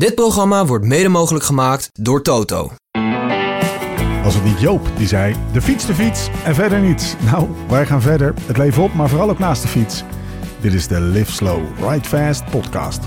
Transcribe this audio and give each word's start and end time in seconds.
Dit 0.00 0.14
programma 0.14 0.66
wordt 0.66 0.84
mede 0.84 1.08
mogelijk 1.08 1.44
gemaakt 1.44 1.88
door 1.92 2.22
Toto. 2.22 2.70
Was 4.22 4.34
het 4.34 4.44
niet 4.44 4.60
Joop 4.60 4.88
die 4.96 5.06
zei: 5.06 5.36
de 5.52 5.62
fiets, 5.62 5.86
de 5.86 5.94
fiets 5.94 6.28
en 6.44 6.54
verder 6.54 6.80
niets? 6.80 7.14
Nou, 7.30 7.48
wij 7.68 7.86
gaan 7.86 8.02
verder. 8.02 8.34
Het 8.46 8.56
leven 8.56 8.82
op, 8.82 8.94
maar 8.94 9.08
vooral 9.08 9.30
ook 9.30 9.38
naast 9.38 9.62
de 9.62 9.68
fiets. 9.68 10.04
Dit 10.60 10.72
is 10.72 10.88
de 10.88 11.00
Live 11.00 11.32
Slow, 11.32 11.60
Ride 11.88 12.08
Fast 12.08 12.44
podcast. 12.50 13.00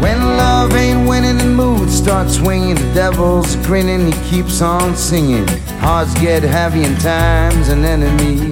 When 0.00 0.18
love 0.18 0.76
ain't 0.76 1.08
winning, 1.08 1.38
the 1.38 1.48
mood 1.48 1.90
starts 1.90 2.34
swinging. 2.34 2.78
The 2.78 2.92
devil's 2.92 3.56
grinning, 3.62 4.14
he 4.14 4.30
keeps 4.30 4.60
on 4.60 4.96
singing. 4.96 5.48
Hearts 5.80 6.18
get 6.18 6.42
heavy 6.42 6.84
and 6.84 7.00
time's 7.00 7.68
an 7.68 7.84
enemy. 7.84 8.50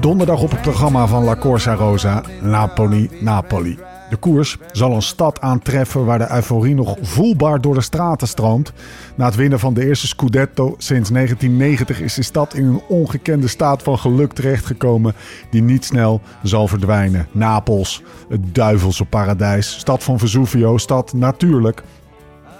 Donderdag 0.00 0.40
op 0.40 0.50
het 0.50 0.60
programma 0.60 1.06
van 1.06 1.24
La 1.24 1.36
Corsa 1.36 1.74
Rosa, 1.74 2.22
Napoli, 2.40 3.10
Napoli. 3.20 3.78
De 4.10 4.16
koers 4.16 4.56
zal 4.72 4.92
een 4.92 5.02
stad 5.02 5.40
aantreffen 5.40 6.04
waar 6.04 6.18
de 6.18 6.32
euforie 6.32 6.74
nog 6.74 6.96
voelbaar 7.00 7.60
door 7.60 7.74
de 7.74 7.80
straten 7.80 8.28
stroomt. 8.28 8.72
Na 9.14 9.24
het 9.24 9.34
winnen 9.34 9.58
van 9.58 9.74
de 9.74 9.86
eerste 9.86 10.06
Scudetto 10.06 10.74
sinds 10.78 11.10
1990 11.10 12.00
is 12.00 12.14
de 12.14 12.22
stad 12.22 12.54
in 12.54 12.64
een 12.64 12.82
ongekende 12.88 13.48
staat 13.48 13.82
van 13.82 13.98
geluk 13.98 14.32
terechtgekomen 14.32 15.14
die 15.50 15.62
niet 15.62 15.84
snel 15.84 16.20
zal 16.42 16.68
verdwijnen. 16.68 17.28
Napels, 17.32 18.02
het 18.28 18.54
duivelse 18.54 19.04
paradijs, 19.04 19.78
stad 19.78 20.02
van 20.02 20.18
Vesuvio, 20.18 20.78
stad 20.78 21.12
natuurlijk 21.12 21.82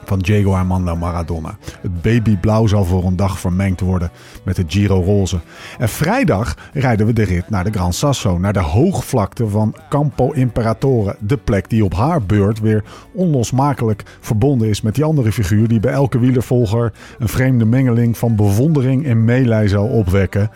van 0.07 0.19
Diego 0.19 0.55
Armando 0.55 0.97
Maradona. 0.97 1.57
Het 1.81 2.03
babyblauw 2.03 2.67
zal 2.67 2.85
voor 2.85 3.05
een 3.05 3.17
dag 3.17 3.39
vermengd 3.39 3.81
worden 3.81 4.11
met 4.43 4.57
het 4.57 4.73
Giro 4.73 5.03
Roze. 5.03 5.39
En 5.79 5.89
vrijdag 5.89 6.71
rijden 6.73 7.07
we 7.07 7.13
de 7.13 7.23
rit 7.23 7.51
naar 7.51 7.65
de 7.65 7.71
Gran 7.71 7.93
Sasso, 7.93 8.39
naar 8.39 8.53
de 8.53 8.61
hoogvlakte 8.61 9.49
van 9.49 9.75
Campo 9.89 10.33
Imperatore. 10.33 11.17
De 11.21 11.37
plek 11.37 11.71
die 11.71 11.85
op 11.85 11.95
haar 11.95 12.23
beurt 12.23 12.61
weer 12.61 12.85
onlosmakelijk 13.13 14.03
verbonden 14.21 14.69
is 14.69 14.81
met 14.81 14.95
die 14.95 15.05
andere 15.05 15.33
figuur 15.33 15.69
die 15.69 15.81
bij 15.81 15.93
elke 15.93 16.19
wielervolger 16.19 16.93
een 17.19 17.29
vreemde 17.29 17.65
mengeling 17.65 18.19
van 18.19 18.37
bewondering 18.37 19.07
en 19.07 19.25
meelij 19.25 19.69
zal 19.69 19.87
opwekken. 19.87 20.51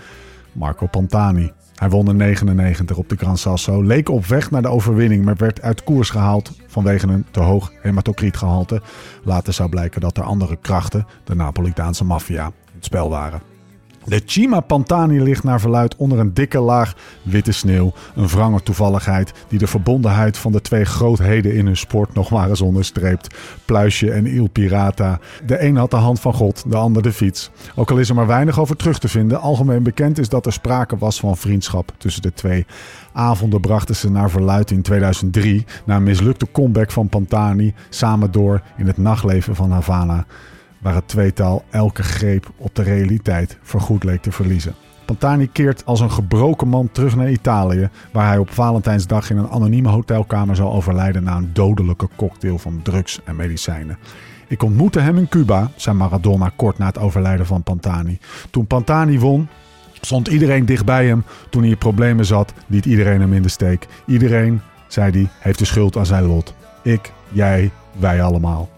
Marco 0.52 0.86
Pantani. 0.86 1.52
Hij 1.80 1.90
won 1.90 2.08
in 2.08 2.16
99 2.16 2.96
op 2.96 3.08
de 3.08 3.16
Gran 3.16 3.38
Sasso, 3.38 3.82
leek 3.82 4.08
op 4.08 4.26
weg 4.26 4.50
naar 4.50 4.62
de 4.62 4.68
overwinning, 4.68 5.24
maar 5.24 5.36
werd 5.36 5.62
uit 5.62 5.84
koers 5.84 6.10
gehaald 6.10 6.52
vanwege 6.66 7.06
een 7.06 7.26
te 7.30 7.40
hoog 7.40 7.72
hematocrietgehalte. 7.82 8.82
Later 9.24 9.52
zou 9.52 9.68
blijken 9.68 10.00
dat 10.00 10.16
er 10.16 10.22
andere 10.22 10.56
krachten, 10.56 11.06
de 11.24 11.34
Napolitaanse 11.34 12.04
maffia, 12.04 12.46
in 12.46 12.52
het 12.74 12.84
spel 12.84 13.10
waren. 13.10 13.49
De 14.04 14.22
Cima 14.24 14.60
Pantani 14.60 15.22
ligt 15.22 15.44
naar 15.44 15.60
verluid 15.60 15.96
onder 15.96 16.18
een 16.18 16.34
dikke 16.34 16.60
laag 16.60 16.94
witte 17.22 17.52
sneeuw. 17.52 17.92
Een 18.14 18.28
wrange 18.28 18.62
toevalligheid 18.62 19.32
die 19.48 19.58
de 19.58 19.66
verbondenheid 19.66 20.38
van 20.38 20.52
de 20.52 20.60
twee 20.60 20.84
grootheden 20.84 21.54
in 21.54 21.66
hun 21.66 21.76
sport 21.76 22.14
nog 22.14 22.30
maar 22.30 22.48
eens 22.48 22.60
onderstreept. 22.60 23.34
Pluisje 23.64 24.10
en 24.10 24.26
Il 24.26 24.48
Pirata. 24.48 25.18
De 25.46 25.64
een 25.64 25.76
had 25.76 25.90
de 25.90 25.96
hand 25.96 26.20
van 26.20 26.34
God, 26.34 26.70
de 26.70 26.76
ander 26.76 27.02
de 27.02 27.12
fiets. 27.12 27.50
Ook 27.74 27.90
al 27.90 27.96
is 27.98 28.08
er 28.08 28.14
maar 28.14 28.26
weinig 28.26 28.60
over 28.60 28.76
terug 28.76 28.98
te 28.98 29.08
vinden, 29.08 29.40
algemeen 29.40 29.82
bekend 29.82 30.18
is 30.18 30.28
dat 30.28 30.46
er 30.46 30.52
sprake 30.52 30.98
was 30.98 31.20
van 31.20 31.36
vriendschap 31.36 31.92
tussen 31.98 32.22
de 32.22 32.32
twee. 32.32 32.66
Avonden 33.12 33.60
brachten 33.60 33.96
ze 33.96 34.10
naar 34.10 34.30
verluid 34.30 34.70
in 34.70 34.82
2003, 34.82 35.64
na 35.84 35.96
een 35.96 36.02
mislukte 36.02 36.46
comeback 36.52 36.90
van 36.90 37.08
Pantani, 37.08 37.74
samen 37.88 38.30
door 38.30 38.62
in 38.76 38.86
het 38.86 38.98
nachtleven 38.98 39.54
van 39.54 39.70
Havana 39.70 40.26
waar 40.80 40.94
het 40.94 41.08
tweetal 41.08 41.64
elke 41.70 42.02
greep 42.02 42.50
op 42.56 42.74
de 42.74 42.82
realiteit 42.82 43.58
voorgoed 43.62 44.04
leek 44.04 44.22
te 44.22 44.32
verliezen. 44.32 44.74
Pantani 45.04 45.48
keert 45.52 45.86
als 45.86 46.00
een 46.00 46.10
gebroken 46.10 46.68
man 46.68 46.88
terug 46.92 47.16
naar 47.16 47.30
Italië, 47.30 47.88
waar 48.12 48.26
hij 48.26 48.38
op 48.38 48.50
Valentijnsdag 48.50 49.30
in 49.30 49.36
een 49.36 49.48
anonieme 49.48 49.88
hotelkamer 49.88 50.56
zal 50.56 50.72
overlijden 50.72 51.22
na 51.22 51.36
een 51.36 51.50
dodelijke 51.52 52.08
cocktail 52.16 52.58
van 52.58 52.80
drugs 52.82 53.20
en 53.24 53.36
medicijnen. 53.36 53.98
Ik 54.48 54.62
ontmoette 54.62 55.00
hem 55.00 55.16
in 55.16 55.28
Cuba, 55.28 55.70
zei 55.76 55.96
Maradona 55.96 56.50
kort 56.56 56.78
na 56.78 56.86
het 56.86 56.98
overlijden 56.98 57.46
van 57.46 57.62
Pantani. 57.62 58.18
Toen 58.50 58.66
Pantani 58.66 59.18
won, 59.18 59.48
stond 60.00 60.28
iedereen 60.28 60.66
dicht 60.66 60.84
bij 60.84 61.06
hem. 61.06 61.24
Toen 61.50 61.62
hij 61.62 61.70
in 61.70 61.78
problemen 61.78 62.24
zat, 62.24 62.52
liet 62.66 62.86
iedereen 62.86 63.20
hem 63.20 63.32
in 63.32 63.42
de 63.42 63.48
steek. 63.48 63.86
Iedereen, 64.06 64.60
zei 64.88 65.10
hij, 65.10 65.28
heeft 65.38 65.58
de 65.58 65.64
schuld 65.64 65.96
aan 65.96 66.06
zijn 66.06 66.24
lot. 66.24 66.54
Ik, 66.82 67.12
jij, 67.28 67.70
wij 67.98 68.22
allemaal. 68.22 68.69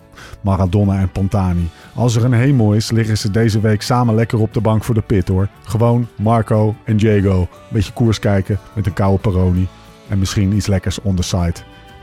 Maradona 0.43 0.99
en 0.99 1.11
Pantani. 1.11 1.69
Als 1.95 2.17
er 2.17 2.25
een 2.25 2.33
hemel 2.33 2.73
is, 2.73 2.91
liggen 2.91 3.19
ze 3.19 3.31
deze 3.31 3.61
week 3.61 3.83
samen 3.83 4.15
lekker 4.15 4.41
op 4.41 4.55
de 4.55 4.61
bank 4.61 4.85
voor 4.85 4.95
de 4.95 5.03
pit 5.03 5.29
hoor. 5.29 5.49
Gewoon 5.65 6.09
Marco 6.17 6.75
en 6.85 6.97
Diego. 6.97 7.49
Beetje 7.69 7.93
koers 7.93 8.19
kijken 8.19 8.59
met 8.75 8.87
een 8.87 8.93
koude 8.93 9.21
Peroni. 9.21 9.69
En 10.09 10.19
misschien 10.19 10.53
iets 10.53 10.67
lekkers 10.67 11.01
on 11.01 11.15
the 11.15 11.23
side. 11.23 11.55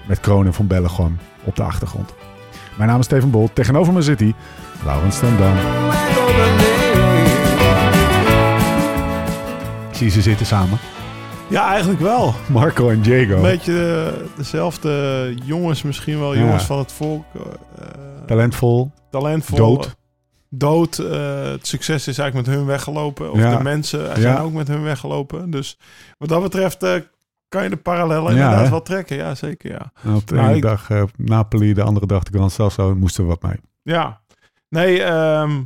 Met 0.08 0.20
Kronen 0.20 0.54
van 0.54 0.68
Bellegem 0.68 1.18
op 1.44 1.56
de 1.56 1.64
achtergrond. 1.64 2.14
Mijn 2.78 2.90
naam 2.90 3.00
is 3.00 3.06
Steven 3.06 3.30
Bolt. 3.30 3.56
Tegenover 3.56 3.94
me 3.94 4.02
zit 4.02 4.20
hij, 4.20 4.34
Laurens 4.86 5.16
Stendam. 5.16 5.56
Ik 9.90 9.96
zie 9.96 10.10
ze 10.10 10.22
zitten 10.22 10.46
samen. 10.46 10.80
Ja, 11.50 11.68
eigenlijk 11.70 12.00
wel. 12.02 12.34
Marco 12.52 12.90
en 12.90 13.02
Diego. 13.02 13.36
Een 13.36 13.42
beetje 13.42 14.12
eh, 14.22 14.38
dezelfde 14.38 15.34
jongens, 15.44 15.82
misschien 15.84 16.20
wel 16.20 16.34
Ja. 16.34 16.40
jongens 16.40 16.64
van 16.64 16.78
het 16.78 16.92
volk. 16.92 17.24
eh, 17.36 17.86
Talentvol. 18.26 18.92
talentvol. 19.12 19.58
Dood. 19.58 19.96
Dood. 20.50 20.98
eh, 20.98 21.44
het 21.52 21.68
succes 21.68 22.08
is 22.08 22.18
eigenlijk 22.18 22.48
met 22.48 22.58
hun 22.58 22.66
weggelopen. 22.66 23.32
Of 23.32 23.38
Ja. 23.40 23.58
de 23.58 23.64
mensen 23.64 24.06
zijn 24.06 24.22
Ja. 24.36 24.40
ook 24.42 24.54
met 24.54 24.68
hun 24.68 24.84
weggelopen. 24.84 25.50
Dus 25.50 25.78
wat 26.18 26.30
dat 26.30 26.42
betreft 26.42 26.78
kan 27.50 27.64
je 27.64 27.70
de 27.70 27.78
parallellen 27.78 28.32
inderdaad 28.32 28.64
hè? 28.64 28.70
wel 28.70 28.82
trekken. 28.82 29.18
Ja, 29.18 29.36
zeker 29.36 29.72
ja. 29.72 29.92
En 30.04 30.16
op 30.16 30.28
de 30.28 30.36
Nou, 30.36 30.48
ene 30.48 30.56
ik- 30.56 30.62
dag 30.62 30.88
Napoli, 31.16 31.74
de 31.74 31.84
andere 31.84 32.06
dag 32.06 32.24
de 32.24 32.38
Gran 32.38 32.50
Sasso. 32.50 32.96
Moesten 32.96 33.24
we 33.24 33.30
wat 33.30 33.42
mee. 33.42 33.60
Ja. 33.82 34.22
Nee, 34.70 35.04
ehm, 35.04 35.62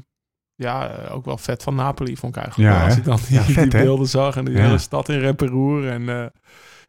ja, 0.63 0.90
eh, 0.90 1.16
ook 1.16 1.25
wel 1.25 1.38
vet 1.38 1.63
van 1.63 1.75
Napoli 1.75 2.18
vond 2.18 2.35
ik 2.35 2.44
eigenlijk. 2.44 2.74
Ja. 2.74 2.84
Als 2.85 2.97
ik 2.97 3.03
dan 3.03 3.19
die, 3.28 3.35
Ja, 3.38 3.41
vet, 3.44 3.72
die 3.72 3.79
hè? 3.79 3.85
beelden 3.85 4.07
zag 4.07 4.35
en 4.35 4.46
die 4.46 4.59
hele 4.59 4.78
stad 4.78 5.09
in 5.09 5.19
rep 5.19 5.41
en 5.41 5.47
roer. 5.47 5.88
En 5.88 6.01
eh, 6.09 6.16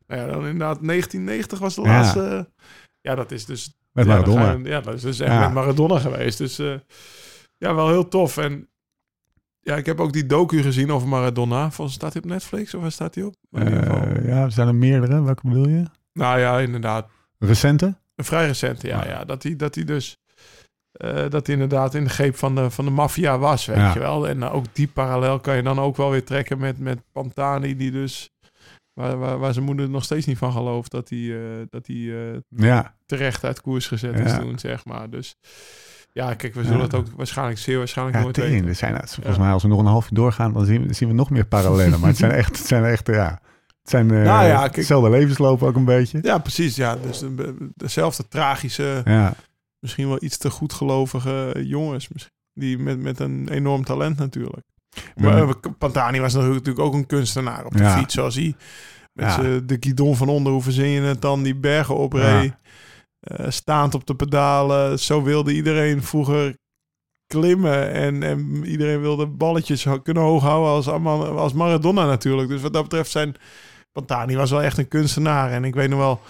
nou 0.06 0.20
ja, 0.20 0.26
dan 0.26 0.46
inderdaad 0.46 0.78
1990 0.82 1.58
was 1.58 1.74
de 1.74 1.80
laatste. 1.80 2.48
Ja, 3.00 3.14
dat 3.14 3.30
is 3.30 3.44
dus 3.44 3.76
Met 3.92 4.06
Maradona. 4.06 4.50
je- 4.52 4.64
ja, 4.64 4.80
dat 4.80 4.94
is 4.94 5.02
dus 5.02 5.20
echt 5.20 5.38
met 5.38 5.52
Maradona 5.52 5.98
geweest. 5.98 6.38
Dus 6.38 6.58
eh, 6.58 6.74
ja, 7.56 7.74
wel 7.74 7.88
heel 7.88 8.08
tof. 8.08 8.36
En 8.36 8.68
ja, 9.60 9.76
ik 9.76 9.86
heb 9.86 10.00
ook 10.00 10.12
die 10.12 10.26
docu 10.26 10.62
gezien 10.62 10.90
over 10.92 11.08
Maradona. 11.08 11.70
Volgens 11.70 11.96
staat 11.96 12.12
hij 12.12 12.22
op 12.22 12.28
Netflix 12.28 12.74
of 12.74 12.80
waar 12.82 12.92
staat 12.92 13.14
hij 13.14 13.24
op? 13.24 13.34
Eh, 13.50 14.26
ja, 14.26 14.42
er 14.42 14.52
zijn 14.52 14.68
er 14.68 14.74
meerdere. 14.74 15.22
Welke 15.22 15.48
bedoel 15.48 15.68
je? 15.68 15.84
Nou 16.12 16.38
ja, 16.38 16.58
inderdaad. 16.58 17.08
Recente? 17.38 17.94
Een 18.14 18.24
vrij 18.24 18.46
recente, 18.46 18.86
ja. 18.86 19.06
ja. 19.06 19.24
Dat 19.24 19.42
hij 19.42 19.56
dat 19.56 19.74
hij 19.74 19.84
dus... 19.84 20.18
eh, 20.94 21.24
dat 21.28 21.46
hij 21.46 21.54
inderdaad 21.54 21.94
in 21.94 22.04
de 22.04 22.10
greep 22.10 22.36
van 22.36 22.54
de, 22.54 22.70
van 22.70 22.84
de 22.84 22.90
maffia 22.90 23.38
was, 23.38 23.66
weet 23.66 23.76
Ja. 23.76 23.92
je 23.92 23.98
wel. 23.98 24.28
En 24.28 24.42
eh, 24.42 24.54
ook 24.54 24.64
die 24.72 24.88
parallel 24.88 25.40
kan 25.40 25.56
je 25.56 25.62
dan 25.62 25.78
ook 25.78 25.96
wel 25.96 26.10
weer 26.10 26.24
trekken 26.24 26.58
met, 26.58 26.78
met 26.78 26.98
Pantani, 27.12 27.76
die 27.76 27.90
dus... 27.90 28.28
Waar, 29.00 29.18
waar, 29.18 29.38
waar 29.38 29.52
zijn 29.52 29.64
moeder 29.64 29.88
nog 29.90 30.04
steeds 30.04 30.26
niet 30.26 30.38
van 30.38 30.52
gelooft 30.52 30.90
dat 30.90 31.08
hij, 31.08 31.18
eh, 31.18 31.40
dat 31.70 31.86
hij 31.86 31.96
Ja. 32.48 32.94
terecht 33.06 33.44
uit 33.44 33.60
koers 33.60 33.86
gezet 33.86 34.18
is 34.18 34.32
toen, 34.38 34.58
zeg 34.58 34.84
maar. 34.84 35.10
Dus 35.10 35.36
ja, 36.12 36.34
kijk, 36.34 36.54
we 36.54 36.64
zullen 36.64 36.80
het 36.80 36.94
ook 36.94 37.06
waarschijnlijk 37.16 37.58
zeer 37.58 37.78
waarschijnlijk 37.78 38.16
Ja, 38.16 38.22
nooit 38.22 38.34
tering. 38.34 38.52
weten. 38.52 38.68
Er 38.68 38.74
zijn, 38.74 39.08
volgens 39.08 39.38
mij, 39.38 39.50
als 39.52 39.62
we 39.62 39.68
nog 39.68 39.78
een 39.78 39.86
half 39.86 40.04
uur 40.04 40.14
doorgaan, 40.16 40.52
dan 40.52 40.64
zien 40.64 40.86
we, 40.86 40.92
zien 40.92 41.08
we 41.08 41.14
nog 41.14 41.30
meer 41.30 41.46
parallellen. 41.46 42.00
maar 42.00 42.08
het 42.08 42.18
zijn 42.18 42.30
echt, 42.30 42.58
het 42.58 42.66
zijn 42.66 42.84
echt, 42.84 43.06
ja. 43.06 43.40
Het 43.82 43.90
zijn 43.90 44.06
Nou 44.06 44.46
ja, 44.46 44.60
kijk- 44.60 44.76
hetzelfde 44.76 45.10
levensloop 45.10 45.62
ook 45.62 45.76
een 45.76 45.84
beetje. 45.84 46.18
Ja, 46.22 46.38
precies. 46.38 46.76
Ja, 46.76 46.96
dus 46.96 47.18
de- 47.18 47.70
dezelfde 47.74 48.28
tragische, 48.28 49.02
Ja, 49.04 49.34
misschien 49.84 50.08
wel 50.08 50.18
iets 50.22 50.36
te 50.36 50.50
goedgelovige 50.50 51.62
jongens. 51.64 52.08
misschien, 52.08 52.32
Die 52.52 52.78
met, 52.78 52.98
met 53.00 53.20
een 53.20 53.48
enorm 53.48 53.84
talent 53.84 54.16
natuurlijk. 54.18 54.62
Maar 55.14 55.54
Pantani 55.78 56.20
was 56.20 56.34
natuurlijk 56.34 56.78
ook 56.78 56.94
een 56.94 57.06
kunstenaar 57.06 57.64
op 57.64 57.72
de 57.76 57.82
Ja. 57.82 57.98
fiets, 57.98 58.14
zoals 58.14 58.34
hij. 58.34 58.54
Met 59.12 59.24
Ja. 59.26 59.32
z'n- 59.32 59.62
de 59.66 59.76
guidon 59.80 60.16
van 60.16 60.28
onder, 60.28 60.52
hoe 60.52 60.62
verzin 60.62 60.88
je 60.88 61.00
het 61.00 61.20
dan, 61.22 61.42
die 61.42 61.54
bergen 61.56 61.96
opreed. 61.96 62.52
eh, 63.20 63.46
staand 63.50 63.94
op 63.94 64.06
de 64.06 64.14
pedalen. 64.14 64.98
Zo 64.98 65.22
wilde 65.22 65.54
iedereen 65.54 66.02
vroeger 66.02 66.56
klimmen. 67.26 67.92
En, 67.92 68.22
en 68.22 68.64
iedereen 68.66 69.00
wilde 69.00 69.26
balletjes 69.26 69.86
kunnen 70.02 70.22
hoog 70.22 70.42
houden 70.42 70.70
als, 70.70 70.86
als 71.36 71.52
Maradona 71.52 72.06
natuurlijk. 72.06 72.48
Dus 72.48 72.60
wat 72.62 72.72
dat 72.72 72.82
betreft 72.82 73.10
zijn... 73.10 73.34
Pantani 73.92 74.36
was 74.36 74.50
wel 74.50 74.62
echt 74.62 74.78
een 74.78 74.88
kunstenaar. 74.88 75.50
En 75.50 75.64
ik 75.64 75.74
weet 75.74 75.88
nog 75.88 75.98
wel... 75.98 76.20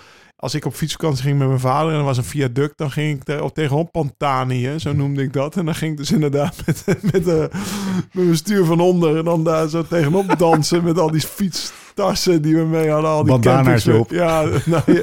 Als 0.44 0.55
ik 0.55 0.64
op 0.64 0.75
fietsvakantie 0.75 1.23
ging 1.23 1.38
met 1.38 1.46
mijn 1.49 1.61
vader 1.61 1.93
en 1.93 1.99
er 1.99 2.05
was 2.05 2.17
een 2.17 2.25
viaduct, 2.25 2.79
dan 2.79 2.91
ging 2.91 3.20
ik 3.20 3.29
er 3.29 3.52
tegenop 3.52 3.93
Pantani, 3.93 4.64
hè, 4.64 4.79
zo 4.79 4.93
noemde 4.93 5.23
ik 5.23 5.32
dat. 5.32 5.56
En 5.56 5.64
dan 5.64 5.75
ging 5.75 5.91
ik 5.93 5.96
dus 5.96 6.12
inderdaad 6.12 6.56
met, 6.67 6.85
met, 7.12 7.29
eh, 7.29 7.38
met 7.38 8.12
mijn 8.12 8.37
stuur 8.37 8.64
van 8.64 8.81
onder 8.81 9.17
en 9.17 9.25
dan 9.25 9.44
daar 9.44 9.69
zo 9.69 9.82
tegenop 9.82 10.38
dansen 10.38 10.85
met 10.85 10.99
al 10.99 11.11
die 11.11 11.20
fietstassen 11.20 12.43
die 12.43 12.56
we 12.56 12.64
mee 12.64 12.91
hadden. 12.91 13.11
Al 13.11 13.25
die 13.25 13.38
campings- 13.38 13.88
op. 13.88 14.11
Ja, 14.11 14.43
nou, 14.67 14.82
ja, 14.87 15.02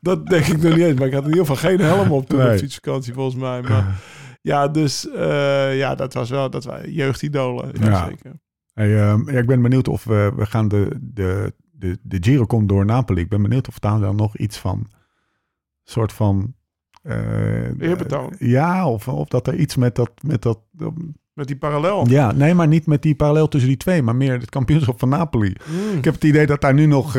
dat 0.00 0.26
denk 0.26 0.46
ik 0.46 0.62
nog 0.62 0.74
niet 0.76 0.84
eens. 0.84 0.98
Maar 0.98 1.06
ik 1.08 1.14
had 1.14 1.22
in 1.24 1.28
ieder 1.30 1.46
geval 1.46 1.70
geen 1.70 1.80
helm 1.80 2.10
op 2.10 2.28
toen 2.28 2.38
Nee. 2.38 2.52
op 2.52 2.58
fietsvakantie 2.58 3.12
volgens 3.12 3.36
mij. 3.36 3.62
Maar 3.62 4.00
ja, 4.50 4.68
dus 4.68 5.10
eh, 5.10 5.76
ja, 5.78 5.94
dat 5.94 6.14
was 6.14 6.30
wel 6.30 6.50
dat 6.50 6.64
waren 6.64 6.92
jeugdidolen. 6.92 7.70
Ja, 7.80 7.86
Ja. 7.90 8.06
zeker. 8.08 8.32
Hey, 8.72 9.00
ehm, 9.00 9.30
ja, 9.30 9.38
ik 9.38 9.46
ben 9.46 9.62
benieuwd 9.62 9.88
of 9.88 10.04
we, 10.04 10.32
we 10.36 10.46
gaan 10.46 10.68
de, 10.68 10.88
de, 11.00 11.54
de, 11.80 11.98
de 12.02 12.16
Giro 12.20 12.46
komt 12.46 12.68
door 12.68 12.84
Napoli. 12.84 13.20
Ik 13.20 13.28
ben 13.28 13.42
benieuwd 13.42 13.68
of 13.68 13.78
daar 13.78 14.00
dan 14.00 14.16
nog 14.16 14.36
iets 14.36 14.58
van 14.58 14.86
soort 15.84 16.12
van... 16.12 16.54
eh, 17.02 17.80
Eerbetoon. 17.80 18.34
ja, 18.38 18.88
of, 18.88 19.08
of 19.08 19.28
dat 19.28 19.46
er 19.46 19.54
iets 19.54 19.76
met 19.76 19.94
dat, 19.94 20.10
met 20.22 20.42
dat... 20.42 20.60
Met 21.32 21.46
die 21.46 21.56
parallel. 21.56 22.08
Ja, 22.08 22.32
nee, 22.32 22.54
maar 22.54 22.68
niet 22.68 22.86
met 22.86 23.02
die 23.02 23.14
parallel 23.14 23.48
tussen 23.48 23.68
die 23.68 23.78
twee, 23.78 24.02
maar 24.02 24.16
meer 24.16 24.32
het 24.32 24.50
kampioenschap 24.50 24.98
van 24.98 25.08
Napoli. 25.08 25.56
Mm. 25.66 25.98
Ik 25.98 26.04
heb 26.04 26.14
het 26.14 26.24
idee 26.24 26.46
dat 26.46 26.60
daar 26.60 26.74
nu 26.74 26.86
nog 26.86 27.06
eh, 27.06 27.12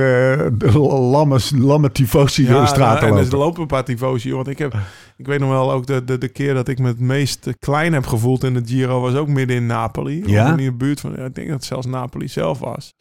de 0.53 0.71
lamme, 1.11 1.39
lamme 1.57 1.91
tifosi 1.91 2.47
door 2.47 2.61
de 2.61 2.67
straten 2.67 2.93
nou, 2.93 3.05
en 3.05 3.17
lopen. 3.17 3.31
er 3.31 3.37
lopen 3.37 3.61
een 3.61 3.67
paar 3.67 3.85
tifosi. 3.85 4.33
Want 4.33 4.47
ik, 4.47 4.57
heb, 4.57 4.73
ik 5.17 5.25
weet 5.25 5.39
nog 5.39 5.49
wel 5.49 5.71
ook 5.71 5.85
de, 5.85 6.03
de, 6.03 6.17
de 6.17 6.27
keer 6.27 6.53
dat 6.53 6.67
ik 6.67 6.79
me 6.79 6.87
het 6.87 6.99
meest 6.99 7.49
klein 7.59 7.93
heb 7.93 8.05
gevoeld 8.05 8.43
in 8.43 8.53
de 8.53 8.61
Giro... 8.65 9.01
was 9.01 9.15
ook 9.15 9.27
midden 9.27 9.55
in 9.55 9.65
Napoli. 9.65 10.23
Ja? 10.25 10.49
In 10.49 10.65
de 10.65 10.73
buurt 10.73 10.99
van... 10.99 11.13
ja, 11.15 11.25
ik 11.25 11.35
denk 11.35 11.47
dat 11.47 11.55
het 11.55 11.65
zelfs 11.65 11.85
Napoli 11.85 12.27
zelf 12.27 12.59
was. 12.59 12.93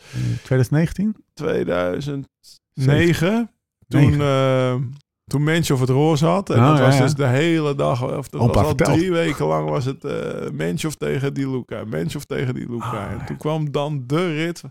2019? 0.42 1.16
2009. 1.34 3.48
Toen, 3.88 4.06
Negen. 4.06 4.94
Toen 5.30 5.42
Mensch 5.42 5.68
het 5.68 5.88
roze 5.88 6.26
had. 6.26 6.50
En 6.50 6.58
Oh, 6.58 6.68
dat 6.68 6.78
ja, 6.78 6.84
was 6.84 6.98
dus 6.98 7.14
de 7.14 7.26
hele 7.26 7.74
dag. 7.74 8.16
Of 8.16 8.28
dat 8.28 8.54
was 8.54 8.66
al 8.66 8.74
drie 8.74 9.12
weken 9.12 9.46
lang 9.46 9.68
was 9.68 9.84
het 9.84 10.04
eh 10.04 10.50
Mensch 10.52 10.84
tegen 10.84 11.34
Di 11.34 11.50
Luca. 11.50 11.84
Mensch 11.84 12.16
tegen 12.16 12.54
Di 12.54 12.66
Luca. 12.68 13.04
Ah, 13.06 13.12
en 13.12 13.26
toen 13.26 13.36
kwam 13.36 13.70
dan 13.70 14.02
de 14.06 14.32
rit. 14.34 14.62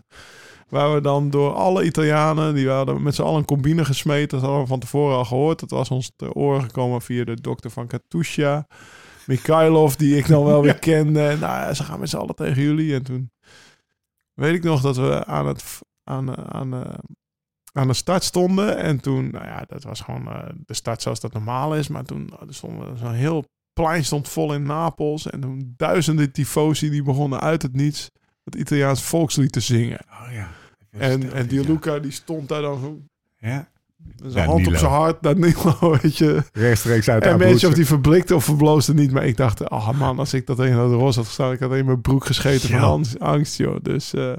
Waar 0.68 0.94
we 0.94 1.00
dan 1.00 1.30
door 1.30 1.52
alle 1.52 1.84
Italianen, 1.84 2.54
die 2.54 2.68
hadden 2.68 3.02
met 3.02 3.14
z'n 3.14 3.22
allen 3.22 3.38
een 3.38 3.44
combine 3.44 3.84
gesmeten. 3.84 4.28
Dat 4.28 4.40
hadden 4.40 4.60
we 4.60 4.66
van 4.66 4.78
tevoren 4.78 5.16
al 5.16 5.24
gehoord. 5.24 5.60
Dat 5.60 5.70
was 5.70 5.90
ons 5.90 6.12
te 6.16 6.32
oren 6.34 6.62
gekomen 6.62 7.02
via 7.02 7.24
de 7.24 7.40
dokter 7.40 7.70
van 7.70 7.86
Katusha. 7.86 8.66
Mikhailov, 9.26 9.94
die 9.94 10.16
ik 10.16 10.28
dan 10.28 10.44
wel 10.44 10.62
weer 10.66 10.78
kende. 10.78 11.20
En 11.20 11.38
nou 11.38 11.60
ja, 11.60 11.74
ze 11.74 11.82
gaan 11.82 12.00
met 12.00 12.08
z'n 12.08 12.16
allen 12.16 12.34
tegen 12.34 12.62
jullie. 12.62 12.94
En 12.94 13.02
toen 13.02 13.30
weet 14.34 14.54
ik 14.54 14.62
nog 14.62 14.80
dat 14.80 14.96
we 14.96 15.24
aan 15.24 15.46
het 15.46 15.80
aan, 16.04 16.36
eh, 16.36 16.44
aan, 16.44 16.74
eh, 16.74 16.98
aan 17.72 17.86
de 17.86 17.94
start 17.94 18.24
stonden. 18.24 18.76
En 18.78 19.00
toen, 19.00 19.30
nou 19.30 19.44
ja, 19.44 19.64
dat 19.66 19.82
was 19.82 20.00
gewoon 20.00 20.28
eh, 20.28 20.38
de 20.66 20.74
start 20.74 21.02
zoals 21.02 21.20
dat 21.20 21.32
normaal 21.32 21.76
is. 21.76 21.88
Maar 21.88 22.04
toen 22.04 22.30
uh, 22.32 22.38
stonden 22.48 22.92
we 22.92 22.98
zo'n 22.98 23.12
heel 23.12 23.44
plein 23.72 24.04
stond 24.04 24.28
vol 24.28 24.54
in 24.54 24.62
Napels. 24.62 25.30
En 25.30 25.40
toen 25.40 25.74
duizenden 25.76 26.32
tifosi 26.32 26.90
die 26.90 27.02
begonnen 27.02 27.40
uit 27.40 27.62
het 27.62 27.72
niets 27.74 28.10
het 28.44 28.54
Italiaans 28.54 29.02
volkslied 29.02 29.52
te 29.52 29.60
zingen. 29.60 29.98
Oh 30.10 30.32
ja. 30.32 30.48
En, 30.90 31.32
en 31.32 31.46
die 31.46 31.66
Luca 31.66 31.98
die 31.98 32.10
stond 32.10 32.48
daar 32.48 32.62
dan 32.62 32.80
zo, 32.80 32.98
Ja. 33.38 33.68
met 33.96 34.32
zijn 34.32 34.44
Ja, 34.44 34.50
hand 34.52 34.66
op 34.66 34.74
zijn 34.76 34.90
hart. 34.90 35.22
Dat 35.22 35.38
Nilo, 35.38 35.78
weet 36.02 36.16
je. 36.16 36.42
Rechtstreeks 36.52 37.08
uit 37.08 37.22
En 37.22 37.28
mensen 37.28 37.46
of 37.46 37.52
Abruzzo. 37.54 37.74
die 37.74 37.86
verblikte 37.86 38.34
of 38.34 38.44
verbloosde 38.44 38.94
niet. 38.94 39.12
Maar 39.12 39.26
ik 39.26 39.36
dacht, 39.36 39.70
ah 39.70 39.98
man, 39.98 40.18
als 40.18 40.34
ik 40.34 40.46
dat 40.46 40.58
in 40.60 40.74
dat 40.76 40.90
roze 40.92 41.18
had 41.18 41.26
gestaan, 41.26 41.52
ik 41.52 41.60
had 41.60 41.74
in 41.74 41.84
mijn 41.84 42.00
broek 42.00 42.24
gescheten 42.26 42.68
Ja. 42.68 42.80
van 42.80 43.04
angst, 43.18 43.56
joh. 43.56 43.76
Dus, 43.82 44.14
eh, 44.14 44.32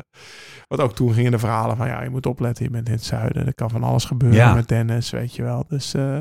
wat 0.71 0.79
ook 0.79 0.95
toen 0.95 1.13
gingen 1.13 1.31
de 1.31 1.39
verhalen 1.39 1.77
van, 1.77 1.87
ja, 1.87 2.03
je 2.03 2.09
moet 2.09 2.25
opletten, 2.25 2.65
je 2.65 2.71
bent 2.71 2.87
in 2.87 2.93
het 2.93 3.03
zuiden. 3.03 3.45
Er 3.45 3.53
kan 3.53 3.69
van 3.69 3.83
alles 3.83 4.05
gebeuren 4.05 4.37
Ja. 4.37 4.53
met 4.53 4.67
Dennis, 4.67 5.09
weet 5.09 5.35
je 5.35 5.43
wel. 5.43 5.65
Dus 5.67 5.93
eh, 5.93 6.19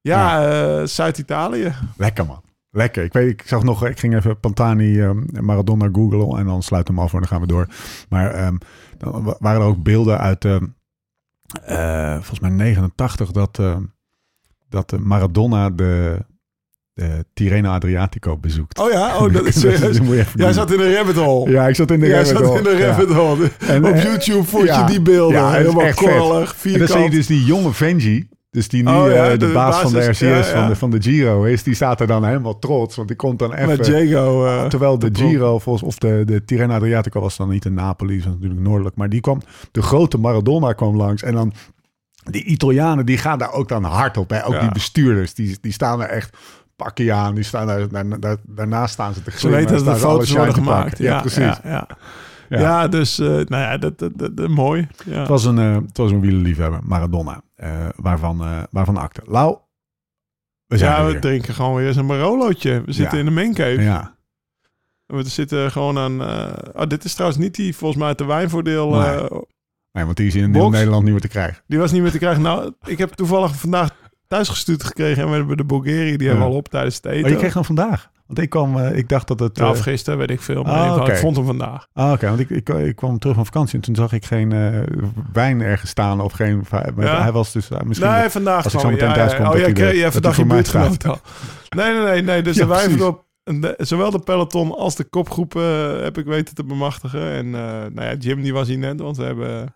ja, 0.00 0.48
eh, 0.50 0.86
Zuid-Italië. 0.86 1.72
Lekker 1.96 2.26
man. 2.26 2.42
Lekker. 2.70 3.04
Ik, 3.04 3.12
weet, 3.12 3.30
ik 3.30 3.42
zag 3.46 3.62
nog, 3.62 3.86
ik 3.86 3.98
ging 3.98 4.14
even 4.16 4.40
Pantani 4.40 5.00
ehm, 5.00 5.44
Maradona 5.44 5.88
googlen 5.92 6.38
en 6.38 6.46
dan 6.46 6.62
sluit 6.62 6.88
hem 6.88 6.98
af 6.98 7.12
en 7.12 7.18
dan 7.18 7.28
gaan 7.28 7.40
we 7.40 7.46
door. 7.46 7.66
Maar 8.08 8.30
ehm, 8.30 8.56
dan 8.98 9.22
wa- 9.22 9.36
waren 9.38 9.60
er 9.60 9.66
ook 9.66 9.82
beelden 9.82 10.18
uit, 10.18 10.44
ehm, 10.44 10.66
eh, 11.64 12.14
volgens 12.14 12.40
mij 12.40 12.50
89, 12.50 13.30
dat, 13.30 13.60
dat 14.68 14.98
Maradona 14.98 15.70
de, 15.70 16.18
de 17.00 17.24
Tirreno 17.34 17.70
Adriatico 17.70 18.36
bezoekt. 18.38 18.78
Oh 18.78 18.90
ja, 18.90 19.16
oh, 19.18 19.32
dat 19.34 19.46
is 19.46 19.60
serieus. 19.60 19.98
Jij 20.34 20.52
zat 20.52 20.72
in 20.72 20.78
de 20.78 20.94
rabbit 20.94 21.16
hole. 21.16 21.50
Ja, 21.50 21.68
ik 21.68 21.74
zat 21.74 21.90
in 21.90 22.00
de 22.00 22.06
Jij 22.06 22.16
rabbit 22.22 22.36
zat 22.36 22.46
hole. 22.46 22.58
in 22.58 22.64
de 22.64 22.82
Ja. 22.82 22.86
rabbit 22.86 23.12
hole. 23.16 23.50
En, 23.58 23.84
Op 23.84 23.92
eh, 23.92 24.02
YouTube 24.02 24.44
vond 24.44 24.64
je 24.68 24.84
die 24.86 25.00
beelden. 25.00 25.36
Ja, 25.40 25.50
helemaal 25.52 25.94
korrelig, 25.94 26.16
En 26.18 26.46
dan 26.52 26.54
zie 26.56 26.70
je 26.70 26.78
vierkant. 26.78 27.12
dus 27.12 27.26
die 27.26 27.44
jonge 27.44 27.72
Venji, 27.72 28.28
dus 28.50 28.68
die 28.68 28.82
nu 28.82 28.90
Oh 28.92 29.10
ja, 29.10 29.24
eh, 29.24 29.30
de, 29.30 29.36
de 29.36 29.52
baas 29.52 29.80
van 29.80 29.92
de 29.92 30.08
RCS 30.08 30.18
ja, 30.18 30.42
Van, 30.42 30.68
de, 30.68 30.76
van 30.76 30.90
de 30.90 31.02
Giro 31.02 31.44
is, 31.44 31.62
die 31.62 31.74
staat 31.74 32.00
er 32.00 32.06
dan 32.06 32.24
helemaal 32.24 32.58
trots, 32.58 32.96
want 32.96 33.08
die 33.08 33.16
komt 33.16 33.38
dan 33.38 33.52
even... 33.54 33.82
Terwijl 34.68 34.98
de 34.98 35.10
Giro, 35.12 35.58
volgens, 35.58 35.84
of 35.84 35.98
de, 35.98 36.22
de 36.26 36.44
Tirreno 36.44 36.74
Adriatico 36.74 37.20
was 37.20 37.36
dan 37.36 37.48
niet 37.48 37.64
in 37.64 37.74
Napoli, 37.74 38.16
dat 38.16 38.26
is 38.26 38.32
natuurlijk 38.32 38.60
noordelijk. 38.60 38.96
Maar 38.96 39.08
die 39.08 39.20
kwam, 39.20 39.40
de 39.72 39.82
grote 39.82 40.18
Maradona 40.18 40.72
kwam 40.72 40.96
langs. 40.96 41.22
En 41.22 41.34
dan, 41.34 41.52
die 42.30 42.44
Italianen, 42.44 43.06
die 43.06 43.18
gaan 43.18 43.38
daar 43.38 43.52
ook 43.52 43.68
dan 43.68 43.84
hard 43.84 44.16
op. 44.16 44.30
Hè? 44.30 44.46
Ook 44.46 44.60
die 44.60 44.72
bestuurders, 44.72 45.34
die, 45.34 45.58
die 45.60 45.72
staan 45.72 46.02
er 46.02 46.08
echt 46.08 46.36
pakken 46.82 47.14
aan. 47.14 47.34
Die 47.34 47.44
staan 47.44 47.66
daar, 47.66 47.88
daar, 47.88 48.20
daar- 48.20 48.36
daarnaast 48.42 48.92
staan 48.92 49.14
ze 49.14 49.22
te 49.22 49.30
Ze 49.30 49.36
glimmen. 49.36 49.60
weten 49.60 49.84
dat 49.84 49.94
er 49.94 50.00
ze 50.00 50.06
alle 50.06 50.14
foto's 50.14 50.32
worden 50.32 50.54
gemaakt. 50.54 50.98
Ja, 50.98 51.20
precies. 51.20 51.58
Ja, 51.62 51.86
ja. 52.48 52.88
Dus 52.88 53.18
eh, 53.18 53.26
nou 53.28 53.46
ja, 53.48 53.78
dat, 53.78 53.98
dat, 53.98 54.12
dat, 54.14 54.36
dat- 54.36 54.48
mooi. 54.48 54.88
Het 55.04 55.28
was 55.28 55.44
een, 55.44 55.58
eh 55.58 55.74
het 55.74 55.96
was 55.96 56.10
een 56.10 56.20
wielerliefhebber, 56.20 56.80
Maradona, 56.84 57.42
eh, 57.54 57.88
waarvan, 57.96 58.66
waarvan 58.70 58.96
acte. 58.96 59.22
Lau, 59.24 59.56
we 60.66 60.78
zijn 60.78 60.92
ja, 60.92 61.04
we 61.06 61.12
weer. 61.12 61.20
drinken 61.20 61.54
gewoon 61.54 61.74
weer 61.74 61.86
eens 61.86 61.96
een 61.96 62.06
Barolootje. 62.06 62.82
We 62.86 62.92
zitten 62.92 63.18
in 63.18 63.24
de 63.24 63.30
maincave. 63.30 63.82
Ja, 63.82 64.14
We 65.06 65.22
zitten 65.28 65.70
gewoon 65.70 65.98
aan... 65.98 66.20
oh, 66.74 66.86
dit 66.88 67.04
is 67.04 67.12
trouwens 67.14 67.40
niet 67.40 67.54
die, 67.54 67.76
volgens 67.76 67.98
mij, 68.00 68.08
uit 68.08 68.18
de 68.18 68.24
wijnvoordeel. 68.24 68.90
Nee. 68.90 69.18
nee, 69.92 70.04
want 70.04 70.16
die 70.16 70.26
is 70.26 70.34
in 70.34 70.52
Box. 70.52 70.72
Nederland 70.76 71.02
niet 71.02 71.12
meer 71.12 71.20
te 71.20 71.28
krijgen. 71.28 71.62
die 71.66 71.78
was 71.78 71.92
niet 71.92 72.02
meer 72.02 72.10
te 72.10 72.18
krijgen. 72.18 72.42
Nou, 72.42 72.72
ik 72.84 72.98
heb 72.98 73.10
toevallig 73.12 73.54
vandaag 73.56 73.96
thuis 74.30 74.48
gestuurd 74.48 74.84
gekregen. 74.84 75.22
En 75.22 75.30
we 75.30 75.36
hebben 75.36 75.56
de 75.56 75.64
Bulgari, 75.64 76.16
die 76.16 76.28
hebben 76.28 76.46
we 76.46 76.52
al 76.52 76.56
op 76.58 76.68
tijdens 76.68 76.94
het 76.96 77.04
eten. 77.04 77.20
Maar 77.20 77.30
je 77.30 77.36
kreeg 77.36 77.54
hem 77.54 77.64
vandaag. 77.64 78.10
Want 78.26 78.38
ik 78.42 78.50
kwam, 78.50 78.78
eh, 78.78 78.96
ik 78.96 79.08
dacht 79.08 79.28
dat 79.28 79.40
het... 79.40 79.56
Nou, 79.56 79.70
eh, 79.72 79.76
of 79.78 79.82
gisteren, 79.82 80.18
weet 80.18 80.30
ik 80.30 80.40
veel. 80.40 80.62
Maar 80.62 80.74
Ah, 80.90 81.08
ik 81.08 81.16
vond 81.16 81.36
hem 81.36 81.44
vandaag. 81.44 81.86
Ah, 81.92 82.12
oké. 82.12 82.26
Want 82.28 82.40
ik, 82.40 82.50
ik, 82.50 82.68
ik 82.68 82.96
kwam 82.96 83.18
terug 83.18 83.34
van 83.36 83.44
vakantie 83.44 83.74
en 83.74 83.80
toen 83.80 83.94
zag 83.94 84.12
ik 84.12 84.24
geen 84.24 84.52
eh, 84.52 84.80
wijn 85.32 85.60
ergens 85.60 85.90
staan 85.90 86.20
of 86.20 86.32
geen... 86.32 86.64
Maar 86.70 86.92
Ja. 86.96 87.22
Hij 87.22 87.32
was 87.32 87.52
dus 87.52 87.70
eh, 87.70 87.80
misschien... 87.80 88.10
Nee, 88.10 88.28
vandaag 88.28 88.64
als 88.64 88.74
ik 88.74 88.80
zo 88.80 88.90
meteen 88.90 89.12
thuis 89.12 89.36
kom, 89.36 89.44
Oh, 89.46 89.52
dat 89.52 89.76
ja, 89.76 89.84
hij 89.84 89.96
ja, 89.96 90.10
vandaag 90.12 90.36
je 90.36 90.44
buurtgenoot 90.44 91.04
al. 91.06 91.18
Nee, 91.68 91.92
nee, 91.92 92.02
nee. 92.04 92.22
nee 92.22 92.42
dus 92.42 92.56
Ja, 92.56 92.62
de 92.62 92.68
wijven 92.68 92.88
precies. 92.90 93.06
op... 93.06 93.24
en 93.44 93.60
de- 93.60 93.74
zowel 93.78 94.10
de 94.10 94.18
peloton 94.20 94.76
als 94.76 94.96
de 94.96 95.04
kopgroep 95.04 95.56
eh, 95.56 96.00
heb 96.02 96.18
ik 96.18 96.24
weten 96.24 96.54
te 96.54 96.64
bemachtigen. 96.64 97.30
En 97.32 97.50
nou 97.50 98.02
ja, 98.02 98.14
Jim 98.14 98.42
die 98.42 98.52
was 98.52 98.68
hier 98.68 98.78
net, 98.78 99.00
want 99.00 99.16
we 99.16 99.24
hebben 99.24 99.74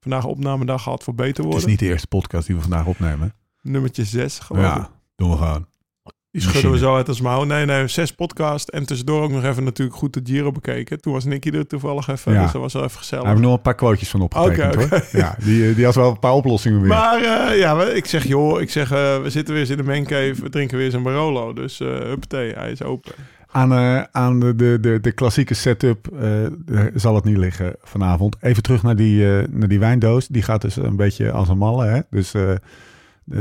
vandaag 0.00 0.24
opnamedag 0.24 0.82
gehad 0.82 1.02
voor 1.04 1.14
beter 1.14 1.34
het 1.34 1.44
worden. 1.44 1.60
is 1.60 1.66
niet 1.66 1.78
de 1.78 1.86
eerste 1.86 2.06
podcast 2.06 2.46
die 2.46 2.56
we 2.56 2.62
vandaag 2.62 2.86
opnemen. 2.86 3.34
Nummertje 3.62 4.04
6 4.04 4.38
geloof 4.38 4.62
ik. 4.64 4.68
Ja, 4.76 4.90
doen 5.16 5.30
we 5.30 5.36
gewoon. 5.36 5.66
Die 6.32 6.42
schudden 6.42 6.70
we 6.70 6.78
zo 6.78 6.94
uit 6.96 7.08
als 7.08 7.20
mouw. 7.20 7.44
Nee, 7.44 7.64
nee, 7.64 7.88
zes 7.88 8.12
podcast. 8.14 8.68
En 8.68 8.86
tussendoor 8.86 9.22
ook 9.22 9.30
nog 9.30 9.44
even 9.44 9.64
natuurlijk 9.64 9.96
goed 9.98 10.12
de 10.14 10.20
Giro 10.24 10.52
bekeken. 10.52 11.00
Toen 11.00 11.12
was 11.12 11.24
Nicky 11.24 11.50
er 11.50 11.66
toevallig 11.66 12.08
even, 12.08 12.32
Ja. 12.32 12.42
dus 12.42 12.52
dat 12.52 12.60
was 12.60 12.72
wel 12.72 12.82
even 12.82 12.94
Daar 12.94 13.02
gezellig. 13.02 13.24
hebben 13.24 13.42
we 13.42 13.48
nog 13.48 13.56
een 13.56 13.62
paar 13.64 13.74
quotejes 13.74 14.08
van 14.10 14.20
opgetekend 14.20 14.74
hoor. 14.74 15.04
Ja, 15.12 15.36
die, 15.44 15.68
eh, 15.68 15.74
die 15.76 15.84
had 15.84 15.94
wel 15.94 16.10
een 16.10 16.18
paar 16.18 16.32
oplossingen 16.32 16.80
weer. 16.80 16.88
Maar 16.88 17.22
eh, 17.50 17.58
ja, 17.58 17.82
ik 17.84 18.06
zeg 18.06 18.26
joh, 18.26 18.60
ik 18.60 18.70
zeg 18.70 18.90
eh, 18.92 19.22
we 19.22 19.30
zitten 19.30 19.52
weer 19.54 19.62
eens 19.62 19.70
in 19.72 19.76
de 19.76 19.82
mancave, 19.82 20.34
we 20.42 20.48
drinken 20.48 20.76
weer 20.76 20.86
eens 20.86 20.94
een 20.94 21.02
Barolo. 21.02 21.52
Dus 21.52 21.80
eh 21.80 21.88
huppatee, 21.98 22.52
hij 22.52 22.70
is 22.70 22.82
open. 22.82 23.12
Aan, 23.52 23.72
eh, 23.72 24.02
aan 24.10 24.40
de, 24.40 24.54
de, 24.56 24.78
de, 24.80 25.00
de 25.00 25.12
klassieke 25.12 25.54
setup 25.54 26.08
zal 26.94 27.14
het 27.14 27.24
niet 27.24 27.36
liggen 27.36 27.74
vanavond. 27.82 28.36
Even 28.40 28.62
terug 28.62 28.82
naar 28.82 28.96
die, 28.96 29.24
naar 29.50 29.68
die 29.68 29.78
wijndoos. 29.78 30.26
Die 30.28 30.42
gaat 30.42 30.60
dus 30.62 30.76
een 30.76 30.96
beetje 30.96 31.30
als 31.32 31.48
een 31.48 31.58
malle. 31.58 31.86
Hè? 31.86 32.00
Dus 32.10 32.34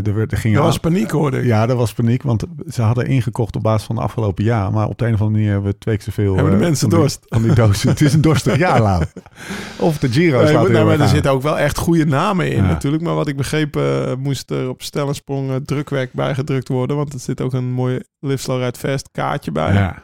er, 0.04 0.14
werd- 0.14 0.32
er 0.32 0.38
ging 0.38 0.56
Er 0.56 0.62
was 0.62 0.78
paniek 0.78 1.12
hoorde 1.12 1.38
ik. 1.40 1.46
Ja, 1.46 1.68
er 1.70 1.76
was 1.76 1.94
paniek, 1.94 2.24
want 2.24 2.44
ze 2.68 2.82
hadden 2.82 3.06
ingekocht 3.08 3.56
op 3.56 3.64
basis 3.64 3.86
van 3.88 3.96
de 3.96 4.02
afgelopen 4.02 4.44
jaar. 4.44 4.72
Maar 4.72 4.88
op 4.88 4.98
de 4.98 5.06
een 5.06 5.14
of 5.14 5.20
andere 5.22 5.38
manier 5.40 5.52
hebben 5.54 5.72
we 5.72 5.78
twee 5.78 5.96
keer 5.96 6.06
zoveel... 6.06 6.34
Hebben 6.36 6.52
de 6.54 6.58
eh, 6.60 6.64
mensen 6.66 6.80
van 6.80 6.90
die- 6.90 7.00
dorst? 7.00 7.26
Van 7.30 7.42
die 7.42 7.54
dozen. 7.54 7.90
het 7.90 8.02
is 8.02 8.14
een 8.14 8.22
dorstig 8.22 8.58
jaar, 8.58 8.82
Lau. 8.88 9.04
Of 9.80 9.98
de 9.98 10.10
Giro 10.12 10.38
Nee, 10.44 10.48
er 10.58 10.72
nou, 10.72 10.86
maar 10.86 11.00
er 11.00 11.08
zitten 11.08 11.32
ook 11.32 11.42
wel 11.42 11.60
echt 11.60 11.78
goede 11.78 12.06
namen 12.06 12.52
in 12.52 12.64
Ja. 12.64 12.68
natuurlijk. 12.68 13.04
Maar 13.04 13.16
wat 13.16 13.28
ik 13.28 13.38
begreep, 13.38 13.76
eh, 13.76 14.14
moest 14.20 14.52
er 14.52 14.70
op 14.70 14.82
stel 14.82 15.08
en 15.08 15.16
sprong 15.16 15.50
eh, 15.50 15.56
drukwerk 15.56 16.14
bijgedrukt 16.14 16.68
worden. 16.68 16.96
Want 16.96 17.14
er 17.14 17.20
zit 17.20 17.42
ook 17.42 17.54
een 17.54 17.72
mooi 17.72 18.00
Live 18.20 18.38
Slow 18.44 18.62
Ride 18.64 18.80
Fast 18.80 19.10
kaartje 19.12 19.52
bij. 19.52 19.74
Ja. 19.74 20.04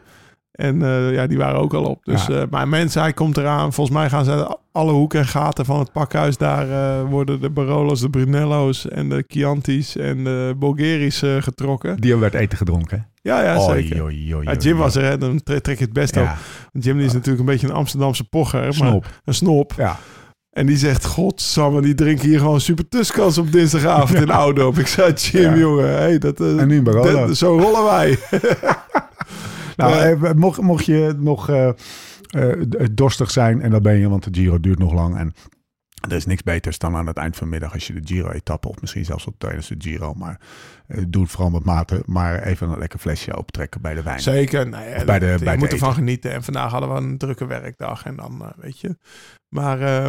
En 0.55 0.81
eh, 0.81 1.13
ja, 1.13 1.27
die 1.27 1.37
waren 1.37 1.59
ook 1.59 1.73
al 1.73 1.83
op. 1.83 2.03
Dus, 2.03 2.25
Ja. 2.25 2.33
eh, 2.41 2.43
maar 2.49 2.67
mensen, 2.67 3.01
hij 3.01 3.13
komt 3.13 3.37
eraan. 3.37 3.73
Volgens 3.73 3.97
mij 3.97 4.09
gaan 4.09 4.25
ze 4.25 4.57
alle 4.71 4.91
hoeken 4.91 5.19
en 5.19 5.25
gaten 5.27 5.65
van 5.65 5.79
het 5.79 5.91
pakhuis. 5.91 6.37
Daar 6.37 6.69
eh, 6.69 7.09
worden 7.09 7.41
de 7.41 7.49
Barolo's, 7.49 7.99
de 8.01 8.09
Brunello's 8.09 8.87
en 8.89 9.09
de 9.09 9.23
Chianti's 9.27 9.95
en 9.97 10.23
de 10.23 10.55
Bulgari's 10.59 11.23
getrokken. 11.39 11.97
Die 12.01 12.15
werd 12.15 12.33
eten 12.33 12.57
gedronken. 12.57 13.07
Ja, 13.21 13.43
ja, 13.43 13.59
zeker. 13.59 14.03
oei, 14.03 14.35
oei, 14.35 14.45
Ja, 14.49 14.53
Jim 14.53 14.77
was 14.77 14.95
er, 14.95 15.03
hè, 15.03 15.17
dan 15.17 15.43
tre- 15.43 15.61
trek 15.61 15.77
je 15.77 15.83
het 15.83 15.93
best 15.93 16.17
op. 16.17 16.23
Ja, 16.23 16.37
Jim 16.71 16.97
die 16.97 17.05
is 17.05 17.13
natuurlijk 17.13 17.39
een 17.39 17.45
beetje 17.45 17.67
een 17.67 17.73
Amsterdamse 17.73 18.23
pocher, 18.23 18.75
maar 18.79 18.93
een 19.25 19.33
snop. 19.33 19.73
Ja. 19.77 19.97
En 20.51 20.65
die 20.65 20.77
zegt, 20.77 21.05
godsamme, 21.05 21.81
die 21.81 21.95
drinken 21.95 22.27
hier 22.29 22.39
gewoon 22.39 22.61
super 22.61 22.87
tuskans 22.89 23.37
op 23.37 23.51
dinsdagavond 23.51 24.21
in 24.25 24.29
Oudorp. 24.31 24.77
Ik 24.77 24.87
zei, 24.87 25.13
Jim, 25.13 25.57
jongen, 25.57 25.89
hey, 25.97 26.17
dat, 26.17 26.39
En 26.39 26.67
nu 26.67 26.83
dat- 26.83 27.37
zo 27.37 27.57
rollen 27.57 27.83
wij. 27.83 28.17
Nou, 29.75 29.93
eh, 30.25 30.33
mocht, 30.33 30.61
mocht 30.61 30.85
je 30.85 31.15
nog 31.17 31.49
eh, 31.49 31.67
eh, 32.29 32.59
dorstig 32.91 33.31
zijn, 33.31 33.61
en 33.61 33.71
dat 33.71 33.81
ben 33.81 33.95
je, 33.95 34.09
want 34.09 34.23
de 34.33 34.39
Giro 34.41 34.59
duurt 34.59 34.79
nog 34.79 34.93
lang. 34.93 35.17
En 35.17 35.33
er 36.09 36.15
is 36.15 36.25
niks 36.25 36.43
beters 36.43 36.77
dan 36.77 36.95
aan 36.95 37.07
het 37.07 37.17
eind 37.17 37.35
van 37.35 37.47
de 37.47 37.51
middag 37.53 37.73
als 37.73 37.87
je 37.87 37.93
de 37.93 38.01
Giro-etappe, 38.13 38.67
of 38.67 38.81
misschien 38.81 39.05
zelfs 39.05 39.25
op 39.27 39.35
tijdens 39.39 39.67
de 39.67 39.75
Giro, 39.77 40.13
maar 40.13 40.39
eh, 40.87 41.03
doe 41.07 41.21
het 41.21 41.31
vooral 41.31 41.49
met 41.49 41.63
mate, 41.65 42.03
maar 42.05 42.43
even 42.43 42.69
een 42.69 42.79
lekker 42.79 42.99
flesje 42.99 43.37
optrekken 43.37 43.81
bij 43.81 43.93
de 43.93 44.03
wijn. 44.03 44.19
Zeker. 44.19 44.69
Nou 44.69 44.83
ja, 44.83 45.03
bij 45.05 45.19
de- 45.19 45.25
dat- 45.25 45.39
bij 45.39 45.43
je 45.43 45.49
het 45.49 45.59
moet 45.59 45.71
ervan 45.71 45.89
eten. 45.89 46.01
genieten. 46.01 46.31
En 46.31 46.43
vandaag 46.43 46.71
hadden 46.71 46.93
we 46.93 46.95
een 47.01 47.17
drukke 47.17 47.45
werkdag. 47.45 48.05
En 48.05 48.15
dan, 48.15 48.53
weet 48.57 48.79
je. 48.79 48.97
Maar 49.49 49.81
eh, 49.81 50.07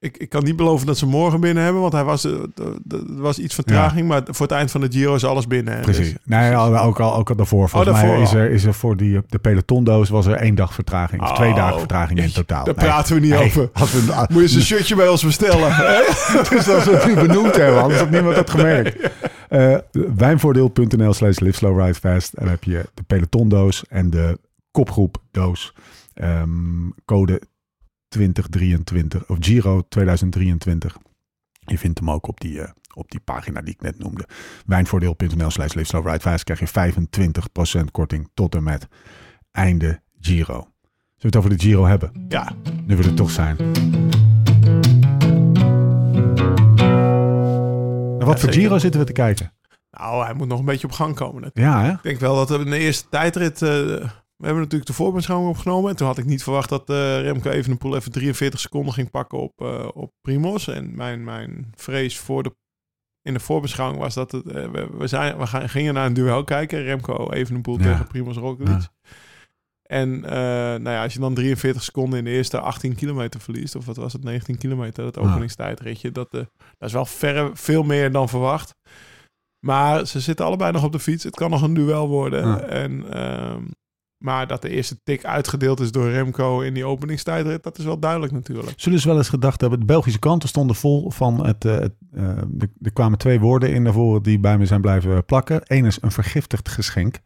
ik, 0.00 0.16
ik 0.16 0.28
kan 0.28 0.44
niet 0.44 0.56
beloven 0.56 0.86
dat 0.86 0.98
ze 0.98 1.06
morgen 1.06 1.40
binnen 1.40 1.62
hebben, 1.64 1.80
want 1.80 1.92
hij 1.92 2.04
was, 2.04 2.24
eh, 2.24 2.32
er 2.88 3.22
was 3.22 3.38
iets 3.38 3.54
vertraging. 3.54 4.08
Maar 4.08 4.22
voor 4.26 4.46
het 4.46 4.54
eind 4.54 4.70
van 4.70 4.80
de 4.80 4.86
Giro 4.90 5.14
is 5.14 5.24
alles 5.24 5.46
binnen. 5.46 5.80
Precies. 5.80 6.08
Dus- 6.12 6.18
Nee, 6.24 6.56
ook 6.56 7.00
al, 7.00 7.14
ook 7.16 7.28
al 7.30 7.36
daarvoor. 7.36 7.68
Volgens 7.68 7.92
daarvoor 7.92 8.12
mij 8.14 8.22
is 8.22 8.32
er, 8.32 8.50
is 8.50 8.64
er 8.64 8.74
voor 8.74 8.96
die, 8.96 9.20
de 9.28 9.38
pelotondoos 9.38 10.08
was 10.08 10.26
er 10.26 10.34
één 10.34 10.54
dag 10.54 10.74
vertraging. 10.74 11.22
Of 11.22 11.32
twee 11.32 11.50
Oh, 11.50 11.56
dagen 11.56 11.78
vertraging 11.78 12.18
in 12.18 12.32
totaal. 12.32 12.64
daar 12.64 12.74
Nee. 12.76 12.84
praten 12.86 13.14
we 13.14 13.20
niet 13.20 13.30
Nee, 13.30 13.44
over. 13.44 13.70
We, 13.72 14.14
Moet 14.28 14.28
je 14.36 14.40
eens 14.40 14.54
een 14.54 14.60
shirtje 14.62 14.94
bij 14.96 15.08
ons 15.08 15.24
bestellen. 15.24 15.68
dus 16.50 16.68
als 16.68 16.84
we 16.84 16.90
het 16.96 17.06
niet 17.06 17.26
benoemd 17.26 17.56
hebben, 17.56 17.82
anders 17.82 18.00
had 18.00 18.10
niemand 18.10 18.34
dat 18.34 18.50
gemerkt. 18.50 18.96
Eh, 19.50 19.76
wijnvoordeel.nl 20.16 21.12
slash 21.12 21.38
live 21.38 21.56
slow 21.56 21.80
ride 21.80 21.94
fast. 21.94 22.32
En 22.32 22.42
dan 22.44 22.50
heb 22.52 22.64
je 22.64 22.84
de 22.94 23.02
pelotondoos 23.02 23.84
en 23.88 24.10
de 24.10 24.38
kopgroepdoos. 24.70 25.74
Ehm, 26.14 26.48
code 27.04 27.40
2023 28.10 29.28
of 29.28 29.36
Giro 29.40 29.82
2023. 29.88 30.96
Je 31.60 31.78
vindt 31.78 31.98
hem 31.98 32.10
ook 32.10 32.28
op 32.28 32.40
die, 32.40 32.60
eh, 32.60 32.70
op 32.94 33.10
die 33.10 33.20
pagina 33.20 33.60
die 33.60 33.74
ik 33.74 33.80
net 33.80 33.98
noemde. 33.98 34.24
Wijnvoordeel.nl 34.66 35.50
slash 35.50 35.74
fast. 36.20 36.44
Krijg 36.44 36.58
je 36.60 36.66
25% 36.66 37.90
korting 37.90 38.28
tot 38.34 38.54
en 38.54 38.62
met 38.62 38.88
einde 39.52 40.00
Giro. 40.20 40.52
Zullen 40.54 40.68
we 41.16 41.26
het 41.26 41.36
over 41.36 41.50
de 41.50 41.58
Giro 41.58 41.84
hebben? 41.86 42.26
Ja, 42.28 42.52
Nu 42.86 42.96
we 42.96 43.04
er 43.04 43.14
toch 43.14 43.30
zijn. 43.30 43.56
Naar 48.18 48.28
wat 48.28 48.40
voor. 48.40 48.52
Giro 48.52 48.78
zitten 48.78 49.00
we 49.00 49.06
te 49.06 49.12
kijken? 49.12 49.52
nou, 49.90 50.24
hij 50.24 50.34
moet 50.34 50.48
nog 50.48 50.58
een 50.58 50.64
beetje 50.64 50.86
op 50.86 50.92
gang 50.92 51.14
komen. 51.14 51.42
natuurlijk. 51.42 51.74
Ja, 51.76 51.84
hè? 51.84 51.92
Ik 51.92 52.02
denk 52.02 52.20
wel 52.20 52.34
dat 52.34 52.48
we 52.48 52.58
in 52.58 52.70
de 52.70 52.78
eerste 52.78 53.08
tijdrit... 53.08 53.62
eh, 53.62 54.10
we 54.40 54.46
hebben 54.46 54.62
natuurlijk 54.62 54.90
de 54.90 54.96
voorbeschouwing 54.96 55.50
opgenomen. 55.50 55.90
En 55.90 55.96
toen 55.96 56.06
had 56.06 56.18
ik 56.18 56.24
niet 56.24 56.42
verwacht 56.42 56.68
dat 56.68 56.90
eh, 56.90 57.20
Remco 57.20 57.50
Evenepoel 57.50 57.96
even 57.96 58.12
43 58.12 58.60
seconden 58.60 58.92
ging 58.94 59.10
pakken 59.10 59.38
op, 59.38 59.52
eh 59.60 59.88
op 59.94 60.12
Primos. 60.20 60.68
En 60.68 60.94
mijn, 60.94 61.24
mijn 61.24 61.72
vrees 61.74 62.18
voor 62.18 62.42
de, 62.42 62.54
in 63.22 63.32
de 63.32 63.40
voorbeschouwing 63.40 64.00
was 64.00 64.14
dat 64.14 64.32
het, 64.32 64.46
eh, 64.46 64.70
we, 64.70 64.88
we, 64.98 65.06
zijn, 65.06 65.38
we 65.38 65.46
gaan, 65.46 65.68
gingen 65.68 65.94
naar 65.94 66.06
een 66.06 66.12
duel 66.12 66.44
kijken. 66.44 66.82
Remco 66.82 67.30
Evenepoel 67.30 67.78
Ja. 67.78 67.82
tegen 67.84 68.06
Primoz 68.06 68.36
Roglic. 68.36 68.88
En 69.82 70.20
nou 70.20 70.82
ja, 70.90 71.02
als 71.02 71.12
je 71.12 71.20
dan 71.20 71.34
43 71.34 71.82
seconden 71.82 72.18
in 72.18 72.24
de 72.24 72.30
eerste 72.30 72.60
18 72.60 72.94
kilometer 72.94 73.40
verliest, 73.40 73.74
of 73.76 73.86
wat 73.86 73.96
was 73.96 74.12
het, 74.12 74.24
19 74.24 74.58
kilometer, 74.58 75.04
dat 75.04 75.18
openingstijdritje, 75.18 76.10
dat, 76.12 76.30
dat 76.30 76.48
is 76.78 76.92
wel 76.92 77.06
verre, 77.06 77.50
veel 77.54 77.82
meer 77.82 78.12
dan 78.12 78.28
verwacht. 78.28 78.74
Maar 79.66 80.06
ze 80.06 80.20
zitten 80.20 80.46
allebei 80.46 80.72
nog 80.72 80.84
op 80.84 80.92
de 80.92 80.98
fiets. 80.98 81.24
Het 81.24 81.34
kan 81.36 81.50
nog 81.50 81.62
een 81.62 81.74
duel 81.74 82.08
worden. 82.08 82.46
Ja. 82.48 82.60
En, 82.60 83.12
ehm, 83.12 83.62
maar 84.20 84.46
dat 84.46 84.62
de 84.62 84.68
eerste 84.68 85.00
tik 85.04 85.24
uitgedeeld 85.24 85.80
is 85.80 85.92
door 85.92 86.10
Remco 86.10 86.60
in 86.60 86.74
die 86.74 86.84
openingstijdrit, 86.84 87.62
dat 87.62 87.78
is 87.78 87.84
wel 87.84 87.98
duidelijk 87.98 88.32
natuurlijk. 88.32 88.72
Zullen 88.76 88.98
ze 88.98 89.08
wel 89.08 89.16
eens 89.16 89.28
gedacht 89.28 89.60
hebben, 89.60 89.78
de 89.78 89.84
Belgische 89.84 90.18
kanten 90.18 90.48
stonden 90.48 90.76
vol 90.76 91.10
van 91.10 91.46
het... 91.46 91.64
eh, 91.64 91.84
eh, 91.84 91.90
er 92.82 92.92
kwamen 92.92 93.18
twee 93.18 93.40
woorden 93.40 93.72
in 93.72 93.82
naar 93.82 93.92
voren 93.92 94.22
die 94.22 94.38
bij 94.38 94.58
me 94.58 94.66
zijn 94.66 94.80
blijven 94.80 95.24
plakken. 95.24 95.60
Eén 95.64 95.84
is 95.84 95.98
een 96.00 96.12
vergiftigd 96.12 96.68
geschenk. 96.68 97.20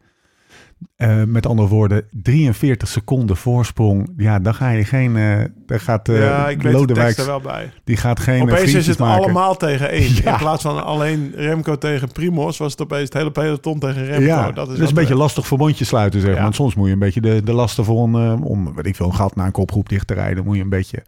Eh, 0.95 1.23
met 1.23 1.45
andere 1.45 1.67
woorden, 1.67 2.03
43 2.11 2.87
seconden 2.87 3.37
voorsprong. 3.37 4.13
Ja, 4.17 4.39
dan 4.39 4.55
ga 4.55 4.69
je 4.69 4.83
geen... 4.85 5.15
eh 5.17 5.37
daar 5.65 5.79
gaat 5.79 6.09
eh 6.09 6.19
ja, 6.19 6.49
ik 6.49 6.63
er 6.63 7.25
wel 7.25 7.41
bij. 7.41 7.71
die 7.83 7.97
gaat 7.97 8.19
geen 8.19 8.41
Opeens 8.41 8.73
is 8.73 8.87
het 8.87 8.97
maken. 8.97 9.23
allemaal 9.23 9.57
tegen 9.57 9.89
één. 9.89 10.13
Ja. 10.23 10.31
In 10.31 10.37
plaats 10.37 10.61
van 10.61 10.85
alleen 10.85 11.31
Remco 11.35 11.77
tegen 11.77 12.11
Primos, 12.11 12.57
was 12.57 12.71
het 12.71 12.81
opeens 12.81 13.03
het 13.03 13.13
hele 13.13 13.31
peloton 13.31 13.79
tegen 13.79 14.05
Remco. 14.05 14.25
Ja, 14.25 14.51
dat 14.51 14.69
is, 14.71 14.79
is 14.79 14.89
een 14.89 14.95
beetje 14.95 15.15
lastig 15.15 15.47
verbondje 15.47 15.85
sluiten, 15.85 16.21
zeg 16.21 16.33
maar. 16.33 16.41
Want 16.41 16.55
soms 16.55 16.75
moet 16.75 16.87
je 16.87 16.93
een 16.93 16.99
beetje 16.99 17.21
de, 17.21 17.41
de 17.43 17.53
lasten 17.53 17.85
voor 17.85 18.03
een, 18.03 18.41
om, 18.43 18.75
weet 18.75 18.85
ik 18.85 18.95
veel, 18.95 19.05
een 19.05 19.15
gat 19.15 19.35
naar 19.35 19.45
een 19.45 19.51
kopgroep 19.51 19.89
dicht 19.89 20.07
te 20.07 20.13
rijden, 20.13 20.43
moet 20.45 20.55
je 20.55 20.61
een 20.61 20.69
beetje, 20.69 21.03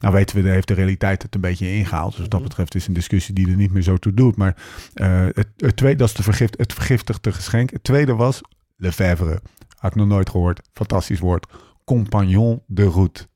nou 0.00 0.14
weten 0.14 0.36
we, 0.36 0.42
daar 0.42 0.52
heeft 0.52 0.68
de 0.68 0.74
realiteit 0.74 1.22
het 1.22 1.34
een 1.34 1.40
beetje 1.40 1.72
ingehaald. 1.74 2.10
Dus 2.10 2.20
wat 2.20 2.30
dat 2.30 2.40
Mhm. 2.40 2.48
betreft 2.48 2.74
is 2.74 2.86
een 2.86 2.94
discussie 2.94 3.34
die 3.34 3.48
er 3.50 3.56
niet 3.56 3.72
meer 3.72 3.82
zo 3.82 3.96
toe 3.96 4.14
doet. 4.14 4.36
Maar 4.36 4.56
het, 4.94 5.48
het 5.56 5.76
tweede, 5.76 5.98
dat 5.98 6.08
is 6.08 6.14
de 6.14 6.22
vergift, 6.22 6.58
het 6.58 6.72
vergiftigde 6.72 7.32
geschenk. 7.32 7.70
Het 7.70 7.84
tweede 7.84 8.14
was 8.14 8.40
Lefebvre. 8.78 9.40
Had 9.76 9.90
ik 9.90 9.96
nog 9.96 10.06
nooit 10.06 10.30
gehoord. 10.30 10.68
Fantastisch 10.72 11.20
woord. 11.20 11.46
Compagnon 11.84 12.62
de 12.66 12.84
route. 12.84 13.28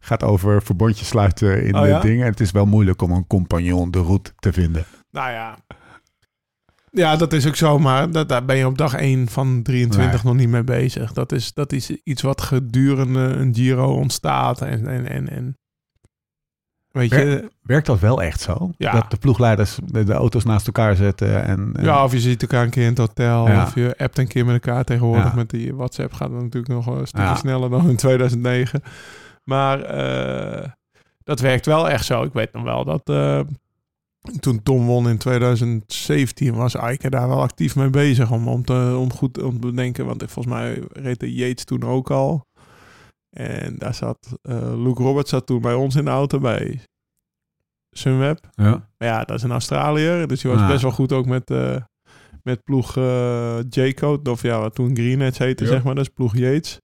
Gaat 0.00 0.22
over 0.22 0.62
verbondjes 0.62 1.08
sluiten 1.08 1.64
in 1.64 1.74
Oh 1.74 1.82
de 1.82 1.88
ja? 1.88 2.00
dingen. 2.00 2.26
Het 2.26 2.40
is 2.40 2.50
wel 2.50 2.66
moeilijk 2.66 3.02
om 3.02 3.10
een 3.10 3.26
compagnon 3.26 3.90
de 3.90 4.02
route 4.02 4.32
te 4.38 4.52
vinden. 4.52 4.84
Nou 5.10 5.30
ja. 5.30 5.58
Ja, 6.90 7.16
dat 7.16 7.32
is 7.32 7.46
ook 7.46 7.56
zo, 7.56 7.78
maar 7.78 8.10
dat, 8.10 8.28
daar 8.28 8.44
ben 8.44 8.56
je 8.56 8.66
op 8.66 8.78
dag 8.78 8.94
1 8.94 9.28
van 9.28 9.62
23 9.62 10.24
nog 10.24 10.34
niet 10.34 10.48
mee 10.48 10.64
bezig. 10.64 11.12
Dat 11.12 11.32
is, 11.32 11.52
dat 11.52 11.72
is 11.72 11.90
iets 11.90 12.22
wat 12.22 12.40
gedurende 12.40 13.20
een 13.20 13.54
Giro 13.54 13.94
ontstaat. 13.94 14.60
En, 14.60 14.86
en, 14.86 15.08
en, 15.08 15.28
en 15.28 15.58
weet 16.92 17.10
je, 17.10 17.50
Werkt 17.62 17.86
dat 17.86 17.98
wel 18.00 18.22
echt 18.22 18.40
zo? 18.40 18.70
Ja. 18.76 18.92
Dat 18.92 19.10
de 19.10 19.16
ploegleiders 19.16 19.78
de, 19.84 20.04
de 20.04 20.12
auto's 20.12 20.44
naast 20.44 20.66
elkaar 20.66 20.96
zetten 20.96 21.44
en... 21.44 21.70
en- 21.74 21.84
ja, 21.84 22.04
of 22.04 22.12
je 22.12 22.20
ziet 22.20 22.42
elkaar 22.42 22.64
een 22.64 22.70
keer 22.70 22.82
in 22.82 22.88
het 22.88 22.98
hotel, 22.98 23.48
Ja. 23.48 23.62
of 23.62 23.74
je 23.74 23.94
appt 23.98 24.18
een 24.18 24.26
keer 24.28 24.44
met 24.44 24.54
elkaar 24.54 24.84
tegenwoordig. 24.84 25.24
Ja. 25.24 25.34
Met 25.34 25.50
die 25.50 25.74
WhatsApp 25.74 26.12
gaat 26.12 26.30
het 26.30 26.42
natuurlijk 26.42 26.72
nog 26.72 26.86
een 26.86 27.06
stukje 27.06 27.36
sneller 27.36 27.70
dan 27.70 27.88
in 27.88 27.96
2009. 27.96 28.82
Maar 29.44 29.80
eh, 29.82 30.68
dat 31.24 31.40
werkt 31.40 31.66
wel 31.66 31.88
echt 31.90 32.04
zo. 32.04 32.22
Ik 32.22 32.32
weet 32.32 32.52
nog 32.52 32.62
wel 32.62 32.84
dat 32.84 33.02
eh, 33.08 33.40
toen 34.40 34.62
Tom 34.62 34.86
won 34.86 35.08
in 35.08 35.18
2017 35.18 36.54
was 36.54 36.74
Eike 36.76 37.10
daar 37.10 37.28
wel 37.28 37.40
actief 37.42 37.76
mee 37.76 37.90
bezig 37.90 38.30
om, 38.30 38.48
om, 38.48 38.64
te, 38.64 38.96
om 38.98 39.12
goed 39.12 39.42
om 39.42 39.52
te 39.60 39.66
bedenken. 39.66 40.06
Want 40.06 40.24
volgens 40.28 40.54
mij 40.54 40.82
reed 40.92 41.20
de 41.20 41.34
Yates 41.34 41.64
toen 41.64 41.82
ook 41.84 42.10
al. 42.10 42.46
En 43.36 43.74
daar 43.78 43.94
zat 43.94 44.38
eh, 44.42 44.56
Luke 44.84 45.02
Roberts 45.02 45.30
zat 45.30 45.46
toen 45.46 45.60
bij 45.60 45.74
ons 45.74 45.96
in 45.96 46.04
de 46.04 46.10
auto 46.10 46.38
bij 46.38 46.80
Sunweb. 47.90 48.38
Ja. 48.54 48.70
Maar 48.98 49.08
ja, 49.08 49.24
dat 49.24 49.36
is 49.36 49.42
een 49.42 49.50
Australiër. 49.50 50.26
Dus 50.26 50.40
die 50.40 50.50
was 50.50 50.60
Ah. 50.60 50.68
best 50.68 50.82
wel 50.82 50.90
goed 50.90 51.12
ook 51.12 51.26
met, 51.26 51.50
eh, 51.50 51.76
met 52.42 52.64
ploeg 52.64 52.96
eh 52.96 53.58
J-Code. 53.70 54.30
Of 54.30 54.42
ja, 54.42 54.58
wat 54.60 54.74
toen 54.74 54.96
Green 54.96 55.20
Edge 55.20 55.42
heette, 55.42 55.64
Ja. 55.64 55.70
zeg 55.70 55.82
maar. 55.82 55.94
Dat 55.94 56.04
is 56.04 56.12
ploeg 56.14 56.36
Yates. 56.36 56.80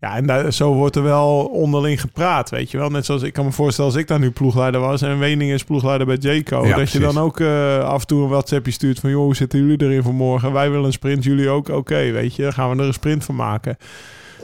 Ja, 0.00 0.16
en 0.16 0.26
daar, 0.26 0.52
zo 0.52 0.74
wordt 0.74 0.96
er 0.96 1.02
wel 1.02 1.44
onderling 1.44 2.00
gepraat, 2.00 2.50
weet 2.50 2.70
je 2.70 2.78
wel. 2.78 2.88
Net 2.90 3.04
zoals 3.04 3.22
ik 3.22 3.32
kan 3.32 3.44
me 3.44 3.52
voorstellen 3.52 3.90
als 3.90 4.00
ik 4.00 4.06
daar 4.06 4.18
nu 4.18 4.30
ploegleider 4.30 4.80
was... 4.80 5.02
en 5.02 5.18
Wening 5.18 5.50
is 5.52 5.64
ploegleider 5.64 6.06
bij. 6.06 6.16
Ja, 6.20 6.76
dat 6.76 6.90
je 6.90 6.98
dan 6.98 7.18
ook 7.18 7.40
af 7.84 8.00
en 8.00 8.06
toe 8.06 8.22
een 8.22 8.28
WhatsAppje 8.28 8.72
stuurt 8.72 8.98
van... 9.00 9.10
joh, 9.10 9.22
hoe 9.22 9.36
zitten 9.36 9.58
jullie 9.58 9.82
erin 9.82 10.02
voor 10.02 10.14
morgen? 10.14 10.52
Wij 10.52 10.70
willen 10.70 10.84
een 10.84 10.92
sprint, 10.92 11.24
jullie 11.24 11.48
ook? 11.48 11.68
Oké, 11.68 12.10
weet 12.10 12.34
je, 12.34 12.42
dan 12.42 12.52
gaan 12.52 12.70
we 12.70 12.82
er 12.82 12.86
een 12.86 12.92
sprint 12.92 13.24
van 13.24 13.34
maken. 13.34 13.76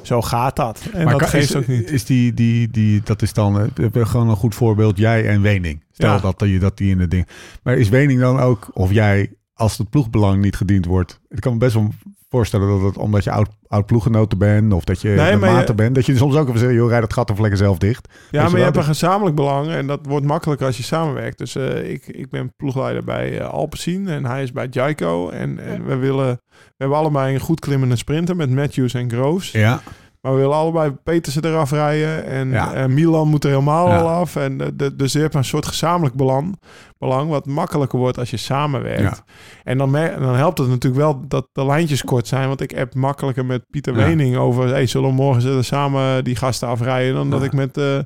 Zo 0.07 0.23
gaat 0.23 0.57
dat. 0.57 0.83
En 0.93 1.07
dat 1.07 1.23
geeft 1.29 1.51
is, 1.51 1.57
ook 1.57 1.67
niet. 1.67 1.91
Is 1.91 2.05
die, 2.05 2.35
die, 2.35 2.71
die, 2.71 3.01
dat 3.05 3.23
is 3.23 3.33
dan 3.33 3.61
eh, 3.61 4.07
gewoon 4.07 4.29
een 4.29 4.37
goed 4.37 4.55
voorbeeld, 4.55 4.99
jij 4.99 5.29
en 5.29 5.43
Wening. 5.43 5.85
Stel 5.93 6.11
Ja. 6.15 6.19
dat, 6.19 6.49
je 6.49 6.59
dat 6.59 6.77
die 6.77 6.91
in 6.91 7.01
het 7.01 7.11
ding. 7.11 7.29
Maar 7.63 7.77
is 7.77 7.89
Wening 7.89 8.21
dan 8.21 8.41
ook, 8.41 8.71
of 8.73 8.93
jij, 8.93 9.33
als 9.55 9.79
het 9.79 9.91
ploegbelang 9.91 10.43
niet 10.43 10.57
gediend 10.57 10.87
wordt? 10.87 11.21
Ik 11.29 11.41
kan 11.41 11.59
best 11.59 11.75
wel 11.75 11.93
voorstellen 12.35 12.69
dat 12.69 12.81
het 12.81 12.97
omdat 12.99 13.25
je 13.25 13.31
oud, 13.31 13.49
oud 13.67 13.87
ploeggenoten 13.87 14.39
bent, 14.39 14.73
of 14.73 14.85
dat 14.85 15.01
je 15.01 15.09
Nee, 15.09 15.31
de 15.33 15.37
maar 15.39 15.49
je- 15.49 15.55
maten 15.55 15.77
bent, 15.77 15.95
dat 15.95 16.07
je 16.07 16.17
soms 16.17 16.37
ook 16.37 16.49
even 16.49 16.61
zegt, 16.61 16.73
joh, 16.73 16.89
rijd 16.89 17.03
het 17.03 17.13
gat 17.13 17.31
of 17.31 17.39
lekker 17.39 17.59
zelf 17.59 17.79
dicht. 17.79 18.09
Ja, 18.31 18.43
je 18.43 18.49
maar 18.49 18.57
je 18.59 18.63
hebt 18.63 18.75
dat- 18.75 18.83
een 18.83 18.89
gezamenlijk 18.89 19.37
belang 19.37 19.69
en 19.71 19.87
dat 19.87 20.01
wordt 20.09 20.27
makkelijker 20.27 20.67
als 20.67 20.77
je 20.77 20.83
samenwerkt. 20.83 21.39
Dus 21.39 21.55
eh, 21.57 21.91
ik, 21.91 22.07
ik 22.07 22.31
ben 22.31 22.53
ploegleider 22.57 23.05
bij 23.05 23.39
uh, 23.41 23.49
Alpecin 23.49 24.09
en 24.09 24.25
hij 24.25 24.43
is 24.43 24.53
bij 24.53 24.67
Jaico. 24.71 25.29
En, 25.29 25.59
en 25.59 25.87
we 25.87 25.97
willen, 25.97 26.41
we 26.51 26.75
hebben 26.77 26.97
allebei 26.99 27.35
een 27.35 27.41
goed 27.41 27.61
klimmende 27.61 27.97
sprinter 27.97 28.37
met 28.37 28.51
Matthews 28.51 28.95
en 28.95 29.11
Groves. 29.11 29.51
Ja, 29.51 29.81
Maar 30.25 30.33
we 30.33 30.39
willen 30.39 30.57
allebei 30.57 30.91
Petersen 30.91 31.45
eraf 31.45 31.71
rijden 31.71 32.25
en, 32.27 32.51
Ja. 32.51 32.73
en 32.73 32.95
Milan 32.95 33.29
moet 33.29 33.45
er 33.45 33.51
helemaal 33.51 33.89
Ja. 33.89 33.99
al 33.99 34.09
af. 34.09 34.37
En, 34.37 34.59
de, 34.77 34.97
dus 34.97 35.13
je 35.13 35.19
hebt 35.19 35.35
een 35.35 35.45
soort 35.45 35.67
gezamenlijk 35.67 36.15
belang, 36.15 36.61
belang 36.99 37.31
wat 37.31 37.47
makkelijker 37.47 37.99
wordt 37.99 38.19
als 38.19 38.31
je 38.31 38.37
samenwerkt. 38.37 39.01
Ja. 39.01 39.17
En 39.65 39.79
dan, 39.79 39.93
dan 39.93 40.35
helpt 40.35 40.59
het 40.59 40.69
natuurlijk 40.69 41.03
wel 41.03 41.23
dat 41.29 41.49
de 41.53 41.65
lijntjes 41.67 42.05
kort 42.05 42.27
zijn. 42.27 42.49
Want 42.49 42.61
ik 42.61 42.77
app 42.79 42.95
makkelijker 42.95 43.45
met 43.45 43.65
Pieter. 43.71 43.95
Wening 43.95 44.37
over... 44.37 44.69
Hey, 44.69 44.87
zullen 44.87 45.09
we 45.09 45.15
morgen 45.15 45.43
zullen 45.43 45.65
samen 45.65 46.25
die 46.25 46.37
gasten 46.37 46.69
afrijden... 46.69 47.15
dan 47.15 47.31
dat 47.31 47.43
ik 47.43 47.53
met, 47.53 47.77
eh 47.77 47.99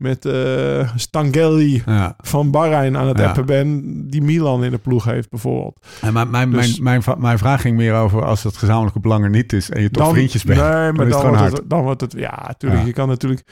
met 0.00 0.28
Stangelli 0.96 1.82
ja. 1.86 2.14
van 2.18 2.50
Bahrein 2.50 2.96
aan 2.96 3.08
het 3.08 3.18
Ja. 3.18 3.26
appen 3.28 3.46
ben... 3.46 3.82
die 4.10 4.22
Milan 4.22 4.64
in 4.64 4.70
de 4.70 4.78
ploeg 4.78 5.04
heeft 5.04 5.30
bijvoorbeeld. 5.30 5.86
En 6.00 6.12
mijn, 6.12 6.30
mijn, 6.30 6.50
Dus- 6.50 6.66
mijn, 6.70 6.82
mijn, 6.82 7.02
va- 7.02 7.14
mijn 7.14 7.38
vraag 7.38 7.60
ging 7.60 7.76
meer 7.76 7.94
over 7.94 8.24
als 8.24 8.42
het 8.42 8.56
gezamenlijke 8.56 9.00
belang 9.00 9.24
er 9.24 9.30
niet 9.30 9.52
is 9.52 9.70
en 9.70 9.82
je 9.82 9.90
toch 9.90 10.04
Dan- 10.04 10.12
vriendjes 10.14 10.44
bent. 10.44 10.60
Nee, 10.60 10.92
maar 10.92 11.08
dan, 11.08 11.26
wordt 11.36 11.52
het, 11.58 11.62
dan 11.70 11.82
wordt 11.82 12.00
het... 12.00 12.12
Ja, 12.12 12.44
natuurlijk. 12.46 12.80
Ja. 12.80 12.86
Je 12.86 12.92
kan 12.92 13.08
natuurlijk... 13.08 13.42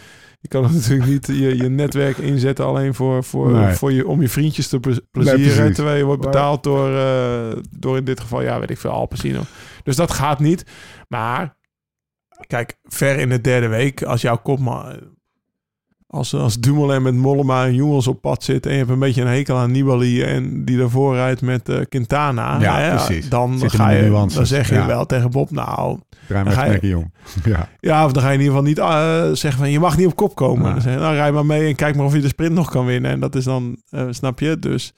Je 0.40 0.48
kan 0.48 0.62
natuurlijk 0.72 1.08
niet 1.08 1.26
je, 1.26 1.56
je 1.56 1.68
netwerk 1.68 2.16
inzetten 2.18 2.64
alleen 2.64 2.94
voor, 2.94 3.24
voor, 3.24 3.50
Nee. 3.52 3.74
voor 3.74 3.92
je, 3.92 4.06
om 4.06 4.20
je 4.20 4.28
vriendjes 4.28 4.68
te 4.68 4.80
ple- 4.80 5.02
plezieren. 5.10 5.54
precies. 5.56 5.74
terwijl 5.74 5.96
je 5.96 6.04
wordt 6.04 6.22
betaald 6.22 6.62
door, 6.62 6.96
eh, 6.96 7.56
door 7.70 7.96
in 7.96 8.04
dit 8.04 8.20
geval, 8.20 8.42
ja, 8.42 8.58
weet 8.60 8.70
ik 8.70 8.78
veel, 8.78 8.90
Alpecin. 8.90 9.36
Dus 9.82 9.96
dat 9.96 10.12
gaat 10.12 10.38
niet. 10.38 10.64
Maar 11.08 11.56
kijk, 12.46 12.78
ver 12.84 13.18
in 13.18 13.28
de 13.28 13.40
derde 13.40 13.68
week, 13.68 14.02
als 14.02 14.20
jouw 14.20 14.36
kopman... 14.36 14.98
als, 16.10 16.34
als 16.34 16.58
Dumoulin 16.60 17.02
met 17.02 17.14
Mollema 17.14 17.64
en 17.64 17.74
jongens 17.74 18.06
op 18.06 18.20
pad 18.20 18.44
zit... 18.44 18.66
en 18.66 18.72
je 18.72 18.78
hebt 18.78 18.90
een 18.90 18.98
beetje 18.98 19.20
een 19.20 19.28
hekel 19.28 19.56
aan 19.56 19.70
Nibali... 19.70 20.22
en 20.22 20.64
die 20.64 20.78
daarvoor 20.78 21.14
rijdt 21.14 21.42
met 21.42 21.68
uh, 21.68 21.80
Quintana... 21.88 22.60
Ja, 22.60 22.78
hè, 22.78 22.94
precies. 22.94 23.28
Dan, 23.28 23.58
Zit 23.58 23.72
ga 23.72 23.90
je, 23.90 24.02
nuances, 24.02 24.34
dan 24.36 24.46
zeg 24.46 24.68
je 24.68 24.74
ja. 24.74 24.86
wel 24.86 25.06
tegen 25.06 25.30
Bob... 25.30 25.50
nou, 25.50 25.98
ga 26.28 26.64
je- 26.64 26.70
lekker 26.70 26.88
jong. 26.88 27.10
Ja. 27.44 27.68
ja, 27.80 28.04
of 28.04 28.12
dan 28.12 28.22
ga 28.22 28.28
je 28.28 28.34
in 28.34 28.40
ieder 28.40 28.56
geval 28.56 28.68
niet 28.68 28.78
eh, 28.78 29.22
zeggen 29.32 29.60
van... 29.60 29.70
je 29.70 29.80
mag 29.80 29.96
niet 29.96 30.06
op 30.06 30.16
kop 30.16 30.34
komen. 30.34 30.72
Dan 30.72 30.80
zeg 30.82 30.92
je, 30.92 30.98
nou, 30.98 31.14
rij 31.14 31.32
maar 31.32 31.46
mee 31.46 31.68
en 31.68 31.74
kijk 31.74 31.96
maar 31.96 32.06
of 32.06 32.14
je 32.14 32.20
de 32.20 32.28
sprint 32.28 32.52
nog 32.52 32.70
kan 32.70 32.86
winnen. 32.86 33.10
En 33.10 33.20
dat 33.20 33.34
is 33.34 33.44
dan, 33.44 33.76
eh, 33.90 34.06
snap 34.10 34.40
je? 34.40 34.58
Dus 34.58 34.94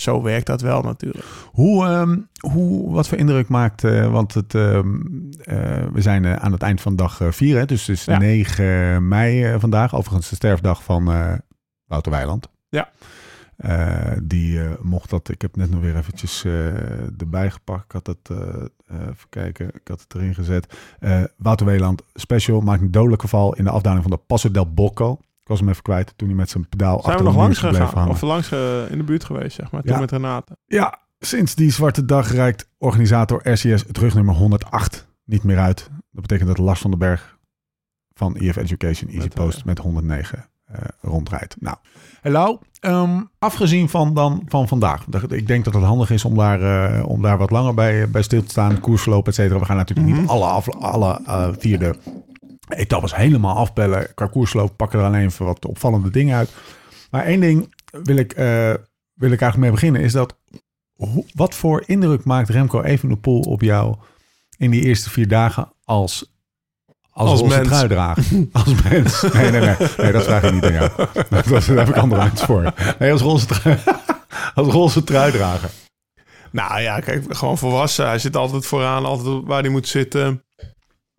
zo 0.00 0.22
werkt 0.22 0.46
dat 0.46 0.60
wel 0.60 0.82
natuurlijk. 0.82 1.24
Hoe, 1.52 1.86
ehm, 1.86 2.18
hoe, 2.52 2.92
wat 2.92 3.08
voor 3.08 3.18
indruk 3.18 3.48
maakt, 3.48 3.84
eh, 3.84 4.12
want 4.12 4.34
het, 4.34 4.54
ehm, 4.54 4.94
eh, 5.42 5.84
we 5.92 6.00
zijn 6.00 6.24
eh, 6.24 6.34
aan 6.34 6.52
het 6.52 6.62
eind 6.62 6.80
van 6.80 6.96
dag 6.96 7.20
4, 7.30 7.58
hè, 7.58 7.66
dus 7.66 7.86
het 7.86 7.96
is 7.96 8.04
Ja. 8.04 8.18
9 8.18 9.08
mei 9.08 9.58
vandaag. 9.58 9.94
Overigens 9.94 10.28
de 10.28 10.34
sterfdag 10.34 10.82
van 10.82 11.04
Wouter 11.86 12.12
Weiland. 12.12 12.48
Ja. 12.68 12.90
Die 14.22 14.60
mocht 14.80 15.10
dat, 15.10 15.28
ik 15.28 15.42
heb 15.42 15.56
net 15.56 15.70
nog 15.70 15.80
weer 15.80 15.96
eventjes 15.96 16.44
erbij 17.18 17.50
gepakt. 17.50 17.84
Ik 17.84 17.92
had 17.92 18.06
het, 18.06 18.30
even 18.90 19.28
kijken, 19.28 19.66
ik 19.66 19.88
had 19.88 20.00
het 20.00 20.14
erin 20.14 20.34
gezet. 20.34 20.74
Wouter 21.36 21.66
Weiland 21.66 22.02
special 22.14 22.60
maakt 22.60 22.80
een 22.80 22.90
dodelijke 22.90 23.28
val 23.28 23.54
in 23.54 23.64
de 23.64 23.70
afdaling 23.70 24.02
van 24.02 24.10
de 24.10 24.20
Passo 24.26 24.50
del 24.50 24.72
Bocco. 24.72 25.18
Was 25.50 25.60
hem 25.60 25.68
even 25.68 25.82
kwijt 25.82 26.12
toen 26.16 26.28
hij 26.28 26.36
met 26.36 26.50
zijn 26.50 26.68
pedaal 26.68 26.92
Zijn 26.92 27.02
we 27.04 27.08
achter 27.10 27.24
nog 27.24 27.34
een 27.34 27.40
langs 27.40 27.58
gegaan? 27.58 27.94
hangen. 27.94 28.10
Of 28.10 28.20
langs 28.20 28.50
eh, 28.52 28.90
in 28.90 28.98
de 28.98 29.04
buurt 29.04 29.24
geweest, 29.24 29.56
zeg 29.56 29.70
maar. 29.70 29.82
Toen 29.82 29.92
Ja. 29.94 30.00
met 30.00 30.10
Renate. 30.10 30.56
Ja, 30.66 30.98
sinds 31.18 31.54
die 31.54 31.70
zwarte 31.70 32.04
dag 32.04 32.32
reikt 32.32 32.68
organisator 32.78 33.50
RCS 33.50 33.64
het 33.86 33.98
rugnummer 33.98 34.34
108 34.34 35.06
niet 35.24 35.42
meer 35.42 35.58
uit. 35.58 35.90
Dat 36.10 36.20
betekent 36.22 36.48
dat 36.48 36.58
Lars 36.58 36.80
van 36.80 36.90
den 36.90 36.98
Berg 36.98 37.38
van 38.14 38.36
EF 38.36 38.56
Education 38.56 39.10
Easy 39.10 39.22
Met, 39.22 39.34
eh, 39.38 39.44
Post 39.44 39.64
met 39.64 39.78
109 39.78 40.48
eh, 40.64 40.78
rondrijdt. 41.00 41.56
Nou, 41.60 41.76
hallo. 42.22 42.58
Ehm, 42.80 43.20
afgezien 43.38 43.88
van, 43.88 44.14
dan, 44.14 44.42
van 44.46 44.68
vandaag. 44.68 45.04
Dat- 45.04 45.32
Ik 45.32 45.46
denk 45.46 45.64
dat 45.64 45.74
het 45.74 45.82
handig 45.82 46.10
is 46.10 46.24
om 46.24 46.34
daar, 46.36 46.62
eh, 46.98 47.06
om 47.08 47.22
daar 47.22 47.38
wat 47.38 47.50
langer 47.50 47.74
bij, 47.74 48.10
bij 48.10 48.22
stil 48.22 48.42
te 48.42 48.50
staan. 48.50 48.80
Koersverloop, 48.80 49.26
et 49.28 49.34
cetera. 49.34 49.58
We 49.58 49.64
gaan 49.64 49.76
natuurlijk 49.76 50.08
Mhm. 50.08 50.20
niet 50.20 50.28
alle, 50.28 50.44
af, 50.44 50.68
alle 50.70 51.20
eh, 51.26 51.48
vierde 51.58 51.94
etappes 52.72 53.14
helemaal 53.14 53.56
afbellen. 53.56 54.14
Qua 54.14 54.26
koersverloop 54.26 54.76
pakken 54.76 54.98
er 54.98 55.04
alleen 55.04 55.24
even 55.24 55.44
wat 55.46 55.64
opvallende 55.64 56.10
dingen 56.10 56.36
uit. 56.36 56.50
Maar 57.10 57.24
één 57.24 57.40
ding 57.40 57.74
wil 58.04 58.16
ik, 58.16 58.32
eh, 58.32 58.74
wil 59.14 59.30
ik 59.32 59.40
eigenlijk 59.40 59.56
mee 59.56 59.70
beginnen. 59.70 60.00
Is 60.00 60.12
dat 60.12 60.36
wat 61.34 61.54
voor 61.54 61.82
indruk 61.86 62.24
maakt 62.24 62.48
Remco 62.48 62.82
Evenepoel 62.82 63.40
op 63.40 63.60
jou 63.60 63.96
in 64.56 64.70
die 64.70 64.82
eerste 64.82 65.10
vier 65.10 65.28
dagen 65.28 65.72
als 65.84 66.30
als, 67.12 67.30
Als 67.30 67.40
roze 67.40 67.56
mens. 67.56 67.68
truidrager? 67.68 68.24
Als 68.52 68.82
mens. 68.82 69.22
Nee, 69.32 69.50
nee, 69.50 69.60
nee. 69.60 69.76
Nee, 69.96 70.12
dat 70.12 70.24
vraag 70.24 70.42
ik 70.42 70.52
niet 70.52 70.64
aan 70.64 70.72
jou. 70.72 70.90
Dat, 71.30 71.44
dat, 71.44 71.64
daar 71.64 71.76
heb 71.76 71.88
ik 71.88 71.96
andere 71.96 72.20
uit 72.20 72.40
voor. 72.40 72.72
Nee, 72.98 73.12
als 73.12 73.20
roze, 73.20 73.46
trui, 73.46 73.78
als 74.54 74.68
roze 74.68 75.04
truidrager. 75.04 75.70
Nou 76.52 76.80
ja, 76.80 77.00
kijk, 77.00 77.36
gewoon 77.36 77.58
volwassen. 77.58 78.06
Hij 78.06 78.18
zit 78.18 78.36
altijd 78.36 78.66
vooraan, 78.66 79.04
altijd 79.04 79.44
waar 79.44 79.60
hij 79.60 79.70
moet 79.70 79.88
zitten. 79.88 80.44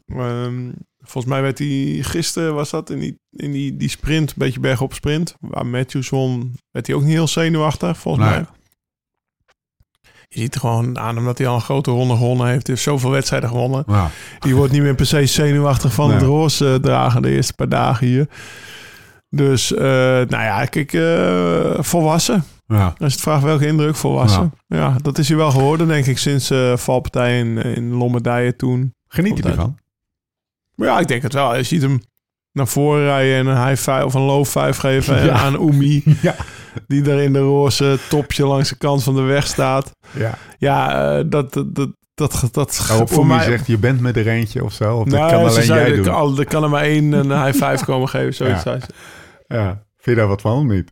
Ehm, 0.06 0.72
volgens 1.12 1.34
mij 1.34 1.42
werd 1.42 1.58
hij 1.58 1.98
gisteren, 2.02 2.54
was 2.54 2.70
dat, 2.70 2.90
in 2.90 3.00
die, 3.00 3.16
in 3.32 3.52
die, 3.52 3.78
die 3.78 3.90
sprint, 3.90 4.30
een 4.30 4.36
beetje 4.38 4.60
bergop 4.60 4.94
sprint. 4.94 5.36
Waar 5.40 5.66
Matthews 5.66 6.10
won, 6.10 6.56
werd 6.72 6.88
hij 6.88 6.96
ook 6.96 7.02
niet 7.02 7.12
heel 7.12 7.28
zenuwachtig, 7.28 7.98
volgens 7.98 8.26
Nee. 8.26 8.34
mij. 8.34 8.46
Je 10.28 10.40
ziet 10.40 10.56
gewoon 10.56 11.00
aan 11.00 11.16
hem 11.16 11.26
dat 11.26 11.38
hij 11.38 11.48
al 11.48 11.56
een 11.56 11.62
grote 11.62 11.92
ronde 11.92 12.16
gewonnen 12.16 12.48
heeft. 12.48 12.68
Hij 12.68 12.76
heeft 12.76 12.88
zoveel 12.88 13.10
wedstrijden 13.10 13.50
gewonnen. 13.50 13.84
Nou, 13.88 14.10
Die 14.40 14.56
wordt 14.56 14.72
niet 14.72 14.82
meer 14.82 14.96
per 14.96 15.06
se 15.06 15.26
zenuwachtig 15.26 15.94
van 15.94 16.08
Nee. 16.08 16.16
het 16.18 16.26
roze 16.26 16.78
dragen 16.82 17.22
de 17.22 17.30
eerste 17.32 17.54
paar 17.54 17.70
dagen 17.70 18.08
hier. 18.08 18.28
Dus, 19.30 19.74
eh, 19.74 19.82
nou 19.84 20.28
ja, 20.30 20.66
kijk, 20.66 20.94
eh, 20.94 21.84
volwassen. 21.84 22.44
ja. 22.66 22.86
Als 22.86 22.94
je 22.98 23.04
het 23.06 23.22
vraagt 23.22 23.44
welke 23.44 23.68
indruk, 23.68 23.96
volwassen. 23.96 24.54
Ja. 24.68 24.96
dat 25.02 25.18
is 25.18 25.28
hij 25.28 25.38
wel 25.38 25.52
geworden, 25.52 25.88
denk 25.88 26.06
ik, 26.06 26.18
sinds 26.18 26.50
eh 26.50 26.78
valpartij 26.78 27.40
in, 27.40 27.58
in 27.58 27.92
Lombardije 27.94 28.56
toen. 28.56 28.94
Geniet 29.08 29.38
je 29.38 29.44
ervan? 29.44 29.78
Maar 30.82 30.90
ja, 30.90 31.00
ik 31.00 31.08
denk 31.08 31.22
het 31.22 31.34
wel. 31.34 31.56
Je 31.56 31.64
ziet 31.64 31.82
hem 31.82 32.02
naar 32.52 32.68
voren 32.68 33.04
rijden 33.04 33.36
en 33.38 33.46
een 33.48 33.68
high 33.68 33.82
five 33.82 34.06
of 34.06 34.14
een 34.14 34.22
low 34.22 34.46
five 34.46 34.74
geven 34.74 35.24
Ja. 35.26 35.32
aan 35.34 35.60
Oemi. 35.60 36.04
Ja. 36.22 36.36
Die 36.88 37.02
daar 37.02 37.20
in 37.20 37.34
de 37.34 37.40
roze 37.40 38.00
topje 38.10 38.46
langs 38.46 38.70
de 38.70 38.78
kant 38.78 39.04
van 39.04 39.16
de 39.16 39.22
weg 39.22 39.48
staat. 39.48 39.92
Ja. 40.12 40.38
Ja, 40.58 41.10
eh, 41.18 41.24
dat, 41.28 41.54
dat, 41.54 41.76
dat, 41.76 41.94
dat, 42.14 42.50
dat 42.52 42.86
Waarop 42.88 43.10
voor 43.10 43.26
mij... 43.26 43.44
zegt, 43.44 43.68
je 43.68 43.78
bent 43.78 44.00
met 44.02 44.18
er 44.18 44.28
eentje 44.28 44.64
of 44.64 44.74
zo. 44.74 44.98
Of 44.98 45.04
dat 45.04 45.20
Nou, 45.20 45.32
kan 45.32 45.40
alleen 45.40 45.64
zei, 45.64 45.80
jij 45.80 45.96
doen. 45.96 46.04
Kan, 46.06 46.40
er 46.40 46.46
kan 46.46 46.64
er 46.64 46.70
maar 46.70 46.84
één 46.84 47.12
een 47.12 47.44
high 47.46 47.66
five 47.66 47.86
komen 47.86 48.10
geven, 48.10 48.34
zoiets 48.34 48.64
Ja. 48.64 48.78
Ja. 49.48 49.68
Vind 49.98 50.16
je 50.16 50.16
daar 50.16 50.28
wat 50.28 50.42
van 50.42 50.58
of 50.58 50.64
niet? 50.64 50.92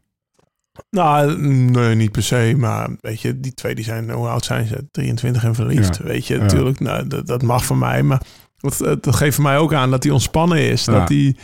Nou, 0.90 1.42
nee, 1.42 1.96
niet 1.96 2.12
per 2.12 2.24
se. 2.24 2.54
Maar 2.58 2.90
weet 3.02 3.22
je, 3.22 3.40
die 3.40 3.54
twee 3.54 3.76
die 3.76 3.84
zijn, 3.84 4.12
hoe 4.12 4.28
oud 4.28 4.46
zijn 4.46 4.68
ze? 4.68 4.88
23 4.92 5.44
en 5.44 5.56
verliefd. 5.56 5.98
Ja. 5.98 6.04
Weet 6.04 6.28
je, 6.28 6.38
natuurlijk, 6.38 6.80
nou, 6.80 7.08
dat, 7.08 7.28
dat 7.28 7.42
mag 7.42 7.66
van 7.66 7.78
mij. 7.78 8.04
Maar 8.04 8.22
dat, 8.60 9.04
dat 9.04 9.16
geeft 9.16 9.40
mij 9.40 9.58
ook 9.58 9.74
aan 9.74 9.92
dat 9.92 10.04
hij 10.04 10.12
ontspannen 10.12 10.60
is. 10.62 10.86
Ja. 10.86 11.00
Dat, 11.00 11.10
hij, 11.10 11.36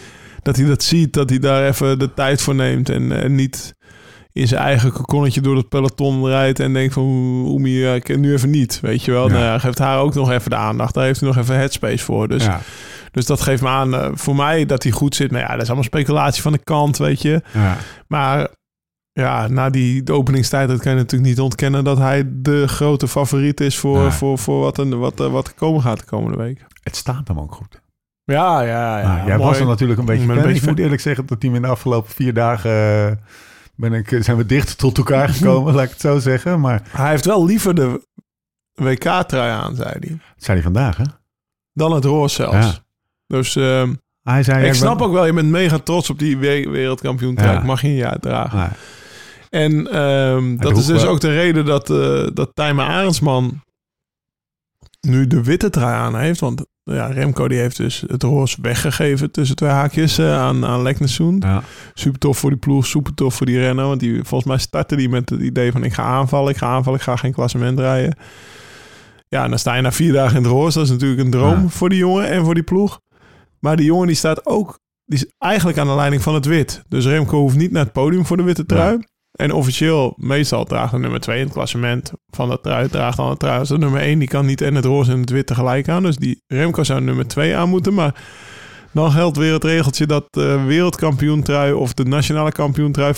dat 0.41 0.55
hij 0.55 0.65
dat 0.65 0.83
ziet, 0.83 1.13
dat 1.13 1.29
hij 1.29 1.39
daar 1.39 1.67
even 1.67 1.99
de 1.99 2.13
tijd 2.13 2.41
voor 2.41 2.55
neemt. 2.55 2.89
En, 2.89 3.11
en 3.11 3.35
niet 3.35 3.73
in 4.31 4.47
zijn 4.47 4.61
eigen 4.61 4.91
kokonnetje 4.91 5.41
door 5.41 5.55
het 5.55 5.69
peloton 5.69 6.27
rijdt 6.27 6.59
en 6.59 6.73
denkt 6.73 6.93
van, 6.93 7.03
Oemi, 7.47 7.85
ik 7.93 8.17
nu 8.17 8.33
even 8.33 8.49
niet. 8.49 8.79
Weet 8.81 9.03
je 9.03 9.11
wel, 9.11 9.27
Ja. 9.29 9.33
nou, 9.33 9.59
geeft 9.59 9.79
haar 9.79 9.99
ook 9.99 10.13
nog 10.13 10.31
even 10.31 10.49
de 10.49 10.55
aandacht. 10.55 10.93
Daar 10.93 11.05
heeft 11.05 11.19
hij 11.19 11.29
nog 11.29 11.37
even 11.37 11.55
headspace 11.55 12.03
voor. 12.03 12.27
Dus, 12.27 12.43
ja. 12.43 12.61
dus 13.11 13.25
dat 13.25 13.41
geeft 13.41 13.61
me 13.61 13.67
aan, 13.67 13.95
eh, 13.95 14.09
voor 14.13 14.35
mij, 14.35 14.65
dat 14.65 14.83
hij 14.83 14.91
goed 14.91 15.15
zit. 15.15 15.31
Maar 15.31 15.41
ja, 15.41 15.51
dat 15.51 15.61
is 15.61 15.65
allemaal 15.65 15.83
speculatie 15.83 16.41
van 16.41 16.51
de 16.51 16.63
kant, 16.63 16.97
weet 16.97 17.21
je. 17.21 17.41
Ja. 17.53 17.77
Maar 18.07 18.47
ja, 19.23 19.47
na 19.47 19.69
die 19.69 20.03
de 20.03 20.13
openingstijd 20.13 20.67
dat 20.67 20.79
kan 20.79 20.91
je 20.91 20.97
natuurlijk 20.97 21.29
niet 21.29 21.39
ontkennen 21.39 21.83
dat 21.83 21.97
hij 21.97 22.23
de 22.27 22.67
grote 22.67 23.07
favoriet 23.07 23.59
is 23.61 23.77
voor, 23.77 24.01
Ja. 24.03 24.11
voor, 24.11 24.37
voor 24.37 24.59
wat, 24.59 24.77
er, 24.77 24.97
wat, 24.97 25.19
er- 25.19 25.29
wat 25.29 25.47
er 25.47 25.53
komen 25.53 25.81
gaat 25.81 25.99
de 25.99 26.05
komende 26.05 26.37
week. 26.37 26.65
Het 26.83 26.95
staat 26.95 27.27
hem 27.27 27.39
ook 27.39 27.53
goed. 27.55 27.81
Ja, 28.23 28.61
ja, 28.61 28.99
ja. 28.99 29.07
Nou, 29.07 29.27
jij 29.27 29.37
mooi. 29.37 29.49
was 29.49 29.59
er 29.59 29.65
natuurlijk 29.65 29.99
een 29.99 30.05
beetje 30.05 30.21
Ik 30.21 30.27
ben 30.27 30.37
een 30.37 30.43
Ik 30.47 30.53
beetje 30.53 30.67
moet 30.69 30.79
eerlijk 30.79 31.01
zeggen 31.01 31.25
dat 31.25 31.41
hij 31.41 31.51
in 31.51 31.61
de 31.61 31.67
afgelopen 31.67 32.11
vier 32.11 32.33
dagen... 32.33 32.71
eh, 32.71 33.11
ben 33.75 33.93
ik, 33.93 34.17
zijn 34.19 34.37
we 34.37 34.45
dichter 34.45 34.75
tot 34.75 34.97
elkaar 34.97 35.29
gekomen, 35.35 35.73
laat 35.73 35.83
ik 35.83 35.89
het 35.89 36.01
zo 36.01 36.19
zeggen. 36.19 36.59
Maar 36.59 36.81
Hij 36.89 37.09
heeft 37.09 37.25
wel 37.25 37.45
liever 37.45 37.75
de 37.75 38.01
WK-trui 38.73 39.51
aan, 39.51 39.75
zei 39.75 39.89
hij. 39.89 39.99
dat 40.09 40.19
zei 40.37 40.53
hij 40.57 40.61
vandaag, 40.61 40.97
hè? 40.97 41.03
Dan 41.73 41.91
het 41.91 42.05
roze 42.05 42.35
zelfs. 42.35 42.55
Ja. 42.67 42.73
Dus 43.27 43.55
ehm, 43.55 43.93
Hij 44.23 44.43
zei... 44.43 44.65
ik 44.65 44.73
snap 44.73 44.97
ben- 44.97 45.07
ook 45.07 45.13
wel, 45.13 45.25
je 45.25 45.33
bent 45.33 45.49
mega 45.49 45.77
trots 45.79 46.09
op 46.09 46.19
die 46.19 46.37
we- 46.37 46.69
wereldkampioen-trui. 46.69 47.53
Ja. 47.57 47.63
Mag 47.63 47.81
je 47.81 47.87
een 47.87 47.93
jaar 47.95 48.19
dragen. 48.19 48.69
En 49.49 49.91
ehm, 49.91 50.55
dat 50.57 50.77
is 50.77 50.85
dus 50.85 51.01
wel- 51.01 51.11
ook 51.11 51.19
de 51.19 51.33
reden 51.33 51.65
dat, 51.65 51.89
eh 51.89 52.27
dat 52.33 52.51
Tijmen 52.53 52.85
Arendsman 52.85 53.61
nu 55.01 55.27
de 55.27 55.43
witte 55.43 55.69
trui 55.69 55.95
aan 55.95 56.15
heeft. 56.17 56.39
Want 56.39 56.65
ja, 56.83 57.05
Remco 57.05 57.47
die 57.47 57.57
heeft 57.59 57.77
dus 57.77 58.03
het 58.07 58.23
roze 58.23 58.57
weggegeven 58.61 59.31
tussen 59.31 59.55
twee 59.55 59.69
haakjes 59.69 60.17
eh, 60.17 60.37
aan, 60.39 60.65
aan 60.65 60.81
Leknessoen. 60.81 61.37
Ja. 61.39 61.63
Super 61.93 62.19
tof 62.19 62.37
voor 62.37 62.49
die 62.49 62.59
ploeg, 62.59 62.85
super 62.85 63.13
tof 63.13 63.35
voor 63.35 63.45
die 63.45 63.59
renner. 63.59 63.85
Want 63.87 63.99
die, 63.99 64.23
volgens 64.23 64.49
mij 64.49 64.57
startte 64.59 64.95
die 64.95 65.09
met 65.09 65.29
het 65.29 65.41
idee 65.41 65.71
van 65.71 65.83
ik 65.83 65.93
ga 65.93 66.03
aanvallen, 66.03 66.51
ik 66.51 66.57
ga 66.57 66.67
aanvallen, 66.67 66.99
ik 66.99 67.05
ga 67.05 67.15
geen 67.15 67.33
klassement 67.33 67.79
rijden. 67.79 68.17
Ja, 69.27 69.43
en 69.43 69.49
dan 69.49 69.59
sta 69.59 69.75
je 69.75 69.81
na 69.81 69.91
vier 69.91 70.13
dagen 70.13 70.37
in 70.37 70.43
het 70.43 70.51
roze. 70.51 70.77
Dat 70.77 70.85
is 70.87 70.91
natuurlijk 70.93 71.21
een 71.21 71.31
droom 71.31 71.61
Ja. 71.61 71.67
voor 71.67 71.89
die 71.89 71.97
jongen 71.97 72.27
en 72.29 72.43
voor 72.45 72.53
die 72.53 72.63
ploeg. 72.63 72.99
Maar 73.59 73.75
die 73.75 73.85
jongen 73.85 74.07
die 74.07 74.15
staat 74.15 74.45
ook, 74.45 74.79
die 75.05 75.17
is 75.17 75.31
eigenlijk 75.37 75.77
aan 75.77 75.87
de 75.87 75.95
leiding 75.95 76.21
van 76.21 76.33
het 76.33 76.45
wit. 76.45 76.83
Dus 76.87 77.05
Remco 77.05 77.37
hoeft 77.39 77.57
niet 77.57 77.71
naar 77.71 77.83
het 77.83 77.93
podium 77.93 78.25
voor 78.25 78.37
de 78.37 78.43
witte 78.43 78.65
trui. 78.65 78.99
En 79.35 79.51
officieel, 79.51 80.13
meestal 80.17 80.63
draagt 80.65 80.91
de 80.91 80.99
nummer 80.99 81.19
2 81.19 81.37
in 81.39 81.43
het 81.43 81.53
klassement 81.53 82.11
van 82.29 82.49
dat 82.49 82.63
trui, 82.63 82.87
draagt 82.89 83.17
dan 83.17 83.29
het 83.29 83.39
trui. 83.39 83.65
De 83.67 83.77
nummer 83.77 84.01
1 84.01 84.19
die 84.19 84.27
kan 84.27 84.45
niet 84.45 84.61
en 84.61 84.75
het 84.75 84.85
roze 84.85 85.11
en 85.11 85.19
het 85.19 85.29
wit 85.29 85.47
tegelijk 85.47 85.89
aan. 85.89 86.03
Dus 86.03 86.15
die 86.17 86.41
Remco 86.47 86.83
zou 86.83 87.01
nummer 87.01 87.27
2 87.27 87.55
aan 87.55 87.69
moeten. 87.69 87.93
Maar 87.93 88.23
dan 88.91 89.11
geldt 89.11 89.37
weer 89.37 89.53
het 89.53 89.63
regeltje 89.63 90.05
dat 90.05 90.25
de 90.29 90.63
wereldkampioentrui 90.65 91.73
of 91.73 91.93
de 91.93 92.05
nationale 92.05 92.51
kampioentrui 92.51 93.13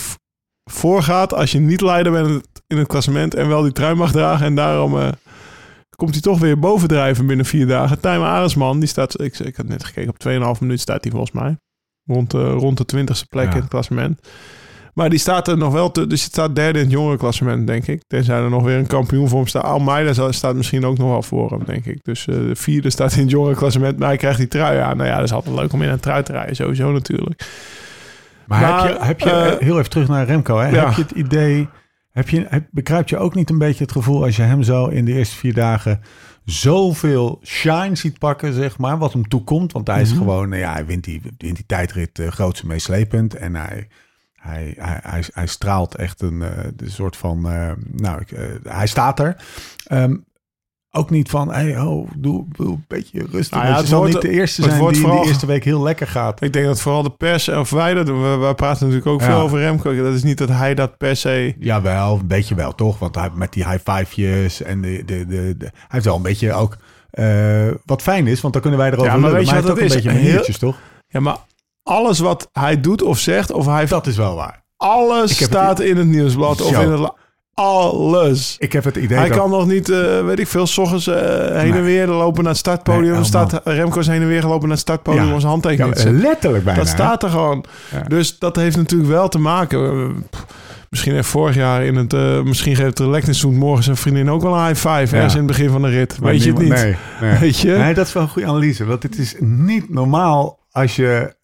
voorgaat 0.72 1.34
als 1.34 1.52
je 1.52 1.60
niet 1.60 1.82
leider 1.82 2.12
bent 2.12 2.28
in 2.68 2.78
het- 2.78 2.88
klassement 2.88 3.36
en 3.36 3.48
wel 3.48 3.62
die 3.62 3.72
trui 3.72 3.96
mag 3.96 4.12
dragen. 4.12 4.46
En 4.46 4.56
daarom 4.56 4.98
eh, 5.00 5.08
komt 5.96 6.12
hij 6.12 6.22
toch 6.22 6.40
weer 6.40 6.60
bovendrijven 6.60 7.28
binnen 7.28 7.46
vier 7.46 7.68
dagen. 7.68 8.00
Tijmen 8.00 8.28
Aresman, 8.28 8.80
die 8.80 8.90
staat, 8.90 9.22
ik, 9.22 9.40
ik 9.40 9.56
had 9.56 9.68
net 9.68 9.84
gekeken, 9.84 10.10
op 10.10 10.56
2,5 10.56 10.62
minuut 10.62 10.80
staat 10.80 11.02
hij 11.04 11.12
volgens 11.12 11.32
mij. 11.32 11.58
Rond, 12.06 12.32
de 12.32 12.50
rond 12.50 12.78
de 12.78 12.86
twintigste 12.86 13.26
plek 13.28 13.46
Ja. 13.48 13.54
in 13.54 13.60
het 13.60 13.70
klassement. 13.70 14.28
Maar 14.98 15.10
die 15.10 15.20
staat 15.20 15.48
er 15.48 15.58
nog 15.58 15.74
wel, 15.74 15.92
te, 15.92 16.08
dus 16.08 16.24
het 16.24 16.32
staat 16.32 16.56
derde 16.56 16.80
in 16.80 16.86
het 16.86 16.94
jongerenklassement, 16.94 17.68
denk 17.68 17.88
ik. 17.88 18.04
Tenzij 18.08 18.38
er 18.38 18.50
nog 18.50 18.64
weer 18.64 18.78
een 18.78 18.88
kampioen 18.88 19.28
voor 19.30 19.38
hem 19.40 19.48
staat. 19.48 19.64
Almeida 19.64 20.32
staat 20.32 20.56
misschien 20.56 20.86
ook 20.86 20.98
nog 20.98 21.10
wel 21.10 21.22
voor 21.22 21.50
hem, 21.50 21.62
denk 21.66 21.86
ik. 21.86 22.00
Dus 22.04 22.28
eh, 22.28 22.36
de 22.36 22.56
vierde 22.56 22.90
staat 22.90 23.14
in 23.14 23.22
het 23.22 23.30
jongerenklassement, 23.32 23.98
maar 24.00 24.08
hij 24.08 24.18
krijgt 24.18 24.38
die 24.38 24.48
trui 24.48 24.80
aan. 24.80 24.98
Nou 24.98 25.10
ja, 25.10 25.16
dat 25.16 25.24
is 25.26 25.34
altijd 25.34 25.56
leuk 25.56 25.74
om 25.74 25.82
in 25.82 25.90
een 25.90 26.00
trui 26.00 26.24
te 26.24 26.32
rijden, 26.32 26.56
sowieso 26.56 26.92
natuurlijk. 26.92 27.48
Maar, 28.46 28.62
Maar, 28.62 28.88
heb 28.88 28.98
je, 29.00 29.06
heb 29.06 29.20
je 29.20 29.30
eh, 29.30 29.60
heel 29.66 29.78
even 29.78 29.90
terug 29.90 30.08
naar 30.08 30.26
Remco, 30.26 30.58
hè? 30.58 30.68
ja. 30.68 30.86
Heb 30.86 30.96
je 30.96 31.02
het 31.02 31.12
idee, 31.12 31.68
Heb 32.12 32.30
je, 32.30 32.46
heb, 32.50 32.68
begrijpt 32.72 33.10
je 33.10 33.18
ook 33.18 33.36
niet 33.36 33.50
een 33.50 33.58
beetje 33.58 33.84
het 33.84 33.92
gevoel 33.92 34.24
als 34.24 34.36
je 34.36 34.42
hem 34.42 34.64
zo 34.64 34.86
in 34.88 35.06
de 35.06 35.14
eerste 35.14 35.36
vier 35.36 35.54
dagen 35.54 36.02
zoveel 36.46 37.40
shine 37.44 37.96
ziet 37.96 38.20
pakken, 38.20 38.54
zeg 38.54 38.78
maar, 38.78 38.98
wat 38.98 39.14
hem 39.14 39.28
toekomt? 39.28 39.72
Want 39.72 39.88
hij 39.88 40.02
is 40.02 40.10
Mhm. 40.10 40.18
gewoon, 40.18 40.50
nou 40.50 40.62
ja, 40.62 40.74
hij 40.74 40.86
wint 40.86 41.04
die, 41.04 41.22
wint 41.38 41.56
die 41.56 41.66
tijdrit 41.66 42.20
uh, 42.20 42.28
grootste 42.28 42.68
meeslepend 42.68 43.36
en 43.36 43.56
hij, 43.56 43.88
hij, 44.42 44.74
hij, 44.78 45.00
hij, 45.04 45.24
hij 45.34 45.48
straalt 45.48 45.96
echt 45.96 46.22
een, 46.22 46.40
de 46.76 46.90
soort 46.90 47.18
van, 47.18 47.52
uh, 47.52 47.72
nou, 47.92 48.22
ik, 48.22 48.60
hij 48.64 48.88
staat 48.88 49.20
er. 49.20 49.36
Um, 49.92 50.26
ook 50.92 51.10
niet 51.10 51.30
van, 51.30 51.52
hey, 51.52 51.80
oh, 51.80 52.10
doe, 52.16 52.46
doe 52.52 52.68
een 52.68 52.86
beetje 52.88 53.26
rustig. 53.32 53.58
Nou 53.58 53.70
ja, 53.70 53.78
het 53.78 53.88
zal 53.88 54.04
niet 54.04 54.22
de 54.22 54.30
eerste 54.30 54.62
zijn 54.62 54.88
die 54.88 55.02
vooral, 55.02 55.22
de 55.22 55.28
eerste 55.28 55.46
week 55.46 55.64
heel 55.64 55.82
lekker 55.82 56.08
gaat. 56.08 56.42
Ik 56.42 56.54
denk 56.54 56.66
dat 56.66 56.82
vooral 56.82 57.04
de 57.04 57.10
pers, 57.10 57.50
of 57.50 57.70
wij 57.70 57.94
dat 57.94 58.08
we, 58.08 58.38
we 58.48 58.54
praten 58.56 58.88
natuurlijk 58.88 59.08
ook 59.08 59.20
ja. 59.20 59.26
veel 59.26 59.40
over 59.40 59.60
Remco. 59.60 59.96
Dat 59.96 60.14
is 60.14 60.24
niet 60.24 60.38
dat 60.38 60.50
hij 60.50 60.76
dat 60.76 60.98
per 60.98 61.16
se... 61.16 61.56
Ja, 61.60 61.82
wel, 61.82 62.20
een 62.20 62.28
beetje 62.28 62.56
wel, 62.56 62.76
toch? 62.76 63.00
Want 63.00 63.16
hij 63.16 63.30
met 63.34 63.54
die 63.54 63.70
high 63.70 63.92
fivejes 63.92 64.62
en 64.62 64.82
de, 64.82 65.04
de, 65.06 65.26
de, 65.26 65.56
de, 65.58 65.66
hij 65.66 65.86
heeft 65.88 66.06
wel 66.06 66.16
een 66.16 66.22
beetje 66.22 66.54
ook... 66.54 66.78
Uh, 67.14 67.68
wat 67.86 68.02
fijn 68.02 68.28
is, 68.28 68.42
want 68.42 68.54
dan 68.54 68.62
kunnen 68.62 68.80
wij 68.80 68.90
erover 68.92 69.12
ja, 69.12 69.18
maar 69.18 69.22
lullen. 69.22 69.38
weet 69.38 69.48
je 69.48 69.54
maar 69.54 69.62
wat 69.62 69.72
ook 69.72 69.78
dat 69.78 69.92
een 69.92 69.98
is? 69.98 70.04
beetje 70.04 70.20
maniertjes, 70.20 70.58
toch? 70.58 70.78
Ja, 71.08 71.20
maar 71.20 71.38
alles 71.88 72.20
wat 72.20 72.50
hij 72.52 72.82
doet 72.82 73.02
of 73.02 73.20
zegt, 73.20 73.52
of 73.52 73.66
hij... 73.66 73.86
Dat 73.86 74.08
is 74.08 74.18
wel 74.18 74.36
waar. 74.36 74.64
Alles 74.78 75.44
staat 75.44 75.78
het, 75.78 75.88
in 75.88 75.98
het 75.98 76.08
nieuwsblad 76.08 76.62
of 76.62 76.82
in 76.82 76.92
het... 76.92 77.12
Alles. 77.54 78.56
Ik 78.60 78.74
heb 78.74 78.84
het 78.84 78.96
idee 78.96 79.18
Hij 79.18 79.28
dat... 79.28 79.38
kan 79.38 79.50
nog 79.50 79.68
niet, 79.68 79.90
uh, 79.90 80.26
weet 80.26 80.40
ik 80.40 80.48
veel, 80.48 80.68
s 80.68 80.78
ochtends 80.78 81.08
uh, 81.08 81.16
heen 81.52 81.74
en 81.74 81.84
weer 81.84 82.08
lopen 82.08 82.42
naar 82.44 82.52
het 82.52 82.60
startpodium. 82.60 83.14
Nee, 83.14 83.24
staat 83.24 83.62
Remco 83.64 84.00
is 84.00 84.08
heen 84.08 84.22
en 84.22 84.28
weer 84.28 84.42
gelopen 84.42 84.62
naar 84.62 84.78
het 84.78 84.80
startpodium 84.80 85.28
ja. 85.28 85.34
om 85.34 85.40
zijn 85.40 85.52
handtekening 85.52 85.96
te 85.96 86.10
ja. 86.10 86.20
Letterlijk 86.20 86.64
bijna. 86.64 86.80
Dat 86.80 86.88
staat 86.88 87.24
er 87.24 87.30
gewoon. 87.30 87.66
Ja. 87.92 88.02
Dus 88.02 88.40
dat 88.40 88.56
heeft 88.56 88.78
natuurlijk 88.78 89.10
wel 89.10 89.30
te 89.30 89.40
maken. 89.40 90.26
Pff, 90.30 90.46
misschien 90.90 91.14
heeft 91.14 91.28
vorig 91.28 91.56
jaar 91.56 91.84
in 91.84 91.96
het... 91.96 92.14
Uh, 92.14 92.42
misschien 92.42 92.76
geeft 92.76 92.98
de 92.98 93.10
Leknessoen 93.10 93.56
morgen 93.56 93.84
zijn 93.84 93.98
vriendin 93.98 94.30
ook 94.30 94.42
wel 94.42 94.58
een 94.58 94.66
high 94.66 94.88
five. 94.88 95.16
Ergens 95.16 95.34
in 95.34 95.40
het 95.40 95.48
begin 95.48 95.70
van 95.70 95.82
de 95.82 95.90
rit. 95.90 96.22
Maar 96.22 96.32
Weet 96.32 96.44
je 96.44 96.50
het 96.50 96.60
niet? 96.60 96.70
Nee, 96.70 96.96
nee. 97.22 97.38
Weet 97.38 97.60
je? 97.60 97.72
Nee, 97.72 97.94
dat 97.94 98.08
is 98.08 98.14
wel 98.14 98.24
een 98.24 98.30
goede 98.30 98.48
analyse. 98.48 98.86
Want 98.86 99.04
het 99.04 99.18
is 99.18 99.36
niet 99.40 99.94
normaal 99.94 100.60
als 100.78 100.96
je... 100.96 101.36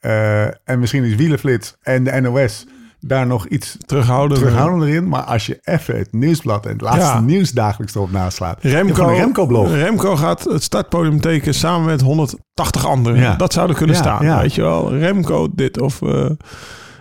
en 0.63 0.79
misschien 0.79 1.03
is 1.03 1.15
Wielenflits 1.15 1.75
en 1.81 2.03
de 2.03 2.21
NOS 2.21 2.65
daar 3.05 3.27
nog 3.27 3.47
iets 3.47 3.77
terughoudender, 3.85 4.37
terughoudender 4.37 4.89
in. 4.89 5.07
Maar 5.07 5.21
als 5.21 5.45
je 5.45 5.59
even 5.63 5.97
het 5.97 6.13
nieuwsblad 6.13 6.65
en 6.65 6.71
het 6.71 6.81
laatste 6.81 7.13
ja. 7.13 7.19
nieuws 7.19 7.51
dagelijks 7.51 7.95
erop 7.95 8.11
naslaat. 8.11 8.57
Remco, 8.61 9.05
Remco-blog. 9.05 9.71
Remco 9.71 10.15
gaat 10.15 10.43
het 10.43 10.63
startpodium 10.63 11.21
tekenen 11.21 11.53
samen 11.53 11.85
met 11.85 12.01
180 12.01 12.85
anderen. 12.85 13.19
Ja. 13.19 13.35
Dat 13.35 13.53
zou 13.53 13.69
er 13.69 13.75
kunnen 13.75 13.95
ja, 13.95 14.01
staan, 14.01 14.25
ja. 14.25 14.41
weet 14.41 14.55
je 14.55 14.61
wel. 14.61 14.95
Remco 14.95 15.49
dit 15.55 15.81
of... 15.81 16.01
Uh, 16.01 16.25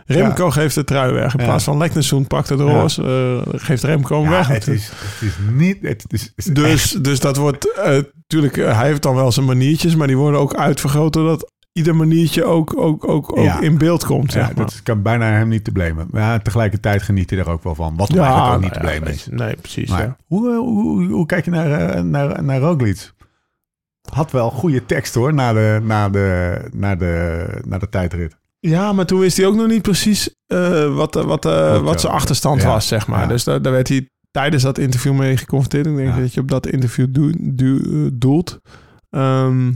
Remco 0.06 0.50
geeft 0.50 0.74
de 0.74 0.84
trui 0.84 1.12
weg. 1.12 1.36
In 1.36 1.44
plaats 1.44 1.64
van 1.64 1.76
Leknessoen 1.76 2.26
pakt 2.26 2.48
het 2.48 2.60
roze, 2.60 3.02
uh, 3.46 3.60
geeft 3.60 3.82
Remco 3.82 4.20
hem 4.20 4.30
weg. 4.30 4.46
Het 4.46 4.68
is, 4.68 4.88
het 4.88 5.28
is 5.28 5.34
niet... 5.50 5.78
Het 5.80 6.04
is, 6.08 6.22
het 6.22 6.32
is 6.36 6.44
dus, 6.44 6.90
dus 6.90 7.20
dat 7.20 7.36
wordt... 7.36 7.80
Natuurlijk, 8.32 8.56
uh, 8.56 8.78
hij 8.78 8.86
heeft 8.86 9.02
dan 9.02 9.14
wel 9.14 9.32
zijn 9.32 9.46
maniertjes, 9.46 9.96
maar 9.96 10.06
die 10.06 10.16
worden 10.16 10.40
ook 10.40 10.54
uitvergroot 10.54 11.12
dat 11.12 11.51
ieder 11.72 11.96
maniertje 11.96 12.44
ook, 12.44 12.76
ook, 12.76 13.08
ook, 13.08 13.36
ook 13.38 13.44
Ja. 13.44 13.60
in 13.60 13.78
beeld 13.78 14.04
komt. 14.04 14.32
Zeg 14.32 14.42
Ja, 14.42 14.52
maar. 14.54 14.64
dat 14.64 14.80
kan 14.82 15.02
bijna 15.02 15.24
hem 15.30 15.48
niet 15.48 15.64
te 15.64 15.72
blamen. 15.72 16.06
Maar 16.10 16.22
ja, 16.22 16.38
tegelijkertijd 16.38 17.02
geniet 17.02 17.30
hij 17.30 17.38
er 17.38 17.48
ook 17.50 17.62
wel 17.62 17.74
van. 17.74 17.96
Wat 17.96 18.08
hem 18.08 18.18
eigenlijk 18.18 18.54
ook 18.54 18.60
niet 18.60 18.72
te 18.72 18.78
ja, 18.78 18.84
blamen 18.84 19.08
is. 19.12 19.26
Nee, 19.30 19.56
precies. 19.56 19.90
Maar 19.90 20.02
ja. 20.02 20.16
hoe, 20.26 20.50
eh, 20.50 20.56
hoe, 20.58 20.82
hoe, 20.82 21.04
hoe 21.10 21.26
kijk 21.26 21.44
je 21.44 21.50
naar, 21.50 21.70
eh, 21.90 22.02
naar, 22.02 22.42
naar 22.44 22.58
Roglic? 22.60 23.12
Had 24.12 24.30
wel 24.30 24.50
goede 24.50 24.86
tekst 24.86 25.14
hoor, 25.14 25.34
na 25.34 25.52
de, 25.52 25.80
na 25.82 26.08
de, 26.08 26.58
na 26.72 26.94
de, 26.96 27.44
na 27.66 27.78
de 27.78 27.88
tijdrit. 27.88 28.36
Ja, 28.60 28.92
maar 28.92 29.06
toen 29.06 29.20
wist 29.20 29.36
hij 29.36 29.46
ook 29.46 29.54
nog 29.54 29.66
niet 29.68 29.82
precies 29.82 30.34
eh, 30.46 30.94
wat, 30.94 31.14
wat, 31.14 31.46
uh, 31.46 31.78
wat 31.82 32.00
zijn 32.00 32.12
achterstand 32.12 32.62
Ja, 32.62 32.68
was, 32.68 32.86
zeg 32.88 33.06
maar. 33.06 33.20
ja. 33.20 33.26
Dus 33.26 33.44
daar, 33.44 33.62
daar 33.62 33.72
werd 33.72 33.88
hij 33.88 34.08
tijdens 34.30 34.62
dat 34.62 34.78
interview 34.78 35.12
mee 35.18 35.36
geconfronteerd. 35.36 35.86
Ik 35.86 35.96
denk 35.96 36.14
Ja. 36.14 36.20
dat 36.20 36.34
je 36.34 36.40
op 36.40 36.48
dat 36.48 36.66
interview 36.66 37.06
doe, 37.10 37.32
doe- 37.38 38.10
doelt. 38.18 38.60
Ehm, 39.10 39.72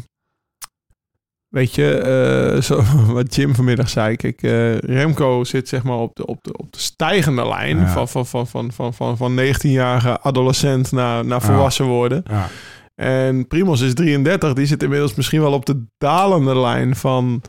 weet 1.57 1.75
je, 1.75 1.91
eh, 1.99 2.63
zo, 2.63 2.83
wat 3.15 3.35
Jim 3.35 3.55
vanmiddag 3.55 3.89
zei. 3.89 4.17
Kijk, 4.17 4.43
eh, 4.43 4.79
Remco 4.79 5.45
zit 5.45 5.69
zeg 5.69 5.83
maar 5.83 5.97
op 5.97 6.15
de, 6.17 6.27
op 6.27 6.39
de, 6.43 6.57
op 6.57 6.73
de 6.73 6.79
stijgende 6.79 7.49
lijn 7.49 7.77
Ja. 7.79 7.89
van, 7.89 8.09
van, 8.09 8.27
van, 8.27 8.47
van, 8.47 8.73
van, 8.73 8.95
van, 8.95 9.17
van 9.17 9.39
19-jarige 9.41 10.21
adolescent 10.21 10.93
naar, 10.93 11.25
naar 11.27 11.43
volwassen 11.43 11.85
worden. 11.85 12.23
Ja. 12.31 12.49
En 12.95 13.47
Primos 13.47 13.81
is 13.81 13.95
33, 13.95 14.53
die 14.53 14.67
zit 14.67 14.83
inmiddels 14.83 15.15
misschien 15.15 15.41
wel 15.41 15.53
op 15.53 15.67
de 15.67 15.85
dalende 15.99 16.59
lijn 16.59 16.97
van, 16.97 17.43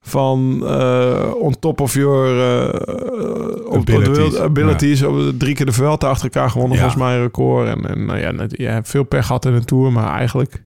van 0.00 0.62
eh, 0.66 1.30
on 1.38 1.58
top 1.58 1.80
of 1.80 1.94
your 1.94 2.26
de 2.36 3.66
Abilities. 3.72 4.38
abilities. 4.38 5.02
Op 5.02 5.16
de 5.16 5.36
drie 5.36 5.54
keer 5.54 5.66
de 5.66 5.72
Vuelta 5.72 6.08
achter 6.08 6.24
elkaar 6.32 6.50
gewonnen, 6.50 6.76
Ja. 6.76 6.82
volgens 6.82 7.02
mij 7.02 7.14
een 7.16 7.22
record. 7.22 7.68
En, 7.68 7.86
en 7.88 8.04
nou 8.04 8.18
ja, 8.18 8.46
je 8.48 8.66
hebt 8.66 8.88
veel 8.88 9.04
pech 9.04 9.26
gehad 9.26 9.44
in 9.44 9.52
de 9.54 9.64
Tour, 9.64 9.92
maar 9.92 10.14
eigenlijk... 10.18 10.62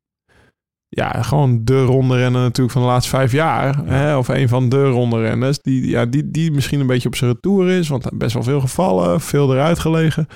Ja, 0.92 1.22
gewoon 1.22 1.60
de 1.64 1.84
ronde 1.84 2.16
rennen 2.16 2.42
natuurlijk 2.42 2.72
van 2.72 2.82
de 2.82 2.88
laatste 2.88 3.10
vijf 3.10 3.32
jaar. 3.32 3.76
Hè? 3.84 4.16
Of 4.16 4.28
een 4.28 4.48
van 4.48 4.68
de 4.68 4.84
ronde 4.84 5.20
renners. 5.20 5.58
Die, 5.62 5.88
ja, 5.88 6.06
die, 6.06 6.30
die 6.30 6.52
misschien 6.52 6.80
een 6.80 6.86
beetje 6.86 7.08
op 7.08 7.16
zijn 7.16 7.30
retour 7.30 7.68
is. 7.68 7.88
Want 7.88 8.08
best 8.12 8.34
wel 8.34 8.42
veel 8.42 8.60
gevallen. 8.60 9.20
Veel 9.20 9.54
eruit 9.54 9.78
gelegen. 9.78 10.28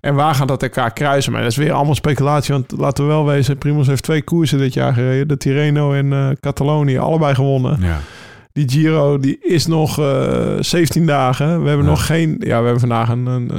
En 0.00 0.14
waar 0.14 0.34
gaat 0.34 0.48
dat 0.48 0.62
elkaar 0.62 0.92
kruisen? 0.92 1.32
Maar 1.32 1.42
dat 1.42 1.50
is 1.50 1.56
weer 1.56 1.72
allemaal 1.72 1.94
speculatie. 1.94 2.54
Want 2.54 2.72
laten 2.76 3.04
we 3.04 3.10
wel 3.10 3.26
wezen. 3.26 3.58
Primoz 3.58 3.86
heeft 3.86 4.02
twee 4.02 4.22
koersen 4.22 4.58
dit 4.58 4.74
jaar 4.74 4.92
gereden. 4.92 5.28
De 5.28 5.36
Tirreno 5.36 5.92
en 5.92 6.12
eh 6.12 6.28
Catalonië. 6.40 6.98
Allebei 6.98 7.34
gewonnen. 7.34 7.78
Ja. 7.80 7.98
Die 8.52 8.68
Giro 8.70 9.18
die 9.18 9.38
is 9.40 9.66
nog 9.66 9.98
eh 9.98 10.56
17 10.60 11.06
dagen. 11.06 11.62
We 11.62 11.68
hebben 11.68 11.86
Ja. 11.86 11.92
nog 11.92 12.06
geen... 12.06 12.36
Ja, 12.38 12.58
we 12.58 12.62
hebben 12.64 12.80
vandaag 12.80 13.08
een, 13.08 13.26
een, 13.26 13.50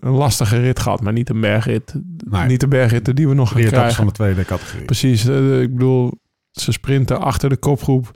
een, 0.00 0.10
lastige 0.10 0.60
rit 0.60 0.78
gehad. 0.80 1.00
Maar 1.00 1.12
niet 1.12 1.28
een 1.30 1.40
bergrit. 1.40 1.94
Nee. 2.30 2.46
Niet 2.46 2.60
de 2.60 2.68
bergritten 2.68 3.14
die 3.14 3.28
we 3.28 3.34
nog 3.34 3.48
gaan 3.52 3.62
krijgen. 3.64 3.94
van 3.94 4.06
de 4.06 4.12
tweede 4.12 4.44
categorie. 4.44 4.84
Precies. 4.84 5.26
eh, 5.28 5.60
ik 5.60 5.72
bedoel, 5.72 6.12
ze 6.52 6.72
sprinten 6.72 7.20
achter 7.20 7.48
de 7.48 7.56
kopgroep. 7.56 8.10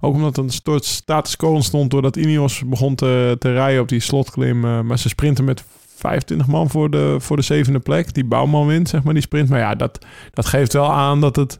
Ook 0.00 0.14
omdat 0.14 0.36
een 0.36 0.50
soort 0.50 0.84
status 0.84 1.36
quo 1.36 1.52
ontstond 1.52 1.90
doordat 1.90 2.16
Ineos 2.16 2.62
begon 2.66 2.94
te, 2.94 3.36
te 3.38 3.52
rijden 3.52 3.80
op 3.82 3.88
die 3.88 4.00
slotklim. 4.00 4.64
eh, 4.64 4.80
maar 4.80 4.98
ze 4.98 5.08
sprinten 5.08 5.44
met 5.44 5.64
25 5.96 6.46
man 6.46 6.70
voor 6.70 6.90
de, 6.90 7.16
voor 7.18 7.36
de 7.36 7.42
zevende 7.42 7.78
plek. 7.78 8.14
Die 8.14 8.24
Bouwman 8.24 8.66
wint, 8.66 8.88
zeg 8.88 9.02
maar, 9.02 9.14
die 9.14 9.22
sprint. 9.22 9.48
Maar 9.48 9.58
ja, 9.58 9.74
dat, 9.74 10.06
dat 10.30 10.46
geeft 10.46 10.72
wel 10.72 10.92
aan 10.92 11.20
dat 11.20 11.36
het 11.36 11.58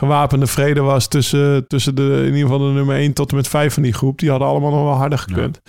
gewapende 0.00 0.46
vrede 0.46 0.80
was 0.80 1.08
tussen, 1.08 1.66
tussen 1.66 1.94
de, 1.94 2.18
in 2.18 2.34
ieder 2.34 2.40
geval 2.40 2.58
de 2.58 2.72
nummer 2.72 2.96
1 2.96 3.12
tot 3.12 3.30
en 3.30 3.36
met 3.36 3.48
5 3.48 3.74
van 3.74 3.82
die 3.82 3.92
groep. 3.92 4.18
Die 4.18 4.30
hadden 4.30 4.48
allemaal 4.48 4.70
nog 4.70 4.82
wel 4.82 4.94
harder 4.94 5.18
gekund. 5.18 5.60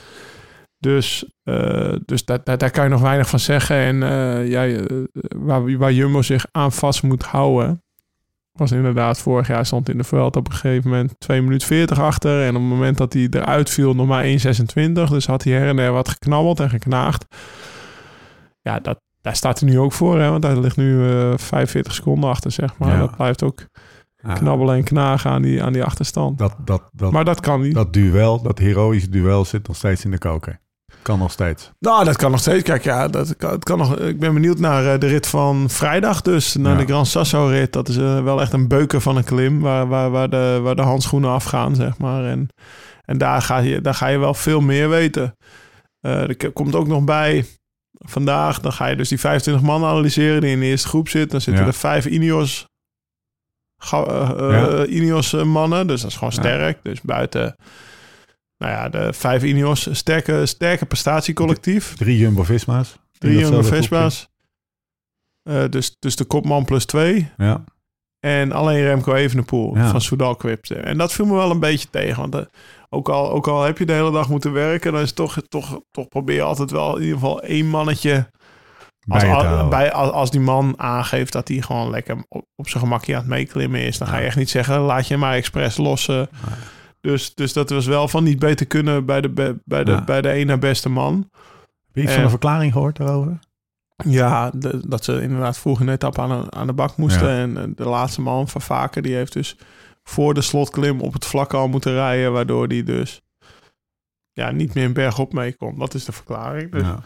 Dus, 0.78 1.26
eh, 1.44 1.96
dus 2.06 2.26
daar, 2.26 2.39
daar, 2.44 2.58
daar 2.58 2.72
kan 2.72 2.84
je 2.84 2.89
nog 2.89 3.02
weinig 3.02 3.30
van 3.30 3.39
zeggen. 3.39 3.76
En 3.76 4.04
eh, 4.04 4.50
ja, 4.50 4.65
eh, 4.65 4.86
waar, 5.36 5.78
waar 5.78 5.94
Jumbo 5.94 6.22
zich 6.22 6.46
aan 6.52 6.72
vast 6.72 7.04
moet 7.04 7.24
houden, 7.24 7.84
was 8.52 8.72
inderdaad 8.72 9.20
vorig 9.20 9.48
jaar 9.48 9.65
stond 9.65 9.89
in 9.89 9.98
de 9.98 10.04
veld 10.04 10.36
op 10.36 10.48
een 10.48 10.56
gegeven 10.56 10.89
moment 10.89 11.15
2 11.17 11.41
minuten 11.41 11.67
40 11.67 12.00
achter. 12.00 12.41
En 12.44 12.56
op 12.56 12.62
het 12.62 12.72
moment 12.72 12.98
dat 12.98 13.13
hij 13.13 13.28
eruit 13.32 13.70
viel 13.70 13.94
nog 13.94 14.08
maar 14.08 14.26
1,26. 14.26 15.10
Dus 15.10 15.26
had 15.26 15.44
hij 15.44 15.54
her 15.54 15.67
en 15.67 15.76
der 15.76 15.91
wat 15.91 16.10
geknabbeld 16.10 16.60
en 16.60 16.70
geknaagd. 16.70 17.26
Ja, 18.62 18.80
dat, 18.80 19.00
daar 19.22 19.36
staat 19.36 19.60
hij 19.60 19.70
nu 19.70 19.80
ook 19.80 19.94
voor. 19.94 20.20
Hè? 20.20 20.30
Want 20.30 20.44
hij 20.44 20.60
ligt 20.60 20.78
nu 20.78 21.10
eh 21.10 21.34
45 21.38 21.94
seconden 21.94 22.30
achter, 22.30 22.52
zeg 22.52 22.78
maar. 22.78 22.94
Ja. 22.94 23.00
Dat 23.00 23.15
blijft 23.15 23.44
ook 23.44 23.65
Ja. 24.23 24.34
knabbelen 24.34 24.75
en 24.75 24.84
knagen 24.84 25.31
aan 25.31 25.41
die, 25.41 25.63
aan 25.63 25.73
die 25.73 25.84
achterstand. 25.84 26.38
Dat, 26.38 26.55
dat, 26.65 26.89
dat, 26.91 27.12
maar 27.12 27.25
dat 27.25 27.39
kan 27.39 27.62
niet. 27.62 27.73
dat 27.73 27.93
duel, 27.93 28.41
dat 28.41 28.57
heroïsche 28.60 29.10
duel 29.10 29.45
zit 29.45 29.67
nog 29.67 29.77
steeds 29.77 30.05
in 30.05 30.12
de 30.12 30.17
koker. 30.17 30.60
Kan 31.01 31.19
nog 31.19 31.31
steeds. 31.31 31.71
Nou, 31.79 32.05
dat 32.05 32.15
kan 32.17 32.31
nog 32.31 32.39
steeds. 32.39 32.63
Kijk, 32.63 32.84
ja, 32.84 33.07
dat 33.07 33.36
kan, 33.38 33.51
het 33.51 33.63
kan 33.63 33.77
nog. 33.77 33.97
Ik 33.97 34.19
ben 34.19 34.34
benieuwd 34.34 34.60
naar 34.60 34.93
eh, 34.93 34.99
de 34.99 35.07
rit 35.07 35.27
van 35.27 35.69
vrijdag, 35.69 36.21
dus 36.21 36.55
naar 36.55 36.71
Ja. 36.71 36.77
de 36.77 36.86
Gran 36.86 37.05
Sasso 37.05 37.45
rit. 37.47 37.73
Dat 37.73 37.88
is 37.89 37.97
eh, 37.97 38.23
wel 38.23 38.41
echt 38.41 38.53
een 38.53 38.67
beuken 38.67 39.01
van 39.01 39.17
een 39.17 39.23
klim, 39.23 39.60
waar, 39.60 39.88
waar, 39.88 40.10
waar, 40.12 40.29
de, 40.29 40.60
waar 40.63 40.75
de 40.75 40.81
handschoenen 40.81 41.29
afgaan, 41.29 41.75
zeg 41.75 41.97
maar. 41.97 42.25
En, 42.25 42.47
en 43.05 43.17
daar, 43.17 43.41
ga 43.41 43.57
je, 43.57 43.81
daar 43.81 43.93
ga 43.93 44.07
je 44.07 44.17
wel 44.17 44.34
veel 44.34 44.62
meer 44.62 44.89
weten. 44.89 45.36
Eh, 45.99 46.21
er 46.29 46.51
komt 46.53 46.75
ook 46.75 46.88
nog 46.88 47.03
bij 47.03 47.45
vandaag, 47.91 48.60
dan 48.60 48.71
ga 48.73 48.86
je 48.88 48.95
dus 48.95 49.10
die 49.10 49.19
25 49.19 49.63
man 49.63 49.84
analyseren 49.86 50.41
die 50.41 50.51
in 50.51 50.60
de 50.60 50.65
eerste 50.65 50.88
groep 50.88 51.10
zitten. 51.10 51.31
Dan 51.31 51.41
zitten 51.41 51.63
Ja. 51.63 51.69
er 51.69 51.75
vijf 51.75 52.05
Ineos, 52.05 52.65
Ja. 53.89 54.67
eh, 54.67 54.96
Ineos 54.96 55.34
eh, 55.34 55.44
mannen, 55.44 55.88
dus 55.88 56.02
dat 56.02 56.10
is 56.12 56.17
gewoon 56.17 56.34
Ja. 56.36 56.39
sterk. 56.41 56.80
Dus 56.84 57.02
buiten, 57.02 57.56
nou 58.58 58.72
ja, 58.72 58.89
de 58.89 59.13
vijf 59.13 59.44
Ineos, 59.44 59.88
sterke, 59.91 60.46
sterke 60.46 60.86
prestatiecollectief. 60.86 61.96
Drie 61.96 62.17
Jumbo-Visma's. 62.17 63.00
Drie. 63.17 63.39
Eh, 65.44 65.63
dus, 65.70 65.96
dus 66.00 66.15
de 66.15 66.26
kopman 66.26 66.65
plus 66.65 66.86
twee. 66.86 67.30
Ja. 67.38 67.63
En 68.20 68.52
alleen 68.52 68.84
Remco 68.84 69.13
Evenepoel 69.13 69.78
Ja. 69.78 69.89
van 69.89 70.02
Soudal 70.02 70.36
Quipt. 70.36 70.72
En 70.72 70.98
dat 70.98 71.13
viel 71.13 71.26
me 71.26 71.34
wel 71.34 71.52
een 71.52 71.60
beetje 71.60 71.88
tegen. 71.89 72.22
Want 72.22 72.36
eh, 72.36 72.41
ook, 72.89 73.10
al, 73.10 73.32
ook 73.32 73.48
al 73.48 73.63
heb 73.63 73.78
je 73.78 73.86
de 73.86 73.94
hele 73.94 74.12
dag 74.12 74.30
moeten 74.30 74.52
werken... 74.54 74.91
dan 74.91 75.02
is 75.02 75.12
toch, 75.13 75.38
toch, 75.48 75.82
toch 75.91 76.08
probeer 76.08 76.36
je 76.36 76.41
altijd 76.41 76.72
wel 76.72 76.96
in 76.96 77.02
ieder 77.02 77.17
geval 77.17 77.41
één 77.41 77.67
mannetje... 77.67 78.30
Als, 79.12 79.21
Bij 79.24 79.32
als, 79.34 79.43
houden. 79.43 79.69
bij, 79.69 79.91
als, 79.91 80.12
als 80.12 80.32
die 80.32 80.39
man 80.39 80.74
aangeeft 80.78 81.34
dat 81.34 81.47
hij 81.47 81.62
gewoon 81.62 81.89
lekker 81.89 82.26
op, 82.28 82.45
op 82.56 82.69
zijn 82.69 82.84
gemakje 82.84 83.13
aan 83.13 83.19
het 83.19 83.30
meeklimmen 83.30 83.82
is... 83.82 83.97
dan 83.97 84.08
ga 84.08 84.17
je 84.17 84.26
echt 84.26 84.36
niet 84.38 84.50
zeggen, 84.50 84.80
laat 84.80 85.08
je 85.08 85.17
maar 85.17 85.34
expres 85.34 85.78
lossen. 85.78 86.30
Dus, 87.02 87.36
dus 87.36 87.54
dat 87.54 87.69
was 87.69 87.86
wel 87.86 88.08
van 88.08 88.24
niet 88.24 88.39
beter 88.39 88.65
kunnen 88.65 89.06
bij 89.06 89.21
de, 89.21 89.30
bij 89.65 89.84
de, 89.84 89.91
Ja. 89.91 90.04
bij 90.04 90.21
de 90.21 90.43
na 90.45 90.58
beste 90.58 90.89
man. 90.89 91.30
je 91.93 92.02
iets 92.02 92.10
En- 92.10 92.15
van 92.15 92.24
een 92.24 92.30
verklaring 92.30 92.74
gehoord 92.74 92.97
daarover? 92.97 93.39
Ja, 94.06 94.50
de- 94.56 94.82
dat 94.88 95.04
ze 95.04 95.21
inderdaad 95.21 95.58
vroeg 95.58 95.80
in 95.80 95.86
de 95.86 95.91
etappe 95.91 96.21
aan 96.21 96.41
de, 96.41 96.52
aan 96.52 96.67
de 96.67 96.74
bak 96.74 96.97
moesten. 96.97 97.30
En 97.30 97.58
eh, 97.58 97.63
de 97.76 97.86
laatste 97.89 98.21
man 98.21 98.47
van 98.47 98.62
Vaker, 98.62 99.02
die 99.02 99.15
heeft 99.15 99.34
dus 99.34 99.58
voor 100.04 100.34
de 100.34 100.41
slotklim 100.41 101.02
op 101.02 101.13
het 101.13 101.26
vlak 101.26 101.54
al 101.54 101.67
moeten 101.67 101.93
rijden. 101.93 102.32
Waardoor 102.34 102.67
die 102.67 102.84
dus 102.84 103.21
ja, 104.32 104.52
niet 104.52 104.74
meer 104.74 104.84
in 104.84 104.93
bergop 104.93 105.34
mee 105.34 105.54
kon. 105.56 105.80
Dat 105.80 105.93
is 105.93 106.06
de 106.06 106.12
verklaring. 106.12 106.71
Dus, 106.71 106.82
Ja. 106.82 107.00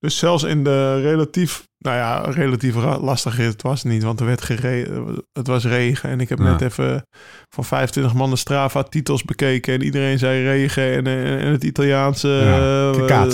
Dus 0.00 0.18
zelfs 0.18 0.42
in 0.42 0.64
de 0.64 1.00
relatief, 1.00 1.66
nou 1.78 1.96
ja, 1.96 2.20
relatief 2.30 2.74
lastige 3.00 3.42
rit, 3.42 3.52
het 3.52 3.62
was 3.62 3.82
het 3.82 3.92
niet. 3.92 4.02
Want 4.02 4.20
er 4.20 4.26
werd 4.26 4.42
gereden, 4.42 5.24
het 5.32 5.46
was 5.46 5.64
regen. 5.64 6.10
En 6.10 6.20
ik 6.20 6.28
heb 6.28 6.38
Ja. 6.38 6.44
net 6.44 6.60
even 6.62 7.06
van 7.48 7.64
25 7.64 8.14
man 8.14 8.30
de 8.30 8.36
Strava 8.36 8.82
titels 8.82 9.24
bekeken. 9.24 9.74
En 9.74 9.82
iedereen 9.82 10.18
zei 10.18 10.42
regen 10.42 10.92
en, 10.92 11.06
en, 11.06 11.38
en 11.38 11.52
het 11.52 11.64
Italiaanse 11.64 12.28
Ja, 12.28 12.58
eh, 12.58 12.88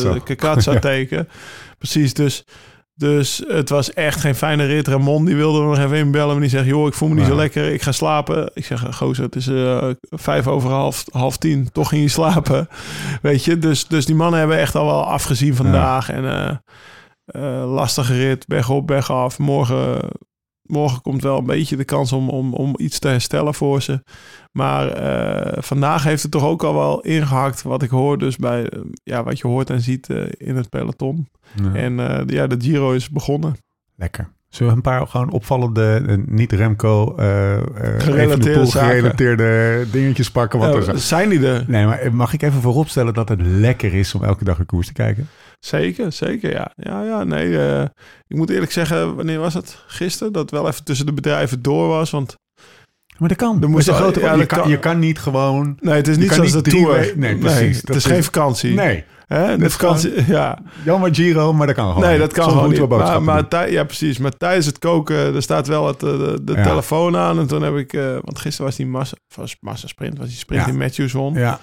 eh, 0.04 0.22
Kekazzo 0.24 0.78
teken. 0.90 1.28
Precies, 1.78 2.14
dus... 2.14 2.44
Dus 3.02 3.42
het 3.46 3.68
was 3.68 3.92
echt 3.92 4.20
geen 4.20 4.34
fijne 4.34 4.64
rit. 4.64 4.88
Ramon 4.88 5.24
die 5.24 5.36
wilde 5.36 5.60
me 5.60 5.66
nog 5.66 5.78
even 5.78 5.96
inbellen. 5.96 6.30
Maar 6.30 6.40
die 6.40 6.50
zegt, 6.50 6.66
joh, 6.66 6.86
ik 6.86 6.94
voel 6.94 7.08
me 7.08 7.14
niet 7.14 7.24
Ja. 7.24 7.30
zo 7.30 7.36
lekker. 7.36 7.72
Ik 7.72 7.82
ga 7.82 7.92
slapen. 7.92 8.50
Ik 8.54 8.64
zeg, 8.64 8.96
gozer, 8.96 9.24
het 9.24 9.36
is 9.36 9.46
eh, 9.46 9.88
vijf 10.10 10.46
over 10.46 10.70
half, 10.70 11.04
half 11.12 11.36
tien. 11.36 11.68
Toch 11.72 11.88
ging 11.88 12.02
je 12.02 12.08
slapen. 12.08 12.68
Weet 13.22 13.44
je, 13.44 13.58
dus, 13.58 13.86
dus 13.86 14.06
die 14.06 14.14
mannen 14.14 14.38
hebben 14.38 14.58
echt 14.58 14.74
al 14.74 14.86
wel 14.86 15.04
afgezien 15.06 15.54
vandaag. 15.54 16.10
En 16.10 16.24
eh, 16.24 16.56
eh, 17.24 17.72
lastige 17.72 18.14
rit, 18.14 18.46
bergop, 18.46 18.86
bergaf. 18.86 19.38
Morgen, 19.38 20.08
morgen 20.62 21.00
komt 21.00 21.22
wel 21.22 21.38
een 21.38 21.46
beetje 21.46 21.76
de 21.76 21.84
kans 21.84 22.12
om, 22.12 22.28
om, 22.28 22.54
om 22.54 22.74
iets 22.76 22.98
te 22.98 23.08
herstellen 23.08 23.54
voor 23.54 23.82
ze. 23.82 24.02
Maar 24.52 24.88
eh, 24.88 25.62
vandaag 25.62 26.04
heeft 26.04 26.22
het 26.22 26.30
toch 26.32 26.44
ook 26.44 26.62
al 26.62 26.74
wel 26.74 27.00
ingehakt 27.00 27.62
wat 27.62 27.82
ik 27.82 27.90
hoor. 27.90 28.18
Dus 28.18 28.36
bij 28.36 28.68
eh, 28.68 28.80
ja, 29.04 29.22
wat 29.22 29.38
je 29.38 29.46
hoort 29.46 29.70
en 29.70 29.80
ziet 29.80 30.08
eh, 30.10 30.22
in 30.36 30.56
het 30.56 30.68
peloton. 30.68 31.28
Ja. 31.62 31.74
En 31.74 31.92
ja, 32.26 32.46
de 32.46 32.56
Giro 32.58 32.92
is 32.92 33.08
begonnen. 33.10 33.56
Lekker. 33.96 34.28
Zullen 34.48 34.70
we 34.72 34.76
een 34.76 34.82
paar 34.82 35.06
gewoon 35.06 35.30
opvallende, 35.30 36.18
niet 36.26 36.52
Remco, 36.52 37.12
Gerelateerde 37.98 38.66
gerelateerde 38.66 39.86
dingetjes 39.92 40.30
pakken? 40.30 40.58
Want 40.58 40.74
er 40.74 40.82
zijn- 40.82 40.98
zijn 40.98 41.28
die 41.28 41.46
er? 41.46 41.64
Nee, 41.66 41.86
maar 41.86 42.14
mag 42.14 42.32
ik 42.32 42.42
even 42.42 42.60
vooropstellen 42.60 43.14
dat 43.14 43.28
het 43.28 43.40
lekker 43.42 43.94
is 43.94 44.14
om 44.14 44.24
elke 44.24 44.44
dag 44.44 44.58
een 44.58 44.66
koers 44.66 44.86
te 44.86 44.92
kijken? 44.92 45.28
Zeker, 45.58 46.12
zeker, 46.12 46.50
ja. 46.52 46.72
Ja, 46.76 47.02
ja, 47.04 47.24
nee. 47.24 47.82
ik 48.28 48.36
moet 48.36 48.50
eerlijk 48.50 48.72
zeggen, 48.72 49.14
wanneer 49.16 49.38
was 49.38 49.54
het? 49.54 49.82
Gisteren? 49.86 50.32
Dat 50.32 50.50
wel 50.50 50.68
even 50.68 50.84
tussen 50.84 51.06
de 51.06 51.12
bedrijven 51.12 51.62
door 51.62 51.88
was. 51.88 52.10
Want 52.10 52.34
Maar 53.22 53.36
dat 53.36 53.38
kan. 53.48 53.62
Er 53.62 53.68
moest 53.70 53.88
een 53.88 53.94
grote, 53.94 54.20
ja, 54.20 54.34
je, 54.34 54.46
kan, 54.46 54.58
kan. 54.60 54.68
je 54.70 54.78
kan 54.78 54.98
niet 54.98 55.18
gewoon... 55.18 55.76
nee, 55.80 55.94
het 55.94 56.08
is 56.08 56.16
niet 56.16 56.32
zoals 56.32 56.54
niet 56.54 56.64
de 56.64 56.70
Tour. 56.70 56.92
weken- 56.98 57.18
nee, 57.18 57.36
precies. 57.36 57.76
het 57.76 57.86
Dat 57.86 57.96
is 57.96 58.04
is- 58.04 58.10
geen 58.12 58.24
vakantie. 58.24 58.74
Nee, 58.74 59.04
Hè? 59.26 59.56
De 59.58 59.70
vakantie, 59.70 60.12
ja. 60.36 60.58
jammer 60.84 61.14
Giro, 61.14 61.52
maar 61.52 61.66
dat 61.66 61.76
kan 61.76 61.92
gewoon 61.92 62.08
Nee, 62.08 62.18
dat 62.18 62.32
kan 62.32 62.42
Soms 62.44 62.56
gewoon 62.56 62.70
niet. 62.70 62.88
Maar, 62.88 63.22
maar 63.22 63.48
tij- 63.48 63.70
ja, 63.72 63.84
precies. 63.84 64.18
Maar 64.18 64.30
tijdens 64.36 64.66
het 64.66 64.78
koken, 64.78 65.34
er 65.34 65.42
staat 65.42 65.66
wel 65.66 65.86
het, 65.86 66.02
eh, 66.02 66.10
de, 66.10 66.38
de 66.44 66.52
Ja. 66.52 66.62
telefoon 66.62 67.16
aan. 67.16 67.38
En 67.38 67.46
toen 67.46 67.62
heb 67.62 67.76
ik, 67.76 67.92
eh, 67.92 68.02
want 68.22 68.38
gisteren 68.38 68.66
was 68.66 68.76
die 68.76 68.86
massa, 68.86 69.16
was 69.34 69.56
massa 69.60 69.86
sprint, 69.86 70.18
was 70.18 70.26
die 70.28 70.36
sprint 70.36 70.64
die 70.64 70.74
Matthews 70.74 71.12
won. 71.12 71.34
Ja, 71.34 71.58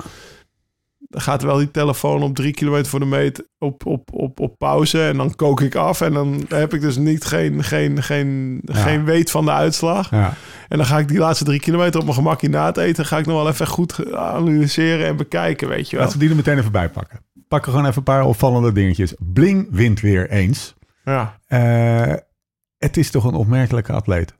gaat 1.10 1.42
wel 1.42 1.58
die 1.58 1.72
telefoon 1.72 2.22
op 2.24 2.36
drie 2.36 2.54
kilometer 2.54 2.86
voor 2.90 3.00
de 3.00 3.06
meet 3.06 3.50
op, 3.58 3.86
op, 3.86 4.10
op, 4.14 4.40
op 4.40 4.58
pauze. 4.58 5.04
En 5.08 5.18
dan 5.18 5.36
kook 5.36 5.62
ik 5.62 5.76
af. 5.76 6.02
En 6.02 6.14
dan 6.14 6.46
heb 6.50 6.74
ik 6.74 6.82
dus 6.82 6.98
niet 6.98 7.26
geen, 7.26 7.64
geen, 7.64 8.04
geen, 8.04 8.62
Ja. 8.66 8.74
geen 8.74 9.04
weet 9.04 9.32
van 9.32 9.46
de 9.46 9.52
uitslag. 9.52 10.10
ja. 10.12 10.34
En 10.68 10.78
dan 10.78 10.86
ga 10.86 10.98
ik 11.00 11.08
die 11.08 11.18
laatste 11.20 11.44
drie 11.46 11.60
kilometer 11.60 12.00
op 12.00 12.06
mijn 12.06 12.18
gemakje 12.18 12.50
na 12.50 12.66
het 12.66 12.78
eten. 12.78 13.06
Ga 13.06 13.18
ik 13.18 13.26
nog 13.26 13.36
wel 13.36 13.48
even 13.52 13.68
goed 13.68 14.14
analyseren 14.16 15.08
en 15.08 15.16
bekijken, 15.18 15.68
weet 15.68 15.90
je 15.90 15.96
wel. 15.96 16.06
Laten 16.06 16.20
we 16.20 16.26
die 16.26 16.34
er 16.36 16.42
meteen 16.44 16.58
even 16.60 16.72
bij 16.72 16.90
pakken. 16.90 17.20
Pakken 17.48 17.72
gewoon 17.72 17.86
even 17.88 17.98
een 17.98 18.04
paar 18.04 18.24
opvallende 18.26 18.72
dingetjes. 18.72 19.14
Bling 19.20 19.68
wint 19.72 20.00
weer 20.00 20.30
eens. 20.30 20.76
Ja, 21.04 21.38
Eh, 21.48 22.14
het 22.78 22.98
is 22.98 23.12
toch 23.12 23.24
een 23.24 23.34
opmerkelijke 23.34 23.92
atleet. 23.92 24.34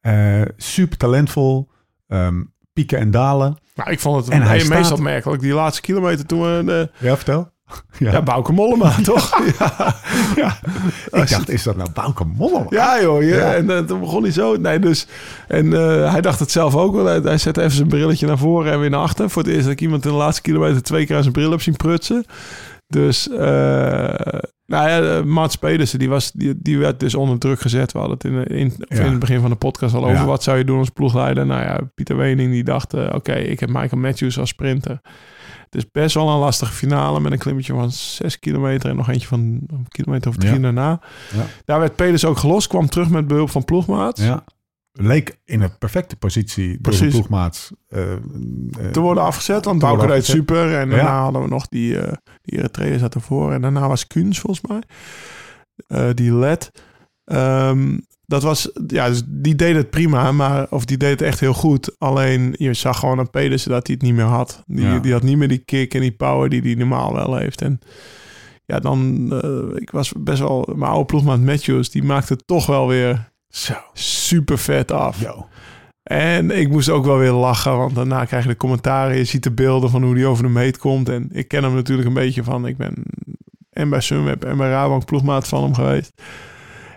Eh, 0.00 0.42
super 0.56 0.96
talentvol. 0.98 1.70
ehm, 2.08 2.42
pieken 2.72 2.98
en 2.98 3.10
dalen. 3.10 3.56
Nou, 3.74 3.90
ik 3.90 4.00
vond 4.00 4.24
het 4.24 4.34
En 4.34 4.42
hij 4.42 4.56
meest 4.56 4.68
staat- 4.72 4.92
opmerkelijk. 4.92 5.42
Die 5.42 5.52
laatste 5.54 5.80
kilometer 5.80 6.26
toen 6.26 6.40
we... 6.42 6.62
De, 6.64 6.90
Ja, 6.98 7.16
vertel. 7.16 7.50
Ja, 7.98 8.12
ja, 8.12 8.22
Bauke 8.22 8.52
Mollema, 8.52 8.94
toch? 9.02 9.40
ja. 9.56 9.94
ja. 10.36 10.56
Ik 11.10 11.28
dacht, 11.30 11.48
is 11.48 11.62
dat 11.62 11.76
nou 11.76 11.90
Bauke 11.94 12.24
Mollema? 12.24 12.66
Ja, 12.68 13.00
joh. 13.00 13.22
Ja. 13.22 13.36
Ja. 13.36 13.54
En 13.54 13.70
eh, 13.70 13.78
toen 13.78 14.00
begon 14.00 14.22
hij 14.22 14.32
zo. 14.32 14.56
Nee, 14.56 14.78
dus. 14.78 15.06
En 15.48 15.72
eh, 15.72 16.10
hij 16.12 16.20
dacht 16.20 16.38
het 16.38 16.50
zelf 16.50 16.74
ook 16.76 16.94
wel. 16.94 17.04
Hij, 17.06 17.18
hij 17.18 17.38
zette 17.38 17.60
even 17.60 17.76
zijn 17.76 17.88
brilletje 17.88 18.26
naar 18.26 18.38
voren 18.38 18.72
en 18.72 18.80
weer 18.80 18.90
naar 18.90 19.00
achter. 19.00 19.30
Voor 19.30 19.42
het 19.42 19.50
eerst 19.50 19.62
dat 19.64 19.72
ik 19.72 19.80
iemand 19.80 20.04
in 20.04 20.10
de 20.10 20.16
laatste 20.16 20.42
kilometer 20.42 20.82
twee 20.82 21.06
keer 21.06 21.16
aan 21.16 21.22
zijn 21.22 21.34
bril 21.34 21.50
heb 21.50 21.62
zien 21.62 21.76
prutsen. 21.76 22.24
Dus. 22.92 23.28
eh 23.28 24.38
nou 24.66 24.88
ja, 24.88 25.00
eh, 25.18 25.22
Mats 25.24 25.56
Pedersen, 25.56 25.98
die, 25.98 26.08
was, 26.08 26.32
die, 26.32 26.54
die 26.58 26.78
werd 26.78 27.00
dus 27.00 27.14
onder 27.14 27.38
druk 27.38 27.60
gezet. 27.60 27.92
We 27.92 27.98
hadden 27.98 28.16
het 28.16 28.24
in, 28.50 28.56
in, 28.58 28.72
Ja. 28.88 29.04
in 29.04 29.10
het 29.10 29.18
begin 29.18 29.40
van 29.40 29.50
de 29.50 29.56
podcast 29.56 29.94
al 29.94 30.04
over. 30.04 30.16
Ja. 30.16 30.24
Wat 30.24 30.42
zou 30.42 30.58
je 30.58 30.64
doen 30.64 30.78
als 30.78 30.88
ploegleider? 30.90 31.46
Nou 31.46 31.62
ja, 31.62 31.80
Pieter 31.94 32.16
Wening 32.16 32.50
die 32.52 32.64
dacht... 32.64 32.94
eh, 32.94 33.08
Oké, 33.14 33.32
ik 33.34 33.60
heb 33.60 33.68
Michael 33.68 34.00
Matthews 34.02 34.38
als 34.38 34.48
sprinter. 34.48 35.00
Het 35.64 35.74
is 35.84 35.90
best 35.90 36.14
wel 36.14 36.28
een 36.28 36.38
lastige 36.38 36.72
finale 36.72 37.20
met 37.20 37.32
een 37.32 37.38
klimmetje 37.38 37.72
van 37.72 37.90
6 37.92 38.38
kilometer 38.38 38.90
en 38.90 38.96
nog 38.96 39.08
eentje 39.08 39.28
van 39.28 39.38
een 39.66 39.86
kilometer 39.88 40.30
of 40.30 40.36
drie 40.36 40.52
Ja. 40.54 40.58
daarna. 40.58 41.00
Daar 41.64 41.78
werd 41.80 41.96
Peders 41.96 42.24
ook 42.24 42.36
gelost, 42.38 42.68
kwam 42.68 42.88
terug 42.88 43.08
met 43.10 43.26
behulp 43.26 43.50
van 43.50 43.64
ploegmaats. 43.64 44.22
Ja. 44.24 44.44
Leek 44.92 45.38
in 45.44 45.60
een 45.62 45.78
perfecte 45.78 46.16
positie 46.16 46.78
door 46.80 46.92
de 46.98 47.06
ploegmaats. 47.08 47.70
eh, 47.88 48.12
eh, 48.12 48.18
Te 48.92 49.00
worden 49.00 49.22
afgezet, 49.22 49.64
want 49.64 49.78
Bauke 49.78 50.06
deed 50.06 50.24
super. 50.24 50.74
En 50.78 50.88
daarna 50.88 51.04
Ja. 51.04 51.22
hadden 51.22 51.42
we 51.42 51.48
nog 51.48 51.68
die, 51.68 51.98
eh 51.98 52.12
die 52.42 52.58
Eritreër 52.58 52.98
zat 52.98 53.14
ervoor. 53.14 53.52
En 53.52 53.60
daarna 53.60 53.88
was 53.88 54.06
Kuhns 54.06 54.40
volgens 54.40 54.66
mij. 54.68 54.82
Die 56.14 56.34
led. 56.34 56.70
Ehm, 57.24 57.98
dat 58.26 58.42
was, 58.42 58.70
ja, 58.86 59.08
dus 59.08 59.22
die 59.26 59.54
deed 59.54 59.74
het 59.74 59.90
prima, 59.90 60.32
maar, 60.32 60.66
of 60.70 60.84
die 60.84 60.96
deed 60.96 61.10
het 61.10 61.22
echt 61.22 61.40
heel 61.40 61.54
goed. 61.54 61.94
Alleen 61.98 62.54
je 62.58 62.74
zag 62.74 62.98
gewoon 62.98 63.18
aan 63.18 63.30
Pedersen 63.30 63.70
dat 63.70 63.86
hij 63.86 63.96
het 63.96 64.04
niet 64.04 64.14
meer 64.14 64.24
had. 64.24 64.62
Die, 64.66 64.84
Ja. 64.84 64.98
die 64.98 65.12
had 65.12 65.22
niet 65.22 65.36
meer 65.36 65.48
die 65.48 65.58
kick 65.64 65.94
en 65.94 66.00
die 66.00 66.12
power 66.16 66.48
die 66.48 66.60
hij 66.62 66.74
normaal 66.74 67.14
wel 67.14 67.36
heeft. 67.36 67.62
En 67.62 67.78
ja, 68.64 68.78
dan, 68.78 69.26
ik 69.76 69.90
was 69.90 70.12
best 70.18 70.38
wel, 70.38 70.68
mijn 70.76 70.90
oude 70.90 71.04
ploegmaat 71.04 71.40
Matthews, 71.40 71.90
die 71.90 72.02
maakte 72.02 72.32
het 72.32 72.46
toch 72.46 72.66
wel 72.66 72.88
weer 72.88 73.31
Zo. 73.52 73.74
super 73.92 74.58
vet 74.58 74.92
af. 74.92 75.20
Yo. 75.20 75.46
En 76.02 76.50
ik 76.50 76.68
moest 76.68 76.88
ook 76.88 77.04
wel 77.04 77.18
weer 77.18 77.32
lachen, 77.32 77.76
want 77.76 77.94
daarna 77.94 78.24
krijg 78.24 78.42
je 78.42 78.48
de 78.48 78.56
commentaren. 78.56 79.16
Je 79.16 79.24
ziet 79.24 79.42
de 79.42 79.52
beelden 79.52 79.90
van 79.90 80.02
hoe 80.02 80.14
hij 80.14 80.26
over 80.26 80.42
de 80.42 80.48
meet 80.48 80.78
komt. 80.78 81.08
En 81.08 81.28
ik 81.32 81.48
ken 81.48 81.62
hem 81.62 81.74
natuurlijk 81.74 82.08
een 82.08 82.14
beetje 82.14 82.44
van... 82.44 82.66
Ik 82.66 82.76
ben 82.76 82.94
en 83.72 83.88
bij 83.88 84.00
Sunweb 84.00 84.44
en 84.44 84.56
bij 84.56 84.68
Rabank 84.70 85.04
ploegmaat 85.04 85.48
van 85.48 85.62
hem 85.62 85.74
geweest. 85.74 86.12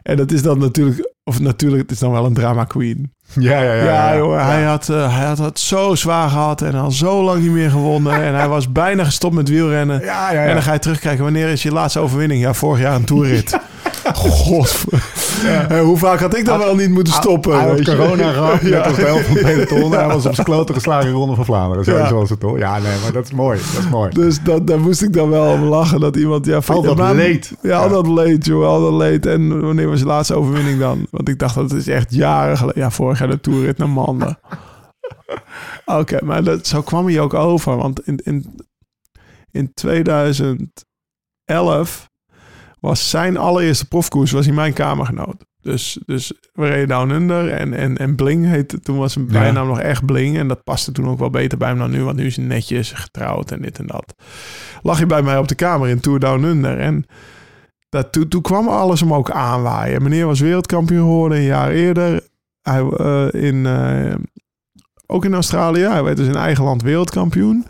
En 0.03 0.17
dat 0.17 0.31
is 0.31 0.41
dan 0.41 0.59
natuurlijk... 0.59 1.13
Of 1.23 1.39
natuurlijk, 1.39 1.81
het 1.81 1.91
is 1.91 1.99
dan 1.99 2.11
wel 2.11 2.25
een 2.25 2.33
drama 2.33 2.63
queen. 2.63 3.13
Ja, 3.39 3.61
ja, 3.61 3.73
ja. 3.73 3.83
Ja, 3.83 4.15
joh, 4.15 4.45
Hij, 4.45 4.63
had, 4.63 4.89
eh, 4.89 5.17
hij 5.17 5.25
had 5.25 5.37
het 5.37 5.59
zo 5.59 5.95
zwaar 5.95 6.29
gehad 6.29 6.61
en 6.61 6.75
al 6.75 6.91
zo 6.91 7.23
lang 7.23 7.41
niet 7.41 7.51
meer 7.51 7.69
gewonnen. 7.69 8.13
en 8.25 8.35
hij 8.35 8.47
was 8.47 8.71
bijna 8.71 9.03
gestopt 9.03 9.35
met 9.35 9.49
wielrennen. 9.49 10.01
Ja, 10.01 10.31
ja, 10.31 10.41
En 10.41 10.47
ja. 10.47 10.53
dan 10.53 10.63
ga 10.63 10.73
je 10.73 10.79
terugkijken, 10.79 11.23
wanneer 11.23 11.49
is 11.49 11.63
je 11.63 11.71
laatste 11.71 11.99
overwinning? 11.99 12.41
Ja, 12.41 12.53
vorig 12.53 12.81
jaar 12.81 12.95
een 12.95 13.05
toerrit. 13.05 13.59
God. 14.45 14.83
Eh, 15.45 15.79
Hoe 15.79 15.97
vaak 15.97 16.19
had 16.19 16.37
ik 16.37 16.45
dan 16.45 16.57
wel 16.57 16.75
niet 16.75 16.89
moeten 16.89 17.13
stoppen? 17.13 17.59
Hij 17.59 17.67
had 17.69 17.83
corona 17.83 18.31
gehad, 18.31 18.61
net 18.71 18.71
Ja. 18.71 18.79
als 18.81 18.95
de 18.95 19.01
helft 19.01 19.25
van 19.25 19.35
peloton. 19.51 19.91
Hij 19.91 20.07
was 20.07 20.25
op 20.25 20.33
zijn 20.33 20.45
kloten 20.45 20.75
geslagen 20.75 21.05
in 21.07 21.11
de 21.13 21.17
Ronde 21.17 21.35
van 21.35 21.45
Vlaanderen. 21.45 21.83
Zo, 21.83 21.97
Ja. 21.97 22.13
was 22.13 22.29
het 22.29 22.39
toch? 22.39 22.57
Ja, 22.57 22.79
nee, 22.79 22.99
maar 23.01 23.11
dat 23.11 23.25
is 23.25 23.31
mooi. 23.31 23.59
Dat 23.73 23.83
is 23.83 23.89
mooi. 23.89 24.09
Dus 24.09 24.41
dat, 24.43 24.67
daar 24.67 24.79
moest 24.79 25.01
ik 25.01 25.13
dan 25.13 25.29
wel 25.29 25.53
om 25.53 25.63
lachen. 25.63 25.99
Dat 25.99 26.15
iemand... 26.15 26.45
Ja, 26.45 26.59
Al 26.67 26.81
dat 26.81 26.97
maar- 26.97 27.15
leed. 27.15 27.53
Ja, 27.61 27.77
al 27.77 27.83
Ja. 27.83 27.89
dat 27.89 28.07
leed, 28.07 28.45
joh. 28.45 28.65
Al 28.67 28.81
dat 28.81 28.93
leed. 28.93 29.25
En 29.25 29.61
wanneer 29.61 29.89
was 29.89 29.99
je 29.99 30.05
laatste 30.05 30.35
overwinning 30.35 30.79
dan? 30.79 31.07
Want 31.11 31.29
ik 31.29 31.39
dacht, 31.39 31.55
dat 31.55 31.71
is 31.73 31.87
echt 31.87 32.13
jaren 32.13 32.57
geleden. 32.57 32.81
Ja, 32.81 32.91
vorig 32.91 33.19
jaar 33.19 33.29
de 33.29 33.39
toerrit 33.39 33.77
naar 33.77 33.89
Manden. 33.89 34.39
Oké, 35.85 36.17
maar 36.23 36.43
dat, 36.43 36.67
zo 36.67 36.81
kwam 36.81 37.05
hij 37.05 37.19
ook 37.19 37.33
over. 37.33 37.77
Want 37.77 38.07
in, 38.07 38.19
in, 38.23 38.55
in 39.51 39.73
2011 39.73 42.09
was 42.79 43.09
zijn 43.09 43.37
allereerste 43.37 43.87
profkoers 43.87 44.31
was 44.31 44.45
hij 44.45 44.55
mijn 44.55 44.73
kamergenoot. 44.73 45.45
Dus, 45.61 45.97
dus 46.05 46.33
we 46.53 46.67
reden 46.67 46.87
Down 46.87 47.09
Under 47.09 47.49
en, 47.51 47.73
en, 47.73 47.97
en 47.97 48.15
Bling 48.15 48.45
heette, 48.45 48.79
toen 48.79 48.97
was 48.97 49.13
zijn 49.13 49.25
Ja. 49.25 49.31
bijnaam 49.39 49.67
nog 49.67 49.79
echt 49.79 50.05
Bling. 50.05 50.37
En 50.37 50.47
dat 50.47 50.63
paste 50.63 50.91
toen 50.91 51.07
ook 51.07 51.19
wel 51.19 51.29
beter 51.29 51.57
bij 51.57 51.67
hem 51.69 51.77
dan 51.77 51.91
nu, 51.91 52.03
want 52.03 52.17
nu 52.17 52.25
is 52.25 52.35
hij 52.35 52.45
netjes 52.45 52.91
getrouwd 52.91 53.51
en 53.51 53.61
dit 53.61 53.79
en 53.79 53.87
dat. 53.87 54.15
Lag 54.81 54.97
hij 54.97 55.07
bij 55.07 55.21
mij 55.21 55.37
op 55.37 55.47
de 55.47 55.55
kamer 55.55 55.89
in 55.89 55.99
Tour 55.99 56.19
Down 56.19 56.43
Under 56.43 56.79
en 56.79 57.05
dat, 57.89 58.11
toen, 58.11 58.27
toen 58.27 58.41
kwam 58.41 58.67
alles 58.67 58.99
hem 58.99 59.13
ook 59.13 59.31
aanwaaien. 59.31 60.03
Meneer 60.03 60.25
was 60.25 60.39
wereldkampioen 60.39 60.99
geworden 61.05 61.37
een 61.37 61.43
jaar 61.43 61.71
eerder. 61.71 62.21
Hij, 62.61 62.81
eh, 62.81 63.27
in, 63.31 63.65
eh, 63.65 64.15
ook 65.05 65.25
in 65.25 65.33
Australië. 65.33 65.81
Hij 65.83 66.03
werd 66.03 66.17
dus 66.17 66.27
in 66.27 66.35
eigen 66.35 66.63
land 66.63 66.81
wereldkampioen. 66.81 67.65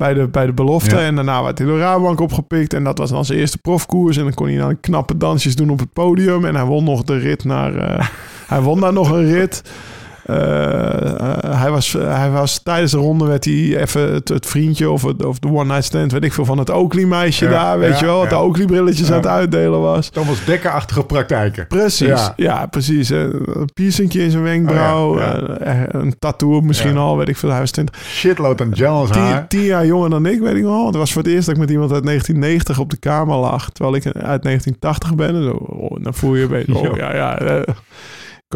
Bij 0.00 0.14
de, 0.14 0.28
bij 0.28 0.46
de 0.46 0.52
belofte. 0.52 0.96
Ja. 0.96 1.02
En 1.02 1.14
daarna 1.14 1.42
werd 1.42 1.58
hij 1.58 1.66
door 1.66 1.78
Rabobank 1.78 2.20
opgepikt. 2.20 2.72
En 2.72 2.84
dat 2.84 2.98
was 2.98 3.10
dan 3.10 3.24
zijn 3.24 3.38
eerste 3.38 3.58
profkoers. 3.58 4.16
En 4.16 4.22
dan 4.22 4.34
kon 4.34 4.46
hij 4.46 4.56
dan 4.56 4.80
knappe 4.80 5.16
dansjes 5.16 5.56
doen 5.56 5.70
op 5.70 5.78
het 5.78 5.92
podium. 5.92 6.44
En 6.44 6.54
hij 6.54 6.64
won 6.64 6.84
nog 6.84 7.02
de 7.02 7.16
rit 7.16 7.44
naar... 7.44 7.76
eh, 7.76 8.06
hij 8.46 8.60
won 8.60 8.80
daar 8.80 8.92
nog 8.92 9.10
een 9.10 9.32
rit. 9.32 9.62
Eh, 10.30 11.20
eh, 11.20 11.60
hij, 11.60 11.70
was, 11.70 11.92
hij 11.92 12.30
was 12.30 12.62
tijdens 12.62 12.92
de 12.92 12.98
ronde 12.98 13.24
werd 13.26 13.44
hij 13.44 13.76
even 13.76 14.12
het, 14.12 14.28
het 14.28 14.46
vriendje 14.46 14.90
of, 14.90 15.02
het, 15.02 15.24
of 15.24 15.38
de 15.38 15.48
one 15.48 15.64
night 15.64 15.84
stand, 15.84 16.12
weet 16.12 16.24
ik 16.24 16.32
veel, 16.32 16.44
van 16.44 16.58
het 16.58 16.70
Oakley 16.70 17.04
meisje 17.04 17.44
Ja, 17.44 17.50
daar, 17.50 17.78
weet 17.78 17.92
ja, 17.92 17.98
je 17.98 18.04
wel, 18.04 18.18
wat 18.18 18.28
de 18.28 18.36
Oakley 18.36 18.66
brilletjes 18.66 19.08
Ja. 19.08 19.14
aan 19.14 19.20
het 19.20 19.30
uitdelen 19.30 19.80
was. 19.80 20.08
Thomas 20.08 20.44
Dekker-achtige 20.44 21.02
praktijken. 21.04 21.66
Precies, 21.66 22.30
ja, 22.36 22.66
precies. 22.66 23.10
Eh, 23.10 23.20
Een 23.20 23.70
piercingje 23.74 24.22
in 24.22 24.30
zijn 24.30 24.42
wenkbrauw, 24.42 25.14
Oh 25.14 25.20
eh, 25.60 25.82
een 25.86 26.14
tattoo 26.18 26.60
misschien 26.60 26.96
al, 26.96 27.16
weet 27.16 27.28
ik 27.28 27.36
veel. 27.36 27.50
Hij 27.50 27.60
was 27.60 27.70
20, 27.70 27.96
Shitload 28.04 28.60
aan 28.60 28.72
tien, 29.10 29.48
tien 29.48 29.62
jaar 29.64 29.86
jonger 29.86 30.10
dan 30.10 30.26
ik, 30.26 30.40
weet 30.40 30.56
ik 30.56 30.62
wel. 30.62 30.86
Het 30.86 30.96
was 30.96 31.12
voor 31.12 31.22
het 31.22 31.30
eerst 31.30 31.46
dat 31.46 31.54
ik 31.54 31.60
met 31.60 31.70
iemand 31.70 31.92
uit 31.92 32.04
1990 32.04 32.78
op 32.78 32.90
de 32.90 32.96
kamer 32.96 33.36
lag, 33.36 33.70
terwijl 33.70 33.96
ik 33.96 34.04
uit 34.04 34.42
1980 34.42 35.14
ben. 35.14 35.34
En 35.34 35.42
zo, 35.42 35.50
oh, 35.50 36.04
dan 36.04 36.14
voel 36.14 36.34
je 36.34 36.42
een 36.42 36.48
beetje, 36.48 36.78
oh, 36.78 36.96
ja, 37.02 37.14
ja. 37.14 37.38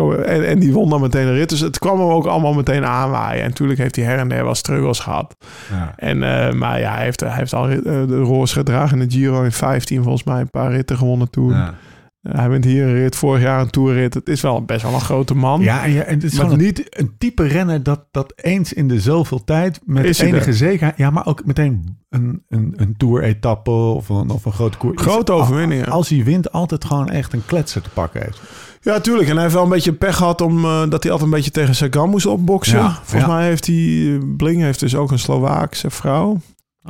En, 0.02 0.46
en 0.46 0.58
die 0.58 0.72
won 0.72 0.90
dan 0.90 1.00
meteen 1.00 1.26
een 1.26 1.34
rit. 1.34 1.48
Dus 1.48 1.60
het 1.60 1.78
kwam 1.78 1.98
hem 1.98 2.08
ook 2.08 2.26
allemaal 2.26 2.54
meteen 2.54 2.84
aanwaaien. 2.86 3.42
En 3.42 3.48
natuurlijk 3.48 3.78
heeft 3.78 3.96
hij 3.96 4.04
her 4.04 4.18
en 4.18 4.28
der 4.28 4.44
wel 4.44 4.54
struggles 4.54 4.98
gehad. 4.98 5.36
Ja. 5.70 5.92
En, 5.96 6.22
eh, 6.22 6.52
maar 6.52 6.80
ja, 6.80 6.94
hij 6.94 7.04
heeft, 7.04 7.20
hij 7.20 7.34
heeft 7.36 7.52
al 7.54 7.68
rit- 7.68 7.84
eh, 7.86 8.06
de 8.06 8.18
roze 8.18 8.54
gedragen 8.54 9.00
in 9.00 9.08
de 9.08 9.14
Giro 9.14 9.42
in 9.42 9.52
15 9.52 10.02
volgens 10.02 10.24
mij. 10.24 10.40
Een 10.40 10.50
paar 10.50 10.70
ritten 10.72 10.96
gewonnen 10.96 11.30
toen. 11.30 11.50
Ja. 11.52 11.74
Eh, 12.22 12.34
hij 12.34 12.48
wint 12.48 12.64
hier 12.64 12.84
een 12.86 12.94
rit, 12.94 13.16
vorig 13.16 13.42
jaar 13.42 13.60
een 13.60 13.70
toerrit. 13.70 14.14
Het 14.14 14.28
is 14.28 14.40
wel 14.40 14.62
best 14.64 14.82
wel 14.82 14.94
een 14.94 15.00
grote 15.00 15.34
man. 15.34 15.60
Ja, 15.60 15.84
en, 15.84 15.92
ja, 15.92 16.02
en 16.02 16.14
het 16.14 16.24
is 16.24 16.32
Maar 16.34 16.44
gewoon 16.44 16.58
niet 16.60 16.98
een 16.98 17.14
type 17.18 17.42
renner 17.46 17.82
dat, 17.82 18.04
dat 18.10 18.32
eens 18.36 18.72
in 18.72 18.88
de 18.88 19.00
zoveel 19.00 19.44
tijd 19.44 19.80
met 19.84 20.04
Is 20.04 20.18
enige 20.18 20.46
er? 20.46 20.54
zekerheid, 20.54 20.96
ja, 20.96 21.10
maar 21.10 21.26
ook 21.26 21.44
meteen 21.44 21.98
een, 22.10 22.42
een, 22.48 22.72
een 22.76 22.94
tour-etappe 22.96 23.70
of 23.70 24.08
een, 24.08 24.30
of 24.30 24.44
een 24.44 24.52
grote 24.52 24.78
koers. 24.78 25.02
Grote 25.02 25.32
overwinningen. 25.32 25.86
Als 25.86 26.08
hij 26.08 26.24
wint, 26.24 26.52
altijd 26.52 26.84
gewoon 26.84 27.08
echt 27.08 27.32
een 27.32 27.46
kletser 27.46 27.82
te 27.82 27.90
pakken 27.90 28.20
heeft. 28.22 28.40
Ja, 28.84 29.00
tuurlijk. 29.00 29.28
En 29.28 29.32
hij 29.34 29.42
heeft 29.42 29.54
wel 29.54 29.64
een 29.64 29.68
beetje 29.70 29.92
pech 29.92 30.16
gehad 30.16 30.40
om, 30.40 30.64
eh, 30.64 30.82
dat 30.88 31.02
hij 31.02 31.12
altijd 31.12 31.30
een 31.30 31.36
beetje 31.36 31.50
tegen 31.50 31.74
Sagan 31.74 32.10
moest 32.10 32.26
opboksen. 32.26 32.78
Ja, 32.78 32.90
Volgens 33.02 33.30
ja. 33.30 33.36
mij 33.36 33.44
heeft 33.46 33.66
hij, 33.66 34.18
Bling 34.36 34.60
heeft 34.60 34.80
dus 34.80 34.96
ook 34.96 35.10
een 35.10 35.18
Slovaakse 35.18 35.90
vrouw. 35.90 36.40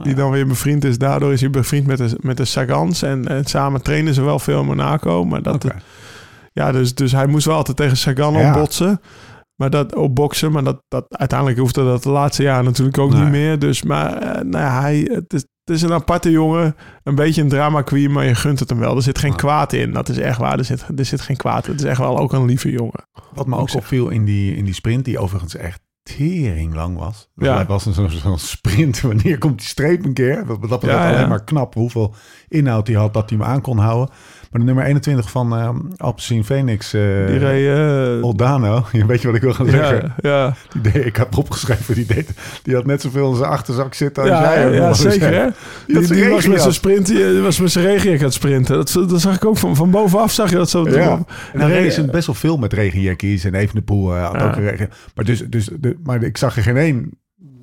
Die 0.03 0.15
dan 0.15 0.31
weer 0.31 0.47
bevriend 0.47 0.85
is. 0.85 0.99
Daardoor 0.99 1.33
is 1.33 1.41
hij 1.41 1.51
bevriend 1.51 1.87
met 1.87 1.99
de, 1.99 2.19
met 2.21 2.37
de 2.37 2.45
Sagans. 2.45 3.03
En, 3.03 3.29
en 3.29 3.45
samen 3.45 3.83
trainen 3.83 4.15
ze 4.15 4.23
wel 4.23 4.39
veel 4.39 4.61
in 4.61 4.67
Monaco. 4.67 5.25
Maar 5.25 5.43
dat, 5.43 5.67
ja, 6.53 6.73
dus, 6.73 6.95
dus 6.95 7.13
hij 7.13 7.27
moest 7.27 7.47
wel 7.47 7.57
altijd 7.57 7.77
tegen 7.77 7.97
Sagan 7.97 8.37
opbotsen. 8.37 9.01
Maar 9.55 9.71
dat 9.71 9.95
opboksen, 9.95 10.53
maar 10.53 10.65
dat, 10.65 10.83
dat 10.89 11.05
uiteindelijk 11.09 11.59
hoefde 11.59 11.85
dat 11.85 12.03
de 12.03 12.11
laatste 12.11 12.43
jaren 12.43 12.65
natuurlijk 12.65 12.99
ook 12.99 13.13
Nee. 13.13 13.21
niet 13.23 13.31
meer. 13.31 13.59
Dus 13.59 13.83
maar 13.83 14.13
eh, 14.17 14.43
nou 14.43 14.65
ja, 14.65 14.81
hij, 14.81 15.09
het, 15.13 15.33
is, 15.33 15.45
het 15.65 15.75
is 15.77 15.83
een 15.83 15.93
aparte 15.93 16.31
jongen. 16.31 16.77
Een 17.03 17.15
beetje 17.15 17.43
een 17.43 17.49
drama 17.49 17.83
queen, 17.83 18.13
maar 18.13 18.25
je 18.27 18.35
gunt 18.35 18.61
het 18.61 18.69
hem 18.71 18.79
wel. 18.79 18.97
Er 18.97 19.03
zit 19.03 19.19
geen 19.19 19.31
Ja. 19.31 19.37
kwaad 19.37 19.73
in. 19.73 19.93
Dat 19.93 20.09
is 20.09 20.19
echt 20.19 20.39
waar. 20.39 20.59
Er 20.59 20.65
zit, 20.65 20.85
er 20.97 21.05
zit 21.05 21.21
geen 21.21 21.37
kwaad. 21.37 21.67
Het 21.67 21.81
is 21.81 21.87
echt 21.87 21.99
wel 21.99 22.19
ook 22.19 22.33
een 22.33 22.45
lieve 22.45 22.71
jongen. 22.71 23.07
Wat 23.35 23.47
me 23.47 23.55
ook 23.57 23.61
zeggen. 23.71 23.81
opviel 23.81 24.09
in 24.09 24.25
die, 24.25 24.57
in 24.57 24.65
die 24.65 24.75
sprint, 24.75 25.05
die 25.05 25.19
overigens 25.19 25.57
echt 25.57 25.81
tering 26.03 26.75
lang 26.75 26.97
was. 26.99 27.29
Dus 27.35 27.47
Ja. 27.49 27.67
Was 27.67 27.87
een 27.87 28.11
zo'n 28.11 28.39
sprint. 28.39 29.01
Wanneer 29.11 29.39
komt 29.39 29.59
die 29.59 29.67
streep 29.67 30.05
een 30.05 30.13
keer? 30.13 30.47
Dat 30.47 30.61
betreft 30.61 30.83
Ja, 30.83 31.09
ja. 31.09 31.15
alleen 31.17 31.29
maar 31.29 31.45
knap 31.45 31.75
hoeveel 31.75 32.15
inhoud 32.49 32.87
hij 32.87 32.97
had 32.97 33.15
dat 33.15 33.31
hij 33.31 33.39
hem 33.39 33.49
aan 33.49 33.61
kon 33.61 33.79
houden. 33.79 34.15
Maar 34.55 34.63
de 34.63 34.69
nummer 34.73 34.89
21 34.89 35.31
van 35.31 35.59
uh, 35.59 35.69
Alpecin 35.97 36.45
Phoenix, 36.45 36.93
eh 36.95 37.01
Die 37.27 37.39
reed... 37.39 37.67
eh, 38.19 38.25
Oldano, 38.25 38.85
weet 39.07 39.21
je 39.21 39.27
wat 39.27 39.37
ik 39.37 39.43
wil 39.43 39.53
gaan 39.55 39.67
ja, 39.67 39.73
zeggen? 39.73 40.15
ja, 40.17 40.55
Die 40.73 40.81
deed, 40.93 41.07
ik 41.07 41.17
heb 41.17 41.37
opgeschreven, 41.39 41.95
die, 41.95 42.07
deed, 42.07 42.31
die 42.63 42.75
had 42.75 42.87
net 42.87 43.01
zoveel 43.01 43.31
in 43.31 43.37
zijn 43.37 43.51
achterzak 43.51 43.95
zitten 43.95 44.23
als 44.23 44.33
ja, 44.33 44.55
jij. 44.55 44.73
ja, 44.73 44.93
zeker 44.93 45.33
hè. 45.35 45.47
Die, 45.87 46.23
had 46.25 46.31
was 46.33 46.47
met 46.47 46.61
zijn 46.61 46.73
sprint, 46.75 47.07
die 47.07 47.41
was 47.41 47.61
met 47.61 47.71
zijn 47.71 47.85
regenjak 47.85 48.19
aan 48.19 48.25
het 48.25 48.35
sprinten. 48.35 48.75
Dat, 48.77 48.93
dat 49.09 49.21
zag 49.21 49.35
ik 49.35 49.45
ook 49.45 49.57
van, 49.57 49.77
van 49.77 49.91
bovenaf, 49.91 50.33
zag 50.33 50.51
je 50.51 50.57
dat 50.57 50.71
zo. 50.71 50.89
Ja. 50.89 51.19
En 51.53 51.61
hij 51.61 51.69
regen- 51.69 51.85
race 51.85 52.11
best 52.11 52.27
wel 52.27 52.35
veel 52.35 52.57
met 52.57 52.73
regenjackies 52.73 53.45
en 53.45 53.55
Evenepoel 53.55 54.17
uh, 54.17 54.25
had 54.27 54.35
Ja. 54.41 54.47
ook 54.47 54.55
regen. 54.57 54.91
Maar, 55.15 55.25
dus, 55.25 55.45
dus, 55.49 55.69
de, 55.81 55.97
maar 56.03 56.23
ik 56.23 56.37
zag 56.37 56.57
er 56.57 56.63
geen 56.63 56.77
één, 56.77 57.11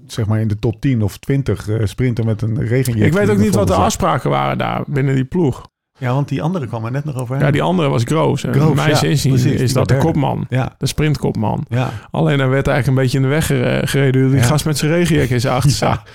zeg 0.08 0.26
maar 0.26 0.40
in 0.40 0.48
de 0.48 0.56
top 0.60 0.82
10 0.82 1.02
of 1.02 1.18
20 1.18 1.70
eh, 1.70 1.86
sprinten 1.86 2.26
met 2.26 2.42
een 2.42 2.58
regenjackie. 2.68 3.06
ik 3.06 3.14
weet 3.14 3.30
ook 3.30 3.38
niet 3.38 3.56
wat 3.56 3.68
de 3.68 3.74
afspraken 3.74 4.30
waren 4.30 4.58
daar 4.58 4.84
binnen 4.88 5.16
die 5.16 5.26
ploeg. 5.26 5.70
Ja, 6.02 6.14
want 6.14 6.28
die 6.28 6.42
andere 6.42 6.68
kwam 6.68 6.86
er 6.86 6.92
net 6.92 7.04
nog 7.06 7.16
overheen. 7.16 7.46
Ja, 7.46 7.52
die 7.52 7.62
andere 7.62 7.90
was 7.90 8.04
Groos. 8.04 8.44
En 8.44 8.74
mijn 8.76 8.90
ja, 8.90 9.02
inzien 9.02 9.32
precies, 9.32 9.52
die 9.52 9.54
is 9.64 9.74
dat 9.74 9.88
de 9.88 9.98
kopman. 9.98 10.46
Ja, 10.50 10.76
De 10.78 10.88
sprintkopman. 10.88 11.66
ja. 11.70 11.90
Alleen 12.12 12.40
hij 12.40 12.48
werd 12.50 12.68
eigenlijk 12.68 12.88
een 12.98 13.04
beetje 13.04 13.18
in 13.18 13.24
de 13.24 13.30
weg 13.30 13.46
gere- 13.46 13.88
gereden. 13.88 14.32
Die 14.32 14.42
gast 14.42 14.66
met 14.66 14.78
zijn 14.78 14.92
regenjak 14.92 15.28
in 15.30 15.42
zijn 15.42 15.54
achterzak. 15.54 16.02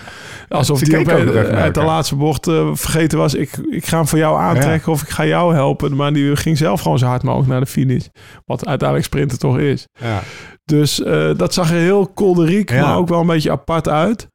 Alsof 0.49 0.81
even 0.83 1.35
naar 1.35 1.55
uit 1.55 1.75
de 1.75 1.83
laatste 1.83 2.17
bocht 2.17 2.47
eh, 2.49 2.69
vergeten 2.73 3.19
was. 3.19 3.35
Ik, 3.35 3.51
ik 3.71 3.87
ga 3.87 3.97
hem 3.97 4.07
voor 4.07 4.19
jou 4.19 4.39
aantrekken 4.41 4.93
of 4.93 5.03
ik 5.03 5.09
ga 5.09 5.27
jou 5.27 5.55
helpen. 5.55 5.97
Maar 5.97 6.13
die 6.13 6.37
ging 6.37 6.59
zelf 6.59 6.81
gewoon 6.81 6.99
zo 6.99 7.07
hard 7.07 7.23
mogelijk 7.23 7.49
naar 7.51 7.61
de 7.61 7.67
finish. 7.67 8.07
Wat 8.45 8.67
uiteindelijk 8.67 9.09
sprinten 9.09 9.39
toch 9.39 9.59
is. 9.59 9.87
ja. 10.01 10.21
Dus 10.65 11.03
eh, 11.03 11.31
dat 11.37 11.55
zag 11.55 11.71
er 11.71 11.77
heel 11.77 12.07
kolderiek, 12.07 12.71
maar 12.73 12.97
ook 12.97 13.09
wel 13.09 13.21
een 13.21 13.27
beetje 13.27 13.51
apart 13.51 13.89
uit. 13.89 14.29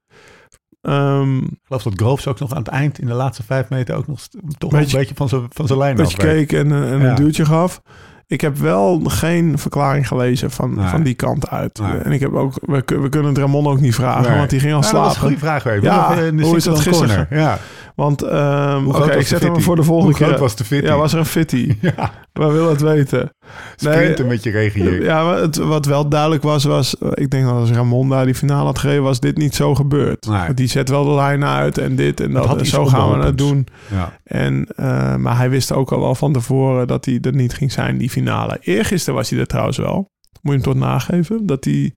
Ehm, 0.81 1.37
Ik 1.37 1.49
geloof 1.63 1.83
dat 1.83 1.93
Groves 1.95 2.27
ook 2.27 2.39
nog 2.39 2.51
aan 2.51 2.57
het 2.57 2.67
eind 2.67 2.99
in 2.99 3.07
de 3.07 3.13
laatste 3.13 3.43
vijf 3.43 3.69
meter 3.69 3.95
ook 3.95 4.07
nog 4.07 4.19
toch 4.57 4.71
Beetje- 4.71 4.93
een 4.93 4.99
beetje 4.99 5.15
van 5.15 5.29
zijn, 5.29 5.45
van 5.49 5.67
zijn 5.67 5.79
lijn 5.79 5.95
dat 5.95 6.11
je 6.11 6.17
keek 6.17 6.53
en, 6.53 6.71
eh, 6.71 6.91
en 6.91 6.99
Ja. 6.99 7.09
een 7.09 7.15
duwtje 7.15 7.45
gaf. 7.45 7.81
Ik 8.27 8.41
heb 8.41 8.57
wel 8.57 8.99
geen 9.05 9.57
verklaring 9.57 10.07
gelezen 10.07 10.51
van, 10.51 10.75
Nee. 10.75 10.87
van 10.87 11.03
die 11.03 11.13
kant 11.13 11.49
uit. 11.49 11.79
Nee. 11.79 11.97
En 11.97 12.11
ik 12.11 12.19
heb 12.19 12.33
ook, 12.33 12.53
we, 12.61 12.83
we 12.85 13.09
kunnen 13.09 13.29
het 13.29 13.37
Ramon 13.37 13.67
ook 13.67 13.79
niet 13.79 13.95
vragen, 13.95 14.29
Nee. 14.29 14.37
want 14.37 14.49
die 14.49 14.59
ging 14.59 14.73
al 14.73 14.81
Ja, 14.81 14.91
dat 14.91 14.91
was 14.91 15.05
een 15.05 15.11
slapen. 15.11 15.27
goede 15.29 15.45
vraag. 15.45 15.63
Weer. 15.63 15.83
Ja, 15.83 16.15
de 16.15 16.43
hoe 16.43 16.55
is 16.55 16.63
dat 16.63 16.79
gisteren? 16.79 17.27
Ja. 17.29 17.57
Want, 18.01 18.19
Hoe 18.19 18.29
oké, 18.87 19.11
ik 19.11 19.17
de 19.19 19.23
zet 19.25 19.41
hem 19.43 19.61
voor 19.61 19.75
de 19.75 19.83
volgende 19.83 20.17
Hoe 20.17 20.27
keer. 20.27 20.39
was 20.39 20.55
de 20.55 20.63
fitty? 20.63 20.85
Ja, 20.87 20.97
was 20.97 21.13
er 21.13 21.19
een 21.19 21.25
fitty? 21.25 21.75
Ja, 21.81 22.11
We 22.33 22.45
willen 22.51 22.69
het 22.69 22.81
weten. 22.81 23.33
sprinten 23.75 24.27
met 24.27 24.43
je 24.43 24.49
regenjak. 24.51 25.01
Ja, 25.01 25.23
maar 25.23 25.37
het, 25.37 25.55
wat 25.55 25.85
wel 25.85 26.09
duidelijk 26.09 26.43
was, 26.43 26.63
was... 26.63 26.95
Ik 27.13 27.29
denk 27.29 27.43
dat 27.45 27.53
als 27.53 27.71
Ramon 27.71 28.09
daar 28.09 28.25
die 28.25 28.35
finale 28.35 28.65
had 28.65 28.79
gereden, 28.79 29.03
was 29.03 29.19
dit 29.19 29.37
niet 29.37 29.55
zo 29.55 29.75
gebeurd. 29.75 30.25
Nee. 30.25 30.37
Want 30.37 30.57
die 30.57 30.67
zet 30.67 30.89
wel 30.89 31.03
de 31.05 31.11
lijn 31.13 31.45
uit 31.45 31.77
en 31.77 31.95
dit 31.95 32.19
en 32.19 32.31
dat. 32.31 32.57
En 32.59 32.65
zo 32.65 32.85
gaan 32.85 33.19
we 33.19 33.25
het 33.25 33.37
doen. 33.37 33.67
Ja. 33.91 34.13
En, 34.23 34.67
eh, 34.75 35.15
maar 35.15 35.37
hij 35.37 35.49
wist 35.49 35.73
ook 35.73 35.91
al 35.91 35.99
wel 35.99 36.15
van 36.15 36.33
tevoren 36.33 36.87
dat 36.87 37.05
hij 37.05 37.17
er 37.21 37.33
niet 37.35 37.53
ging 37.53 37.71
zijn, 37.71 37.97
die 37.97 38.09
finale. 38.09 38.57
Eergisteren 38.61 39.15
was 39.15 39.29
hij 39.29 39.39
er 39.39 39.47
trouwens 39.47 39.77
wel. 39.77 40.09
Moet 40.41 40.53
je 40.53 40.61
hem 40.61 40.61
toch 40.61 40.83
nageven? 40.83 41.45
Dat 41.45 41.63
hij... 41.65 41.93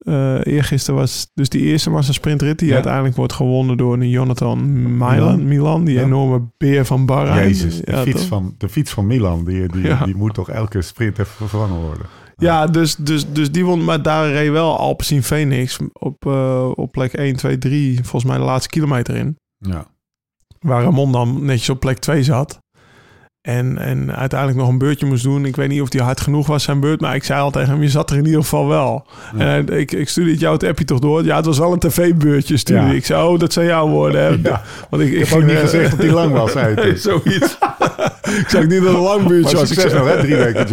eh 0.00 0.38
eergisteren 0.42 1.00
was... 1.00 1.30
Dus 1.34 1.48
die 1.48 1.62
eerste 1.62 1.90
was 1.90 2.08
een 2.08 2.14
sprintrit 2.14 2.58
die 2.58 2.68
Ja. 2.68 2.74
uiteindelijk 2.74 3.16
wordt 3.16 3.32
gewonnen 3.32 3.76
door 3.76 3.92
een 3.92 4.08
Jonathan 4.08 4.82
Milan. 4.96 5.48
Milan. 5.48 5.84
Die 5.84 5.94
Ja. 5.94 6.02
enorme 6.02 6.42
beer 6.56 6.84
van 6.86 7.06
Bahrein. 7.06 7.48
Jezus, 7.48 7.76
de, 7.76 7.90
Ja, 7.92 8.02
fiets 8.02 8.18
toch? 8.20 8.28
van, 8.28 8.54
de 8.58 8.68
fiets 8.68 8.92
van 8.92 9.06
Milan, 9.06 9.44
die, 9.44 9.68
die, 9.68 9.96
die 10.04 10.16
moet 10.16 10.34
toch 10.34 10.48
elke 10.50 10.82
sprint 10.82 11.18
even 11.18 11.32
vervangen 11.32 11.80
worden. 11.80 12.06
Ja, 12.36 12.66
dus, 12.66 12.96
dus, 12.96 13.32
dus 13.32 13.50
die 13.52 13.64
won. 13.64 13.84
Maar 13.84 14.02
daar 14.02 14.30
reed 14.30 14.50
wel 14.50 14.78
Alpecin 14.78 15.22
Phoenix 15.22 15.78
op, 15.92 16.26
eh, 16.26 16.70
op 16.74 16.92
plek 16.92 17.12
1, 17.12 17.36
2, 17.36 17.58
3. 17.58 17.94
Volgens 17.94 18.24
mij 18.24 18.36
de 18.38 18.44
laatste 18.44 18.68
kilometer 18.68 19.16
in. 19.16 19.36
Ja. 19.58 19.86
Waar 20.60 20.82
Ramon 20.82 21.12
dan 21.12 21.44
netjes 21.44 21.70
op 21.70 21.80
plek 21.80 21.98
2 21.98 22.22
zat. 22.22 22.59
En, 23.42 23.78
en 23.78 24.16
uiteindelijk 24.16 24.60
nog 24.60 24.68
een 24.68 24.78
beurtje 24.78 25.06
moest 25.06 25.22
doen. 25.22 25.44
Ik 25.44 25.56
weet 25.56 25.68
niet 25.68 25.80
of 25.80 25.88
die 25.88 26.00
hard 26.02 26.20
genoeg 26.20 26.46
was, 26.46 26.62
zijn 26.62 26.80
beurt. 26.80 27.00
Maar 27.00 27.14
ik 27.14 27.24
zei 27.24 27.40
al 27.40 27.50
tegen 27.50 27.68
hem, 27.68 27.82
je 27.82 27.88
zat 27.88 28.10
er 28.10 28.16
in 28.16 28.24
ieder 28.24 28.40
geval 28.40 28.68
wel. 28.68 29.06
Ja. 29.36 29.38
En 29.56 29.66
hij- 29.66 29.78
ik, 29.78 29.92
ik 29.92 30.08
stuurde 30.08 30.30
het 30.30 30.40
jou 30.40 30.52
het 30.54 30.64
appje 30.64 30.84
toch 30.84 30.98
door. 30.98 31.24
Ja, 31.24 31.36
het 31.36 31.44
was 31.46 31.58
wel 31.58 31.72
een 31.72 31.78
tv-beurtje, 31.78 32.56
stuurde 32.56 32.86
Ja. 32.86 32.92
ik. 32.92 33.04
zei, 33.06 33.26
oh, 33.28 33.38
dat 33.38 33.52
zijn 33.52 33.66
jouw 33.66 33.88
woorden. 33.88 34.20
Hè? 34.22 34.36
Ja. 34.50 34.62
Want 34.90 35.02
ik, 35.02 35.12
Ik 35.12 35.26
heb 35.26 35.38
ook 35.38 35.44
niet 35.44 35.56
gezegd 35.58 35.90
dat 35.90 36.00
die 36.00 36.12
lang 36.12 36.32
was, 36.32 36.54
Nee, 36.54 36.74
hij. 36.74 36.96
zoiets. 36.96 37.58
ik 38.42 38.44
zei 38.48 38.66
niet 38.66 38.82
dat 38.82 38.94
een 38.94 39.00
lang 39.00 39.26
beurtje 39.26 39.56
was. 39.56 39.68
Succes 39.68 39.90
zei, 39.90 40.04
nog, 40.04 40.14
hè? 40.14 40.20
Drie 40.20 40.36
weken. 40.36 40.66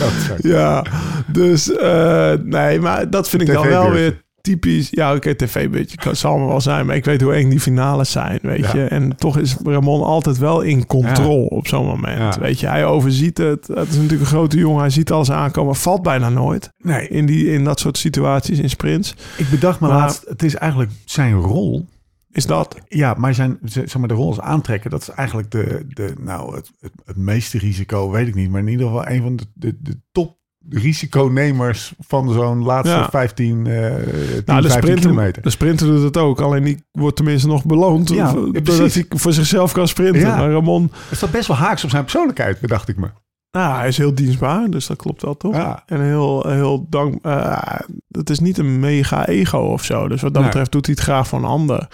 Godzak. 0.00 0.38
Ja, 0.38 0.84
dus 1.26 1.72
eh, 1.76 2.32
nee, 2.42 2.80
maar 2.80 3.10
dat 3.10 3.28
vind 3.28 3.42
ik 3.42 3.52
dan 3.52 3.66
wel 3.68 3.90
weer 3.90 4.22
typisch. 4.44 4.88
Ja, 4.90 5.14
oké, 5.14 5.34
tv-beetje 5.34 5.96
kan- 5.96 6.16
zal 6.16 6.38
me 6.38 6.46
wel 6.46 6.60
zijn, 6.60 6.86
maar 6.86 6.96
ik 6.96 7.04
weet 7.04 7.20
hoe 7.20 7.34
eng 7.34 7.48
die 7.50 7.60
finales 7.60 8.10
zijn, 8.10 8.38
weet 8.42 8.58
Ja. 8.72 8.74
je. 8.76 8.84
En 8.84 9.16
toch 9.16 9.38
is 9.38 9.56
Ramon 9.64 10.02
altijd 10.02 10.38
wel 10.38 10.60
in 10.60 10.86
controle 10.86 11.48
op 11.48 11.66
zo'n 11.66 11.86
moment, 11.86 12.34
Ja. 12.34 12.40
weet 12.40 12.60
je. 12.60 12.66
Hij 12.66 12.84
overziet 12.86 13.38
het. 13.38 13.66
Het 13.66 13.88
is 13.88 13.94
natuurlijk 13.94 14.20
een 14.20 14.26
grote 14.26 14.56
jongen, 14.58 14.80
hij 14.80 14.90
ziet 14.90 15.12
alles 15.12 15.30
aankomen, 15.30 15.74
valt 15.74 16.02
bijna 16.02 16.28
nooit 16.28 16.70
Nee, 16.78 17.08
in, 17.08 17.26
die, 17.26 17.46
in 17.52 17.64
dat 17.64 17.80
soort 17.80 17.98
situaties, 17.98 18.58
in 18.58 18.70
sprints. 18.70 19.14
ik 19.36 19.50
bedacht 19.50 19.80
me 19.80 19.86
Maar- 19.88 19.96
laatst, 19.96 20.24
het 20.28 20.42
is 20.42 20.54
eigenlijk 20.54 20.90
zijn 21.04 21.34
rol. 21.34 21.86
Is 22.32 22.46
dat? 22.46 22.76
Ja, 22.88 23.14
maar 23.18 23.34
zijn, 23.34 23.58
zeg 23.64 23.98
maar, 23.98 24.08
de 24.08 24.14
rol 24.14 24.32
is 24.32 24.40
aantrekken. 24.40 24.90
Dat 24.90 25.00
is 25.02 25.08
eigenlijk 25.08 25.50
de, 25.50 25.84
de, 25.88 26.12
nou, 26.20 26.54
het, 26.56 26.70
het, 26.80 26.92
het 27.04 27.16
meeste 27.16 27.58
risico, 27.58 28.10
weet 28.10 28.26
ik 28.28 28.34
niet. 28.34 28.50
Maar 28.50 28.60
in 28.60 28.68
ieder 28.68 28.86
geval 28.86 29.08
een 29.08 29.22
van 29.22 29.36
de, 29.36 29.44
de, 29.54 29.76
de 29.80 30.00
top 30.12 30.36
risiconemers 30.70 31.94
van 31.98 32.32
zo'n 32.32 32.62
laatste 32.62 32.94
Ja. 32.96 33.08
15, 33.10 33.66
eh 33.66 33.74
10, 33.74 33.92
Nou, 33.94 34.00
de 34.02 34.44
15 34.44 34.70
sprinter, 34.70 35.00
kilometer. 35.10 35.42
de 35.42 35.50
sprinter 35.50 35.86
doet 35.86 36.02
het 36.02 36.16
ook. 36.16 36.40
Alleen 36.40 36.64
die 36.64 36.84
wordt 36.92 37.16
tenminste 37.16 37.48
nog 37.48 37.64
beloond. 37.64 38.08
Ja, 38.08 38.32
doordat 38.32 38.94
hij 38.94 39.04
voor 39.08 39.32
zichzelf 39.32 39.72
kan 39.72 39.88
sprinten. 39.88 40.20
Ja. 40.20 40.36
Maar 40.36 40.50
Ramon, 40.50 40.92
Het 41.08 41.16
staat 41.16 41.30
best 41.30 41.46
wel 41.48 41.56
haaks 41.56 41.84
op 41.84 41.90
zijn 41.90 42.02
persoonlijkheid, 42.02 42.60
bedacht 42.60 42.88
ik 42.88 42.96
me. 42.96 43.08
nou, 43.50 43.76
hij 43.78 43.88
is 43.88 43.96
heel 43.98 44.14
dienstbaar. 44.14 44.70
Dus 44.70 44.86
dat 44.86 44.96
klopt 44.96 45.22
wel, 45.22 45.36
toch? 45.36 45.54
Ja. 45.54 45.82
En 45.86 46.00
heel, 46.02 46.44
heel 46.48 46.86
dank. 46.90 47.24
eh, 47.24 47.78
het 48.10 48.30
is 48.30 48.38
niet 48.38 48.58
een 48.58 48.80
mega 48.80 49.26
ego 49.26 49.58
of 49.58 49.84
zo. 49.84 50.08
Dus 50.08 50.22
wat 50.22 50.32
dat 50.32 50.42
Nee. 50.42 50.50
betreft 50.50 50.72
doet 50.72 50.86
hij 50.86 50.94
het 50.94 51.04
graag 51.04 51.28
voor 51.28 51.38
een 51.38 51.44
ander. 51.44 51.88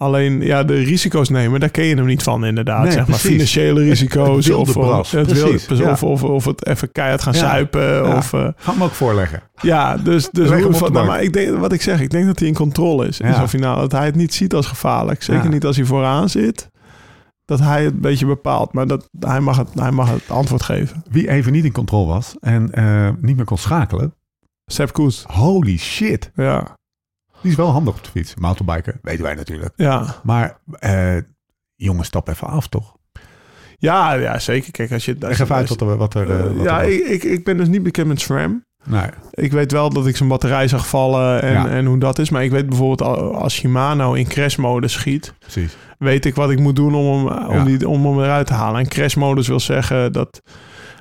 Alleen, 0.00 0.40
ja, 0.40 0.64
de 0.64 0.74
risico's 0.74 1.28
nemen, 1.28 1.60
daar 1.60 1.68
ken 1.70 1.84
je 1.84 1.94
hem 1.94 2.06
niet 2.06 2.22
van 2.22 2.44
inderdaad. 2.46 2.82
Nee, 2.82 2.90
zeg 2.92 3.00
maar 3.08 3.18
precies. 3.18 3.30
financiële 3.30 3.80
risico's. 3.82 4.36
Het 4.36 4.46
wilde 4.46 4.60
of, 4.70 4.76
of, 4.76 4.86
bras, 4.86 5.10
het 5.10 5.32
wilde- 5.32 5.50
precies, 5.50 5.78
ja. 5.84 5.90
of, 5.90 6.02
of, 6.02 6.22
of 6.22 6.44
het 6.44 6.66
even 6.66 6.92
keihard 6.92 7.22
gaan 7.22 7.32
Ja. 7.32 7.38
zuipen. 7.38 7.82
Ja. 7.82 8.16
Of, 8.16 8.32
eh, 8.32 8.48
Ga 8.56 8.72
hem 8.72 8.82
ook 8.82 8.90
voorleggen. 8.90 9.42
ja, 9.62 9.96
dus, 9.96 10.28
dus 10.30 10.50
hoe- 10.62 10.74
van, 10.74 10.92
nou, 10.92 11.06
maar 11.06 11.22
ik 11.22 11.32
denk, 11.32 11.58
wat 11.58 11.72
ik 11.72 11.82
zeg, 11.82 12.00
ik 12.00 12.10
denk 12.10 12.26
dat 12.26 12.38
hij 12.38 12.48
in 12.48 12.54
controle 12.54 13.06
is 13.06 13.20
in 13.20 13.34
zo'n 13.34 13.48
finale. 13.48 13.80
Dat 13.80 13.92
hij 13.92 14.04
het 14.06 14.14
niet 14.14 14.34
ziet 14.34 14.54
als 14.54 14.66
gevaarlijk. 14.66 15.22
Zeker 15.22 15.44
Ja. 15.44 15.48
niet 15.50 15.64
als 15.64 15.76
hij 15.76 15.84
vooraan 15.84 16.28
zit. 16.28 16.68
Dat 17.44 17.58
hij 17.60 17.84
het 17.84 17.94
een 17.94 18.00
beetje 18.00 18.26
bepaalt. 18.26 18.72
Maar 18.72 18.86
dat, 18.86 19.08
hij, 19.20 19.40
mag 19.40 19.56
het, 19.56 19.68
hij 19.74 19.90
mag 19.90 20.10
het 20.10 20.30
antwoord 20.30 20.62
geven. 20.62 21.02
Wie 21.10 21.28
even 21.30 21.52
niet 21.52 21.64
in 21.64 21.72
controle 21.72 22.06
was 22.06 22.34
en 22.40 22.72
eh, 22.72 23.08
niet 23.20 23.36
meer 23.36 23.44
kon 23.44 23.58
schakelen. 23.58 24.14
Sepp 24.70 24.92
Koes. 24.92 25.24
Holy 25.28 25.76
shit. 25.78 26.30
Ja, 26.34 26.76
Die 27.42 27.50
is 27.50 27.56
wel 27.56 27.70
handig 27.70 27.94
op 27.94 28.04
de 28.04 28.10
fiets. 28.10 28.34
Mountainbiker, 28.34 28.98
weten 29.02 29.24
wij 29.24 29.34
natuurlijk. 29.34 29.72
ja. 29.76 30.14
Maar 30.22 30.58
eh 30.78 31.16
jongen, 31.76 32.04
stap 32.04 32.28
even 32.28 32.46
af 32.48 32.66
toch? 32.66 32.96
Ja, 33.78 34.12
ja, 34.12 34.38
zeker. 34.38 34.70
Kijk, 34.72 34.92
als 34.92 35.04
je... 35.04 35.16
Als 35.20 35.36
je- 35.36 35.42
even 35.42 35.54
uit 35.56 35.68
wat 35.68 35.80
er, 35.80 35.96
wat 35.96 36.14
er, 36.14 36.30
eh, 36.30 36.52
wat 36.56 36.64
ja, 36.64 36.82
er 36.82 36.88
ik, 36.92 37.06
ik, 37.06 37.22
ik 37.22 37.44
ben 37.44 37.56
dus 37.56 37.68
niet 37.68 37.82
bekend 37.82 38.06
met 38.08 38.20
SRAM. 38.20 38.64
Nee. 38.84 39.06
Ik 39.30 39.52
weet 39.52 39.72
wel 39.72 39.90
dat 39.90 40.06
ik 40.06 40.16
zijn 40.16 40.28
batterij 40.28 40.68
zag 40.68 40.88
vallen 40.88 41.42
en, 41.42 41.52
Ja. 41.52 41.68
en 41.68 41.84
hoe 41.86 41.98
dat 41.98 42.18
is. 42.18 42.30
Maar 42.30 42.44
ik 42.44 42.50
weet 42.50 42.68
bijvoorbeeld 42.68 43.02
al- 43.02 43.34
als 43.34 43.54
Shimano 43.54 44.12
in 44.12 44.26
crashmodus 44.26 44.92
schiet... 44.92 45.34
Precies. 45.38 45.76
weet 45.98 46.24
ik 46.24 46.34
wat 46.34 46.50
ik 46.50 46.58
moet 46.58 46.76
doen 46.76 46.94
om 46.94 47.26
hem, 47.26 47.38
Ja. 47.38 47.46
om 47.48 47.64
die, 47.64 47.88
om 47.88 48.06
hem 48.06 48.20
eruit 48.20 48.46
te 48.46 48.54
halen. 48.54 48.80
En 48.80 48.88
crashmodus 48.88 49.48
wil 49.48 49.60
zeggen 49.60 50.12
dat 50.12 50.42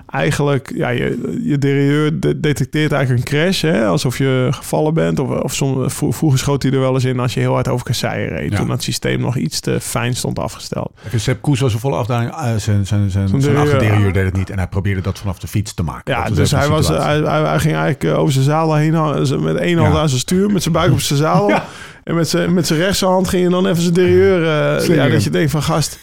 eigenlijk 0.10 0.72
ja, 0.76 0.90
je, 0.90 1.40
je 1.44 1.58
derailleur 1.58 2.20
de- 2.20 2.40
detecteert 2.40 2.92
eigenlijk 2.92 3.30
een 3.30 3.38
crash. 3.40 3.62
Hè, 3.62 3.86
alsof 3.86 4.18
je 4.18 4.48
gevallen 4.52 4.94
bent. 4.94 5.20
Of, 5.20 5.30
of 5.30 5.54
soms, 5.56 5.94
vro- 5.94 6.12
vroeger 6.12 6.40
schoot 6.40 6.64
hij 6.64 6.72
er 6.72 6.80
wel 6.80 6.94
eens 6.94 7.04
in 7.06 7.20
als 7.20 7.34
je 7.34 7.40
heel 7.40 7.54
hard 7.54 7.68
over 7.68 7.86
kasseien 7.86 8.28
reed. 8.28 8.52
Ja. 8.52 8.58
Toen 8.58 8.68
dat 8.68 8.84
systeem 8.84 9.20
nog 9.20 9.36
iets 9.36 9.60
te 9.60 9.78
fijn 9.82 10.16
stond 10.16 10.40
afgesteld. 10.40 10.92
Sepp 11.16 11.42
Koes 11.42 11.60
was 11.60 11.74
een 11.74 11.80
volle 11.80 11.96
afdaling. 11.96 12.32
eh, 12.32 12.38
zijn 12.58 12.86
zijn, 12.88 13.10
zijn, 13.10 13.42
zijn 13.42 13.58
achterderailleur 13.58 14.14
deed 14.14 14.26
het 14.26 14.36
niet. 14.36 14.50
En 14.50 14.58
hij 14.58 14.68
probeerde 14.68 15.02
dat 15.02 15.20
vanaf 15.20 15.40
de 15.40 15.48
fiets 15.48 15.74
te 15.74 15.84
maken. 15.84 16.14
Ja, 16.14 16.30
dus 16.30 16.52
hij, 16.52 16.68
was, 16.68 16.88
hij, 16.88 17.20
hij, 17.20 17.60
ging 17.60 17.74
eigenlijk 17.76 18.04
eh, 18.04 18.20
over 18.20 18.34
zijn 18.34 18.46
zadel 18.46 18.76
heen. 18.76 18.94
hangen, 18.94 19.44
Met 19.44 19.56
één 19.56 19.78
hand 19.78 19.94
Ja. 19.94 20.00
aan 20.00 20.10
zijn 20.10 20.22
stuur, 20.22 20.52
met 20.52 20.62
zijn 20.62 20.74
buik 20.74 20.92
op 20.92 21.00
zijn 21.00 21.20
zadel. 21.28 21.50
Ja. 21.50 21.66
En 22.04 22.16
met 22.16 22.30
zijn, 22.30 22.54
met 22.54 22.68
zijn 22.68 22.80
rechterhand 22.80 23.28
ging 23.28 23.44
je 23.44 23.50
dan 23.50 23.68
even 23.68 23.82
zijn 23.82 23.94
derailleur. 23.94 24.42
eh, 24.80 24.96
ja, 24.96 25.08
dat 25.10 25.24
je 25.24 25.30
denkt 25.30 25.52
van 25.52 25.64
gast, 25.64 26.00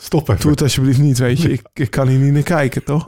Stop 0.00 0.28
even. 0.28 0.40
Doe 0.40 0.50
het 0.50 0.62
alsjeblieft 0.62 0.98
niet, 0.98 1.18
weet 1.18 1.40
je. 1.42 1.52
Ik, 1.52 1.62
ik 1.74 1.90
kan 1.90 2.08
hier 2.08 2.18
niet 2.18 2.32
naar 2.32 2.42
kijken, 2.42 2.84
toch? 2.84 3.04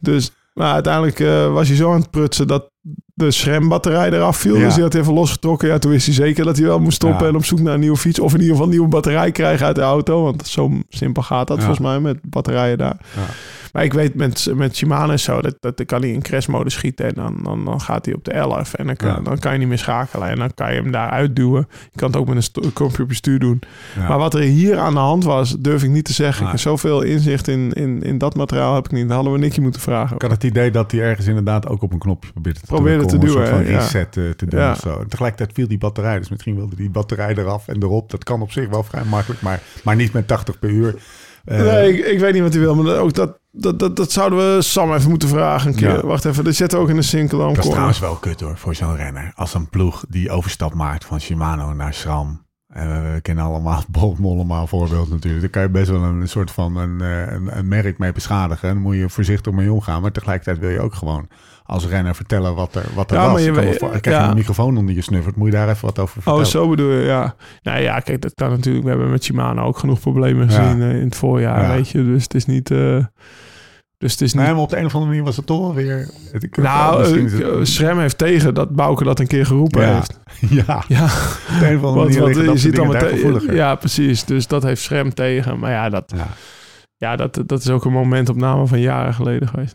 Dus, 0.00 0.30
maar 0.54 0.72
uiteindelijk 0.72 1.20
eh, 1.20 1.52
was 1.52 1.68
hij 1.68 1.76
zo 1.76 1.92
aan 1.92 2.00
het 2.00 2.10
prutsen 2.10 2.46
dat 2.46 2.70
de 3.14 3.30
SRAM-batterij 3.30 4.10
eraf 4.12 4.36
viel. 4.36 4.56
Ja. 4.56 4.64
Dus 4.64 4.74
hij 4.74 4.82
had 4.82 4.94
even 4.94 5.12
losgetrokken. 5.12 5.68
Ja, 5.68 5.78
toen 5.78 5.90
wist 5.90 6.06
hij 6.06 6.14
zeker 6.14 6.44
dat 6.44 6.56
hij 6.56 6.66
wel 6.66 6.80
moest 6.80 6.96
stoppen 6.96 7.22
Ja. 7.22 7.28
en 7.28 7.36
op 7.36 7.44
zoek 7.44 7.60
naar 7.60 7.74
een 7.74 7.80
nieuwe 7.80 7.96
fiets. 7.96 8.18
Of 8.20 8.32
in 8.32 8.38
ieder 8.38 8.50
geval 8.50 8.64
een 8.64 8.72
nieuwe 8.72 8.88
batterij 8.88 9.32
krijgen 9.32 9.66
uit 9.66 9.76
de 9.76 9.82
auto. 9.82 10.22
Want 10.22 10.46
zo 10.46 10.70
simpel 10.88 11.22
gaat 11.22 11.46
dat 11.46 11.56
Ja. 11.58 11.64
volgens 11.64 11.86
mij 11.86 12.00
met 12.00 12.18
batterijen 12.22 12.78
daar. 12.78 12.96
Maar 13.74 13.84
ik 13.84 13.92
weet 13.92 14.14
met, 14.14 14.52
met 14.54 14.76
Shimano 14.76 15.16
zo, 15.16 15.40
dat, 15.40 15.56
dat 15.60 15.76
dan 15.76 15.86
kan 15.86 16.00
hij 16.00 16.10
in 16.10 16.22
crashmode 16.22 16.70
schieten. 16.70 17.06
En 17.06 17.14
dan, 17.14 17.38
dan, 17.42 17.64
dan 17.64 17.80
gaat 17.80 18.04
hij 18.04 18.14
op 18.14 18.24
de 18.24 18.30
11. 18.32 18.74
En 18.74 18.86
dan 18.86 18.96
kan, 18.96 19.08
Ja. 19.08 19.20
dan 19.20 19.38
kan 19.38 19.52
je 19.52 19.58
niet 19.58 19.68
meer 19.68 19.78
schakelen. 19.78 20.28
En 20.28 20.36
dan 20.38 20.54
kan 20.54 20.74
je 20.74 20.80
hem 20.80 20.90
daar 20.90 21.10
uitduwen. 21.10 21.66
Je 21.92 21.98
kan 21.98 22.08
het 22.08 22.16
ook 22.16 22.26
met 22.26 22.36
een 22.36 22.42
sto- 22.42 22.70
knopje 22.74 23.02
op 23.02 23.08
je 23.08 23.14
stuur 23.14 23.38
doen. 23.38 23.60
Ja. 23.96 24.08
Maar 24.08 24.18
wat 24.18 24.34
er 24.34 24.40
hier 24.40 24.78
aan 24.78 24.92
de 24.92 24.98
hand 24.98 25.24
was, 25.24 25.56
durf 25.58 25.82
ik 25.82 25.90
niet 25.90 26.04
te 26.04 26.12
zeggen. 26.12 26.46
Nee. 26.46 26.56
Zoveel 26.56 27.02
inzicht 27.02 27.48
in, 27.48 27.72
in, 27.72 28.02
in 28.02 28.18
dat 28.18 28.34
materiaal 28.34 28.74
heb 28.74 28.84
ik 28.84 28.90
niet. 28.92 29.06
Dat 29.06 29.14
hadden 29.14 29.32
we 29.32 29.38
Nicky 29.38 29.60
moeten 29.60 29.80
vragen. 29.80 30.14
Ik 30.16 30.22
had 30.22 30.30
het 30.30 30.44
idee 30.44 30.70
dat 30.70 30.90
hij 30.90 31.00
ergens 31.00 31.26
inderdaad 31.26 31.68
ook 31.68 31.82
op 31.82 31.92
een 31.92 31.98
knopje 31.98 32.32
probeerde 32.32 32.60
te 32.60 32.66
Probeerde 32.66 33.04
te 33.04 33.16
om 33.16 33.20
een 33.22 33.28
duwen, 33.28 33.46
soort 33.46 33.48
van 33.48 33.62
reset 33.64 34.16
eh, 34.16 34.30
te 34.30 34.46
doen 34.46 34.60
Ja. 34.60 34.70
of 34.70 34.78
zo. 34.78 34.98
En 35.00 35.08
tegelijkertijd 35.08 35.52
viel 35.54 35.68
die 35.68 35.78
batterij. 35.78 36.18
Dus 36.18 36.28
misschien 36.28 36.54
wilde 36.56 36.76
die 36.76 36.90
batterij 36.90 37.34
eraf 37.34 37.68
en 37.68 37.82
erop. 37.82 38.10
Dat 38.10 38.24
kan 38.24 38.42
op 38.42 38.52
zich 38.52 38.68
wel 38.68 38.82
vrij 38.82 39.04
makkelijk, 39.04 39.40
maar, 39.42 39.60
maar 39.84 39.96
niet 39.96 40.12
met 40.12 40.26
80 40.26 40.58
per 40.58 40.70
uur. 40.70 40.94
Eh, 41.44 41.58
nee, 41.58 41.98
ik, 41.98 42.06
ik 42.06 42.18
weet 42.18 42.32
niet 42.32 42.42
wat 42.42 42.52
hij 42.52 42.62
wil. 42.62 42.74
Maar 42.74 42.84
dat- 42.84 42.98
ook 42.98 43.12
dat, 43.12 43.38
dat, 43.52 43.78
dat, 43.78 43.96
dat 43.96 44.12
zouden 44.12 44.38
we 44.56 44.62
Sam 44.62 44.92
even 44.94 45.10
moeten 45.10 45.28
vragen 45.28 45.68
een 45.70 45.76
keer. 45.76 45.88
Ja. 45.88 46.06
Wacht 46.06 46.24
even, 46.24 46.54
zetten 46.54 46.78
we 46.78 46.84
ook 46.84 46.90
in 46.90 46.96
de 46.96 47.02
single 47.02 47.38
dat 47.54 47.64
is 47.64 47.70
trouwens 47.70 47.98
wel 47.98 48.14
kut 48.14 48.40
hoor, 48.40 48.56
voor 48.58 48.74
zo'n 48.74 48.96
renner. 48.96 49.32
Als 49.34 49.54
een 49.54 49.68
ploeg 49.68 50.04
die 50.08 50.30
overstap 50.30 50.74
maakt 50.74 51.04
van 51.04 51.20
Shimano 51.20 51.72
naar 51.72 51.94
SRAM. 51.94 52.42
En 52.68 53.02
we, 53.02 53.12
we 53.12 53.20
kennen 53.20 53.44
allemaal 53.44 53.82
Bob 53.90 54.18
Mollema 54.18 54.60
een 54.60 54.68
voorbeeld 54.68 55.10
natuurlijk. 55.10 55.40
Daar 55.42 55.50
kan 55.50 55.62
je 55.62 55.68
best 55.68 55.90
wel 55.90 56.02
een, 56.02 56.28
soort 56.28 56.50
van 56.50 56.76
een, 56.76 57.00
eh, 57.00 57.32
een, 57.32 57.58
een 57.58 57.68
merk 57.68 57.98
mee 57.98 58.12
beschadigen. 58.12 58.68
En 58.68 58.74
dan 58.74 58.82
moet 58.82 58.96
je 58.96 59.08
voorzichtig 59.10 59.52
mee 59.52 59.72
omgaan. 59.72 60.02
Maar 60.02 60.12
tegelijkertijd 60.12 60.58
wil 60.58 60.70
je 60.70 60.80
ook 60.80 60.94
gewoon 60.94 61.28
als 61.66 61.86
renner 61.86 62.14
vertellen 62.14 62.54
wat 62.54 62.74
er, 62.74 62.84
wat 62.94 63.10
er 63.10 63.16
Ja, 63.16 63.22
was. 63.22 63.32
maar 63.32 63.40
je 63.40 63.46
Je 63.46 63.52
kan 63.52 63.64
weet- 63.64 63.80
wel 63.80 63.90
voor- 63.90 64.00
krijg 64.00 64.16
je 64.18 64.22
ja. 64.22 64.30
een 64.30 64.36
microfoon 64.36 64.76
onder 64.76 64.94
je 64.94 65.02
snuffert. 65.02 65.36
Moet 65.36 65.46
je 65.46 65.52
daar 65.52 65.68
even 65.68 65.84
wat 65.84 65.98
over 65.98 66.12
vertellen. 66.14 66.38
Oh, 66.38 66.44
zo 66.46 66.68
bedoel 66.68 66.90
je, 66.90 67.04
ja. 67.06 67.34
Nou 67.62 67.80
ja, 67.80 68.00
kijk, 68.00 68.20
dat 68.22 68.34
kan 68.34 68.50
natuurlijk. 68.50 68.84
We 68.84 68.90
hebben 68.90 69.10
met 69.10 69.24
Shimano 69.24 69.62
ook 69.64 69.78
genoeg 69.78 70.00
problemen 70.00 70.50
gezien 70.50 70.82
eh, 70.82 70.96
in 70.96 71.04
het 71.04 71.16
voorjaar, 71.16 71.62
Ja. 71.62 71.74
weet 71.74 71.88
je. 71.88 72.04
Dus 72.04 72.22
het 72.22 72.34
is 72.34 72.46
niet... 72.46 72.70
eh, 72.70 73.04
dus 73.98 74.12
het 74.12 74.20
is 74.20 74.32
niet... 74.34 74.42
Nee, 74.42 74.52
maar 74.52 74.62
op 74.62 74.68
de 74.70 74.76
een 74.76 74.84
of 74.84 74.92
andere 74.92 75.10
manier 75.10 75.24
was 75.26 75.36
het 75.36 75.46
toch 75.46 75.60
wel 75.60 75.74
weer... 75.74 76.10
Ik- 76.32 76.56
nou, 76.56 77.02
is 77.24 77.32
eh, 77.40 77.48
het- 77.58 77.68
Schrem 77.68 77.98
heeft 77.98 78.18
tegen 78.18 78.54
dat 78.54 78.70
Bouke 78.74 79.04
dat 79.04 79.20
een 79.20 79.26
keer 79.26 79.46
geroepen 79.46 79.82
Ja. 79.82 79.94
heeft. 79.94 80.20
ja, 80.66 80.84
Ja, 80.88 81.04
op 81.04 81.58
de 81.60 81.68
een 81.70 81.76
of 81.76 81.84
andere 81.84 82.20
manier 82.20 82.50
je 82.50 82.58
ziet 82.58 82.84
meteen... 82.86 83.08
gevoeliger. 83.08 83.54
Ja, 83.54 83.74
precies. 83.74 84.24
Dus 84.24 84.46
dat 84.46 84.62
heeft 84.62 84.82
Schrem 84.82 85.14
tegen. 85.14 85.58
Maar 85.58 85.70
ja, 85.70 85.88
dat, 85.88 86.12
Ja. 86.16 86.26
ja 86.96 87.16
dat, 87.16 87.42
dat 87.46 87.60
is 87.60 87.70
ook 87.70 87.84
een 87.84 87.92
momentopname 87.92 88.66
van 88.66 88.80
jaren 88.80 89.14
geleden 89.14 89.48
geweest. 89.48 89.74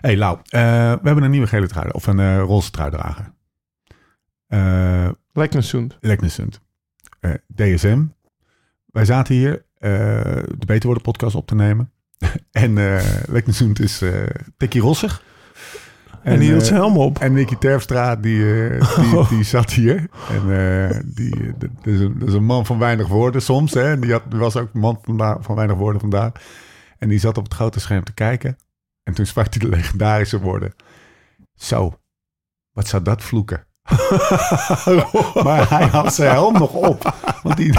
Hey, 0.00 0.16
Lau, 0.16 0.38
eh, 0.48 0.60
we 0.92 1.00
hebben 1.02 1.22
een 1.22 1.30
nieuwe 1.30 1.46
gele 1.46 1.68
trui, 1.68 1.88
of 1.90 2.06
een 2.06 2.20
eh 2.20 2.38
roze 2.38 2.70
truidrager. 2.70 3.32
Eh 4.46 5.08
Leknesund. 5.32 5.96
Leknesund. 6.00 6.60
DSM. 7.54 8.02
Wij 8.86 9.04
zaten 9.04 9.34
hier 9.34 9.64
de 9.78 10.66
Beter 10.66 10.84
Worden 10.86 11.02
podcast 11.02 11.34
op 11.34 11.46
te 11.46 11.54
nemen. 11.54 11.92
en 12.50 12.74
Leknesund 13.28 13.80
is 13.80 14.02
eh 14.02 14.26
tikkie 14.56 14.80
rossig. 14.80 15.22
En, 16.22 16.38
die 16.38 16.48
hield 16.50 16.66
zijn 16.66 16.78
helm 16.78 16.96
op. 16.96 17.18
En 17.18 17.32
Nicky 17.32 17.56
Terpstra, 17.56 18.16
die, 18.16 18.38
die, 18.38 19.16
Oh. 19.16 19.28
die 19.28 19.42
zat 19.44 19.72
hier. 19.72 20.08
En 20.46 21.12
die, 21.14 21.52
dat 21.58 21.70
is, 21.82 22.00
een, 22.00 22.18
dat 22.18 22.28
is 22.28 22.34
een 22.34 22.44
man 22.44 22.66
van 22.66 22.78
weinig 22.78 23.06
woorden 23.08 23.42
soms. 23.42 23.74
Hè? 23.74 23.90
En 23.90 24.00
die 24.00 24.12
had, 24.12 24.22
die 24.30 24.38
was 24.38 24.56
ook 24.56 24.74
een 24.74 24.80
man 24.80 24.98
van, 25.02 25.42
van 25.42 25.54
weinig 25.54 25.76
woorden 25.76 26.00
vandaag. 26.00 26.32
En 26.98 27.08
die 27.08 27.18
zat 27.18 27.38
op 27.38 27.44
het 27.44 27.54
grote 27.54 27.80
scherm 27.80 28.04
te 28.04 28.14
kijken. 28.14 28.56
En 29.02 29.14
toen 29.14 29.26
sprak 29.26 29.46
hij 29.54 29.58
de 29.58 29.76
legendarische 29.76 30.40
woorden. 30.40 30.74
Zo, 31.54 31.94
wat 32.72 32.88
zou 32.88 33.02
dat 33.02 33.22
vloeken? 33.22 33.66
maar 35.44 35.68
hij 35.70 35.86
had 35.86 36.14
zijn 36.14 36.30
helm 36.32 36.52
nog 36.58 36.72
op. 36.72 37.14
Want 37.42 37.56
die, 37.56 37.74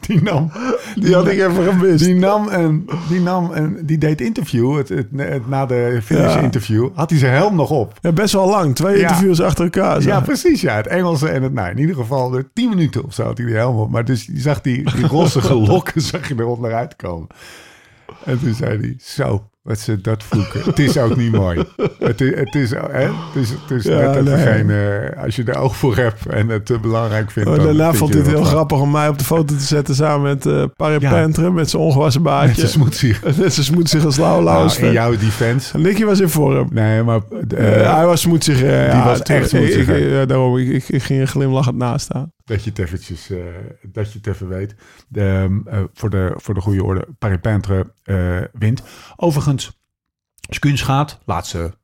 die 0.00 0.22
nam... 0.22 0.52
Die 0.94 1.14
had 1.14 1.26
ik 1.28 1.38
even 1.38 1.64
gemist. 1.64 2.04
Die 2.04 2.14
nam 2.14 2.48
en 2.48 2.86
die 3.08 3.20
nam 3.20 3.52
en 3.52 3.86
die 3.86 3.98
deed 3.98 4.20
interview. 4.20 4.76
Het, 4.76 4.88
het, 4.88 5.06
het- 5.16 5.48
na 5.48 5.66
de 5.66 6.00
finish 6.02 6.34
Ja. 6.34 6.40
interview 6.40 6.88
had 6.94 7.10
hij 7.10 7.18
zijn 7.18 7.32
helm 7.32 7.54
nog 7.54 7.70
op. 7.70 7.98
Ja, 8.00 8.12
best 8.12 8.32
wel 8.32 8.48
lang. 8.48 8.74
Twee 8.74 8.96
Ja. 8.98 9.02
interviews 9.02 9.40
achter 9.40 9.64
elkaar. 9.64 10.02
Ja, 10.02 10.20
precies. 10.20 10.60
Ja, 10.60 10.74
het 10.76 10.86
Engelse 10.86 11.28
en 11.28 11.42
het, 11.42 11.52
nou, 11.52 11.70
in 11.70 11.78
ieder 11.78 11.94
geval 11.96 12.30
de 12.30 12.50
tien 12.52 12.68
minuten 12.68 13.04
of 13.04 13.14
zo 13.14 13.22
had 13.24 13.36
hij 13.38 13.46
die 13.46 13.56
helm 13.56 13.76
op. 13.76 13.90
Maar 13.90 14.04
dus 14.04 14.26
je 14.26 14.40
zag 14.40 14.60
die, 14.60 14.92
die 14.94 15.06
rossige 15.06 15.54
lokken 15.54 16.00
zag 16.12 16.28
je 16.28 16.34
eronder 16.38 16.74
uitkomen. 16.74 17.28
En 18.24 18.40
toen 18.40 18.54
zei 18.54 18.78
hij, 18.78 18.94
zo, 19.00 19.48
wat 19.62 19.78
ze 19.78 20.00
dat 20.00 20.22
vloeken. 20.22 20.60
Het 20.64 20.78
is 20.78 20.98
ook 20.98 21.16
niet 21.16 21.32
mooi. 21.32 21.64
Het 21.98 22.20
is, 22.20 22.34
het 22.34 22.54
is, 22.54 22.70
hè? 22.70 22.78
Het 23.02 23.34
is, 23.34 23.50
het 23.50 23.70
is 23.70 23.84
Ja, 23.84 23.98
net 23.98 24.16
even 24.16 24.24
nee. 24.24 24.46
geen, 24.46 24.70
eh, 24.70 25.22
als 25.22 25.36
je 25.36 25.44
er 25.44 25.56
oog 25.58 25.76
voor 25.76 25.96
hebt 25.96 26.26
en 26.26 26.48
het 26.48 26.66
te 26.66 26.78
belangrijk 26.78 27.30
vindt. 27.30 27.48
Oh, 27.50 27.56
daarna 27.56 27.84
vind 27.86 27.96
vond 27.96 28.10
hij 28.12 28.22
het 28.22 28.30
heel 28.30 28.38
van. 28.38 28.46
grappig 28.46 28.80
om 28.80 28.90
mij 28.90 29.08
op 29.08 29.18
de 29.18 29.24
foto 29.24 29.54
te 29.54 29.60
zetten 29.64 29.94
samen 29.94 30.22
met 30.22 30.46
eh 30.46 30.64
Parry 30.76 30.96
Ja. 31.00 31.50
Met 31.50 31.70
zijn 31.70 31.82
ongewassen 31.82 32.22
Met 32.22 32.32
baardje. 32.32 32.54
zijn 32.54 32.68
smoetsig. 32.68 33.22
Net 33.38 33.54
zo 33.54 33.62
smoetsig 33.62 34.04
als 34.04 34.16
Lau 34.16 34.42
Lau 34.42 34.66
is 34.66 34.74
Nou, 34.74 34.86
in 34.86 34.92
jouw 34.92 35.10
defense. 35.16 35.78
Nicky 35.78 36.04
was 36.04 36.20
in 36.20 36.28
vorm. 36.28 36.68
Nee, 36.72 37.02
maar... 37.02 37.20
Eh, 37.48 37.80
eh, 37.86 37.94
hij 37.96 38.06
was 38.06 38.20
smoetsig. 38.20 38.54
eh, 38.62 38.68
die 38.68 38.68
ja, 39.00 39.04
was 39.04 39.22
echt 39.22 39.48
smoetsig, 39.48 39.86
daarom, 40.26 40.58
ik, 40.58 40.68
ik, 40.68 40.88
ik 40.88 41.02
ging 41.02 41.20
er 41.20 41.26
glimlachend 41.26 41.76
naast 41.76 42.04
staan. 42.04 42.32
Dat 42.44 42.64
je 42.64 42.70
het 42.70 42.78
eventjes, 42.78 43.30
eh, 43.30 43.44
dat 43.82 44.12
je 44.12 44.18
het 44.18 44.26
even 44.26 44.48
weet. 44.48 44.74
De, 45.08 45.60
eh, 45.66 45.82
voor, 45.94 46.10
de, 46.10 46.32
voor 46.36 46.54
de 46.54 46.60
goede 46.60 46.84
orde, 46.84 47.06
Paris-Pentre 47.18 47.92
eh, 48.02 48.40
wint. 48.52 48.82
Overigens, 49.16 49.80
Skunsgaat, 50.48 51.18
laatste 51.24 51.74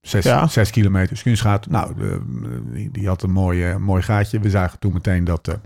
zes, 0.00 0.24
Ja. 0.24 0.46
zes 0.46 0.70
kilometer. 0.70 1.16
Skunsgaat, 1.16 1.66
nou, 1.66 1.94
die, 2.72 2.90
die 2.90 3.06
had 3.06 3.22
een 3.22 3.30
mooi, 3.30 3.76
mooi 3.78 4.02
gaatje. 4.02 4.40
We 4.40 4.50
zagen 4.50 4.78
toen 4.78 4.92
meteen 4.92 5.24
dat, 5.24 5.58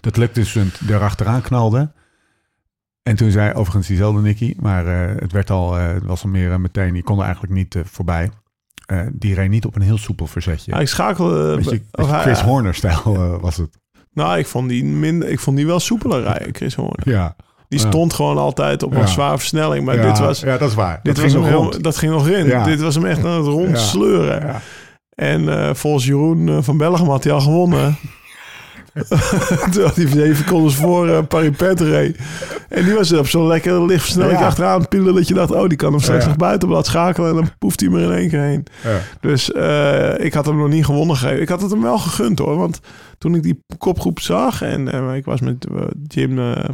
dat 0.00 0.16
Luktusund 0.16 0.80
erachteraan 0.88 1.42
knalde. 1.42 1.92
En 3.02 3.16
toen 3.16 3.30
zei 3.30 3.52
overigens 3.52 3.86
diezelfde 3.86 4.20
Nicky, 4.20 4.54
maar 4.60 4.86
het 5.20 5.32
werd 5.32 5.50
al, 5.50 5.74
het 5.74 6.04
was 6.04 6.22
al 6.24 6.30
meer 6.30 6.60
meteen, 6.60 6.92
die 6.92 7.02
kon 7.02 7.18
er 7.18 7.24
eigenlijk 7.24 7.52
niet 7.52 7.76
voorbij. 7.84 8.30
Eh, 8.88 9.00
die 9.12 9.34
reed 9.34 9.48
niet 9.50 9.64
op 9.66 9.76
een 9.76 9.82
heel 9.82 9.98
soepel 9.98 10.26
verzetje. 10.26 10.72
Ja, 10.72 10.78
ik 10.80 10.88
schakelde... 10.88 11.54
Beetje, 11.56 11.70
of 11.70 11.80
beetje 11.90 12.12
hij- 12.12 12.22
Chris 12.22 12.40
Horner-stijl 12.40 13.02
eh, 13.04 13.34
was 13.40 13.56
het. 13.56 13.78
Nou, 14.12 14.38
ik 14.38 14.46
vond 14.46 14.68
die, 14.68 14.84
minder, 14.84 15.28
ik 15.28 15.40
vond 15.40 15.56
die 15.56 15.66
wel 15.66 15.80
soepeler 15.80 16.22
rijden, 16.22 16.54
Chris 16.54 16.74
Horner. 16.74 17.10
Ja. 17.10 17.36
Die 17.68 17.80
Ja. 17.80 17.86
stond 17.86 18.12
gewoon 18.12 18.38
altijd 18.38 18.82
op 18.82 18.92
Ja. 18.92 19.00
een 19.00 19.08
zware 19.08 19.38
versnelling. 19.38 19.84
Maar 19.84 19.96
ja, 19.96 20.06
dit 20.06 20.18
was... 20.18 20.40
ja, 20.40 20.58
dat 20.58 20.68
is 20.68 20.74
waar. 20.74 21.00
Dit 21.02 21.14
dat 21.14 21.24
was 21.24 21.32
ging 21.32 21.44
nog 21.44 21.70
heel- 21.72 21.82
dat 21.82 21.96
ging 21.96 22.12
nog 22.12 22.28
in. 22.28 22.46
Ja. 22.46 22.64
Dit 22.64 22.80
was 22.80 22.94
hem 22.94 23.04
echt 23.06 23.24
aan 23.24 23.36
het 23.36 23.46
rondsleuren. 23.46 24.46
Ja. 24.46 24.60
En 25.14 25.48
eh, 25.48 25.74
volgens 25.74 26.04
Jeroen 26.06 26.48
eh, 26.48 26.58
van 26.60 26.76
Bellegem 26.76 27.08
had 27.08 27.24
hij 27.24 27.32
al 27.32 27.40
gewonnen. 27.40 27.96
Terwijl 29.72 29.94
die 29.94 30.08
zeven 30.08 30.36
seconden 30.36 30.72
voor 30.72 31.08
uh, 31.08 31.18
Paripet 31.28 31.80
reed. 31.80 32.18
En 32.68 32.84
die 32.84 32.94
was 32.94 33.12
op 33.12 33.26
zo'n 33.28 33.46
lekker 33.46 33.86
lichtversnelling 33.86 34.38
Ja. 34.38 34.46
achteraan 34.46 34.88
pielen... 34.88 35.14
dat 35.14 35.28
je 35.28 35.34
dacht, 35.34 35.50
oh, 35.50 35.68
die 35.68 35.76
kan 35.78 35.92
hem 35.92 36.00
straks 36.00 36.22
Ja. 36.22 36.28
nog 36.28 36.36
buitenblad 36.38 36.86
schakelen... 36.86 37.28
en 37.30 37.34
dan 37.34 37.50
poeft 37.58 37.80
hij 37.80 37.88
maar 37.88 38.00
in 38.00 38.12
één 38.12 38.28
keer 38.28 38.40
heen. 38.40 38.66
Ja. 38.84 39.00
Dus 39.20 39.52
eh, 39.52 40.24
ik 40.24 40.34
had 40.34 40.46
hem 40.46 40.56
nog 40.56 40.68
niet 40.68 40.84
gewonnen 40.84 41.16
gegeven. 41.16 41.40
Ik 41.42 41.48
had 41.48 41.60
het 41.62 41.70
hem 41.70 41.82
wel 41.82 41.98
gegund 41.98 42.38
hoor. 42.38 42.56
Want 42.56 42.80
toen 43.18 43.34
ik 43.34 43.42
die 43.42 43.64
kopgroep 43.78 44.20
zag 44.20 44.62
en 44.62 44.92
eh, 44.92 45.14
ik 45.16 45.24
was 45.24 45.40
met 45.40 45.66
eh, 45.66 45.82
Jim. 46.06 46.38
eh, 46.38 46.64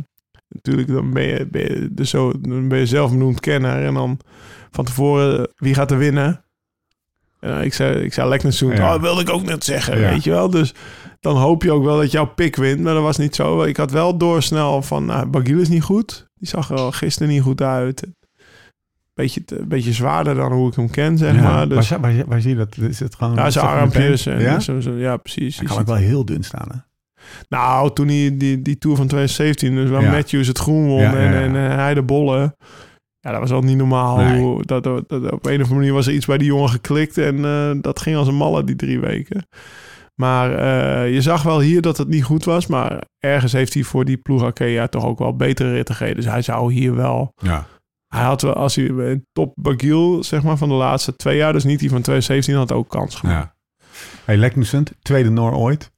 natuurlijk, 0.49 0.89
dan 0.89 1.13
ben 1.13 1.23
je, 1.27 1.47
ben, 1.51 1.63
je 1.63 1.89
dus 1.93 2.11
zo, 2.11 2.33
dan 2.41 2.69
ben 2.69 2.79
je 2.79 2.87
zelf 2.87 3.11
benoemd 3.11 3.41
kenner. 3.41 3.85
En 3.85 3.95
dan 3.95 4.19
van 4.71 4.85
tevoren, 4.85 5.39
eh, 5.39 5.45
wie 5.57 5.75
gaat 5.75 5.91
er 5.91 5.99
winnen? 5.99 6.39
Ik 7.63 7.75
zei, 7.75 7.95
ik 7.99 8.13
zei. 8.13 8.39
Ja. 8.51 8.85
Oh, 8.85 8.91
dat 8.91 9.01
wilde 9.01 9.21
ik 9.21 9.31
ook 9.31 9.43
net 9.43 9.65
zeggen, 9.65 10.01
Ja. 10.01 10.11
weet 10.11 10.25
je 10.25 10.31
wel. 10.31 10.51
Dus 10.51 10.75
dan 11.25 11.37
hoop 11.37 11.63
je 11.63 11.73
ook 11.73 11.85
wel 11.85 11.97
dat 11.97 12.11
jouw 12.11 12.27
pik 12.35 12.57
wint. 12.57 12.81
Maar 12.81 12.95
dat 12.95 13.03
was 13.03 13.17
niet 13.17 13.35
zo. 13.35 13.63
Ik 13.63 13.77
had 13.77 13.91
wel 13.91 14.17
doorsnel 14.17 14.83
van, 14.83 15.05
nou, 15.05 15.27
Bagil 15.27 15.59
is 15.59 15.69
niet 15.69 15.83
goed. 15.83 16.27
Die 16.35 16.49
zag 16.49 16.71
er 16.71 16.77
al 16.77 16.93
gisteren 16.93 17.29
niet 17.29 17.43
goed 17.43 17.63
uit. 17.63 18.07
Beetje, 19.15 19.45
te- 19.45 19.65
beetje 19.67 19.93
zwaarder 19.93 20.35
dan 20.35 20.53
hoe 20.53 20.69
ik 20.69 20.75
hem 20.77 20.91
ken, 20.91 21.19
zeg 21.19 21.35
Ja. 21.35 21.43
maar. 21.43 21.69
Dus, 21.69 21.89
waar, 21.89 22.01
waar, 22.01 22.13
waar 22.27 22.41
zie 22.41 22.51
je 22.51 22.57
dat? 22.57 22.77
Is 22.89 23.01
het 23.01 23.15
gewoon... 23.15 23.35
ja, 23.35 23.51
zijn 23.51 23.67
armpjes. 23.67 24.27
En 24.27 24.41
Ja? 24.41 24.61
Zo, 24.61 24.81
zo, 24.81 24.93
ja, 24.93 25.17
precies. 25.17 25.57
Hij 25.59 25.67
kan 25.67 25.79
ook 25.79 25.87
wel 25.87 25.95
heel 25.97 26.25
dun 26.25 26.43
staan, 26.43 26.69
hè? 26.73 26.79
Nou, 27.49 27.93
toen 27.93 28.09
hij 28.09 28.37
die, 28.37 28.63
die 28.63 28.79
Tour 28.79 28.97
van 28.97 29.07
2017, 29.07 29.75
dus 29.75 29.91
waar 29.91 30.03
Ja. 30.03 30.11
Matthews 30.11 30.47
het 30.47 30.59
groen 30.59 30.87
won 30.87 31.01
Ja, 31.01 31.15
en, 31.17 31.33
ja. 31.33 31.41
en 31.41 31.71
eh, 31.71 31.77
hij 31.77 31.95
de 31.95 32.03
bollen. 32.03 32.57
Ja, 33.21 33.31
dat 33.31 33.41
was 33.41 33.51
al 33.51 33.63
niet 33.63 33.77
normaal. 33.77 34.17
Nee. 34.17 34.41
Hoe, 34.41 34.63
dat, 34.65 34.83
dat, 34.85 35.09
dat- 35.09 35.23
op 35.33 35.47
een 35.47 35.55
of 35.55 35.61
andere 35.61 35.75
manier 35.75 35.93
was 35.93 36.07
er 36.07 36.13
iets 36.13 36.27
bij 36.27 36.39
die 36.39 36.47
jongen 36.47 36.69
geklikt 36.71 37.19
en 37.19 37.45
eh, 37.45 37.71
dat 37.81 38.01
ging 38.01 38.17
als 38.17 38.29
een 38.29 38.35
malle 38.35 38.65
die 38.65 38.77
drie 38.77 39.01
weken. 39.01 39.47
Maar 40.15 40.55
eh, 40.55 41.13
je 41.13 41.23
zag 41.23 41.43
wel 41.43 41.61
hier 41.61 41.83
dat 41.83 41.97
het 41.99 42.09
niet 42.09 42.25
goed 42.25 42.45
was, 42.45 42.67
maar 42.67 43.05
ergens 43.19 43.53
heeft 43.53 43.75
hij 43.75 43.83
voor 43.83 44.05
die 44.05 44.17
ploeg 44.17 44.43
Arkea 44.43 44.87
toch 44.87 45.05
ook 45.05 45.19
wel 45.19 45.37
betere 45.37 45.73
ritten 45.73 45.95
gereden. 45.95 46.17
Dus 46.17 46.31
hij 46.33 46.43
zou 46.43 46.73
hier 46.73 46.95
wel... 46.95 47.33
Ja. 47.37 47.67
Hij 48.09 48.23
had 48.23 48.43
wel, 48.43 48.53
als 48.55 48.75
hij 48.75 48.89
een 48.89 49.27
top 49.33 49.53
Bagiel, 49.55 50.25
zeg 50.25 50.43
maar, 50.43 50.57
van 50.57 50.69
de 50.69 50.75
laatste 50.75 51.17
twee 51.17 51.37
jaar, 51.37 51.53
dus 51.53 51.65
niet 51.65 51.79
die 51.79 51.91
van 51.91 52.03
2017, 52.03 52.55
had 52.55 52.73
ook 52.73 52.89
kans 52.91 53.15
gemaakt. 53.15 53.55
ja. 53.79 53.87
Hey, 54.25 54.37
Leknusend, 54.37 54.93
tweede 55.03 55.31
Noor 55.31 55.53
ooit. 55.53 55.93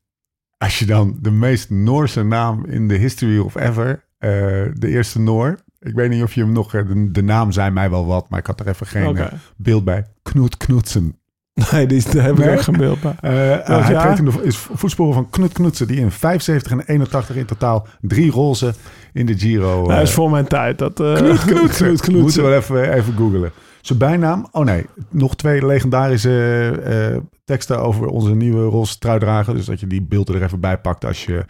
Als 0.59 0.79
je 0.79 0.87
dan 0.87 1.19
de 1.21 1.31
meest 1.31 1.71
Noorse 1.71 2.23
naam 2.23 2.65
in 2.67 2.89
de 2.89 2.95
history 2.95 3.39
of 3.39 3.55
ever, 3.55 4.05
eh, 4.19 4.31
de 4.73 4.89
eerste 4.89 5.21
Noor. 5.21 5.59
Ik 5.79 5.95
weet 5.95 6.11
niet 6.11 6.23
of 6.23 6.33
je 6.35 6.41
hem 6.41 6.53
nog, 6.53 6.75
eh, 6.75 6.87
de, 6.87 7.11
de 7.11 7.23
naam 7.23 7.53
zei 7.53 7.71
mij 7.71 7.91
wel 7.91 8.07
wat, 8.07 8.29
maar 8.29 8.39
ik 8.39 8.47
had 8.47 8.61
er 8.61 8.69
even 8.69 8.87
geen 8.87 9.29
beeld 9.57 9.85
bij. 9.85 10.07
Knoet 10.23 10.57
Knutsen. 10.57 11.19
Nee, 11.73 11.87
die, 11.87 12.03
daar 12.13 12.25
heb 12.25 12.39
ik 12.39 12.45
Nee? 12.45 12.55
ook 12.57 12.61
geen 12.61 12.77
beeld 12.77 13.01
bij. 13.01 13.15
Eh, 13.21 13.85
hij 13.87 13.99
treedt 13.99 14.19
in 14.19 14.25
de 14.25 14.43
is 14.43 14.57
voetsporen 14.57 15.15
van 15.15 15.31
Knut 15.31 15.53
Knutsen, 15.53 15.87
die 15.87 16.01
in 16.01 16.11
75 16.11 16.73
en 16.73 16.83
81 16.87 17.37
in 17.37 17.45
totaal 17.45 17.87
drie 18.01 18.31
roze 18.31 18.75
in 19.13 19.27
de 19.27 19.39
Giro. 19.39 19.89
Hij 19.89 19.97
eh, 19.97 20.03
is 20.03 20.11
voor 20.11 20.31
mijn 20.31 20.47
tijd. 20.47 20.79
Dat, 20.79 21.01
uh, 21.01 21.15
Knoet 21.15 21.45
Knutsen. 21.55 21.87
Knutsen. 21.87 22.13
Moeten 22.13 22.43
we 22.43 22.49
wel 22.49 22.59
even, 22.59 22.93
even 22.93 23.15
googlen. 23.17 23.53
Zijn 23.87 23.99
bijnaam? 23.99 24.47
Oh 24.51 24.65
nee, 24.65 24.87
nog 25.11 25.37
twee 25.37 25.67
legendarische 25.67 26.71
eh, 26.85 27.17
teksten 27.45 27.81
over 27.83 28.07
onze 28.07 28.35
nieuwe 28.35 28.65
roze 28.65 28.99
truidrager. 28.99 29.55
Dus 29.55 29.67
dat 29.67 29.81
je 29.81 29.87
die 29.87 30.03
beelden 30.03 30.35
er 30.35 30.43
even 30.43 30.61
bij 30.61 30.79
pakt 30.79 31.05
als 31.05 31.25
je, 31.25 31.45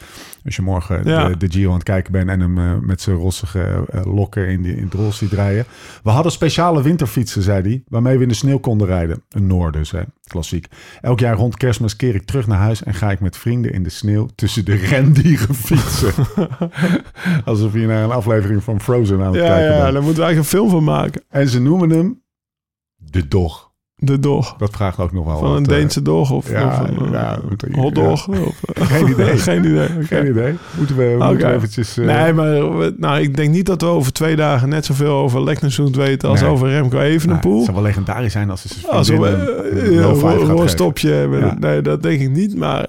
als 0.45 0.57
je 0.57 0.62
morgen 0.62 1.01
Ja. 1.05 1.28
de, 1.28 1.37
de 1.37 1.51
Giro 1.51 1.68
aan 1.68 1.74
het 1.74 1.82
kijken 1.82 2.12
bent 2.12 2.28
en 2.28 2.41
hem 2.41 2.59
eh, 2.59 2.72
met 2.80 3.01
zijn 3.01 3.16
rossige 3.16 3.84
eh, 3.91 4.01
lokken 4.14 4.49
in, 4.49 4.62
die, 4.62 4.76
in 4.76 4.84
het 4.84 4.95
roze 4.95 5.16
ziet 5.16 5.32
rijden. 5.32 5.64
We 6.03 6.11
hadden 6.11 6.32
speciale 6.32 6.82
winterfietsen, 6.82 7.43
zei 7.43 7.62
hij, 7.62 7.82
waarmee 7.89 8.16
we 8.16 8.22
in 8.22 8.28
de 8.28 8.34
sneeuw 8.34 8.59
konden 8.59 8.87
rijden. 8.87 9.22
Een 9.30 9.47
Noor 9.47 9.72
dus, 9.72 9.91
hè. 9.91 10.01
klassiek. 10.26 10.66
Elk 11.01 11.20
jaar 11.20 11.37
rond 11.37 11.57
kerstmis 11.57 11.97
keer 11.97 12.14
ik 12.14 12.24
terug 12.26 12.47
naar 12.47 12.59
huis 12.59 12.82
en 12.82 12.95
ga 12.95 13.11
ik 13.11 13.20
met 13.20 13.37
vrienden 13.37 13.72
in 13.72 13.82
de 13.82 13.91
sneeuw 13.91 14.28
tussen 14.34 14.64
de 14.64 14.74
rendieren 14.95 15.55
fietsen. 15.55 16.12
Alsof 17.45 17.72
je 17.72 17.87
naar 17.87 18.05
een 18.05 18.11
aflevering 18.11 18.62
van 18.62 18.80
Frozen 18.80 19.20
aan 19.20 19.26
het 19.32 19.43
Ja, 19.43 19.47
kijken 19.49 19.72
ja, 19.74 19.80
bent. 19.82 19.93
daar 19.93 20.03
moeten 20.03 20.22
we 20.22 20.26
eigenlijk 20.26 20.39
een 20.39 20.59
film 20.59 20.70
van 20.70 20.84
maken. 20.84 21.22
En 21.28 21.49
ze 21.49 21.61
noemen 21.61 21.91
hem 21.91 22.24
de 23.11 23.29
dog. 23.29 23.65
De 23.99 24.19
dog. 24.19 24.55
Dat 24.57 24.71
vraagt 24.71 24.99
ook 24.99 25.13
nog 25.13 25.25
wel 25.25 25.39
Van 25.39 25.49
wat, 25.49 25.57
een 25.57 25.63
eh, 25.65 25.69
Deense 25.69 26.03
dog 26.03 26.31
of, 26.31 26.51
ja, 26.51 26.67
of 26.67 26.79
een 26.89 27.11
ja, 27.11 27.39
uh, 27.39 27.51
ik- 27.69 27.75
hotdog. 27.75 28.29
Of, 28.29 28.63
eh, 28.75 28.87
Geen 28.93 29.09
idee. 29.09 29.37
Geen 29.49 29.65
idee. 29.65 29.89
Geen 30.05 30.27
idee. 30.27 30.55
Moeten 30.77 30.97
we, 30.97 31.05
moeten 31.19 31.37
we 31.37 31.45
Oké. 31.45 31.53
eventjes... 31.55 31.99
eh, 31.99 32.05
Nee, 32.07 32.33
maar 32.33 32.79
we- 32.79 32.95
nou, 32.97 33.21
ik 33.21 33.37
denk 33.37 33.51
niet 33.51 33.67
dat 33.67 33.81
we 33.81 33.87
over 33.87 34.13
twee 34.13 34.37
dagen 34.37 34.69
net 34.69 34.85
zoveel 34.85 35.13
over 35.15 35.45
Leknershoed 35.45 35.97
weten 35.97 36.29
als 36.29 36.41
Nee. 36.41 36.51
over 36.51 36.69
Remco 36.69 36.97
nou, 36.97 37.09
Evenepoel. 37.09 37.55
het 37.57 37.65
zou 37.65 37.77
wel 37.77 37.87
legendarisch 37.87 38.33
zijn 38.33 38.51
als 38.51 38.61
ze 38.63 38.69
zijn 38.69 38.93
Als 38.93 39.09
we 39.09 39.15
eh, 39.15 39.21
een 39.23 39.39
een. 41.33 41.39
Ja. 41.39 41.57
Nee, 41.59 41.83
dat 41.83 42.03
denk 42.03 42.21
ik 42.21 42.31
niet. 42.31 42.57
Maar 42.57 42.87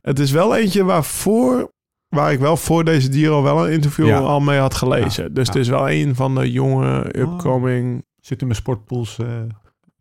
het 0.00 0.18
is 0.18 0.30
wel 0.30 0.56
eentje 0.56 0.84
waarvoor, 0.84 1.70
waar 2.08 2.32
ik 2.32 2.38
wel 2.38 2.56
voor 2.56 2.84
deze 2.84 3.12
Giro 3.12 3.42
wel 3.42 3.66
een 3.66 3.72
interview 3.72 4.06
Ja. 4.06 4.18
al 4.18 4.40
mee 4.40 4.58
had 4.58 4.74
gelezen. 4.74 5.34
Dus 5.34 5.46
Ja. 5.46 5.52
het 5.52 5.62
is 5.62 5.68
wel 5.68 5.90
een 5.90 6.14
van 6.14 6.34
de 6.34 6.50
jonge, 6.52 7.18
upcoming... 7.18 8.04
Zit 8.26 8.40
in 8.40 8.46
mijn 8.46 8.58
sportpools 8.58 9.18
eh 9.18 9.26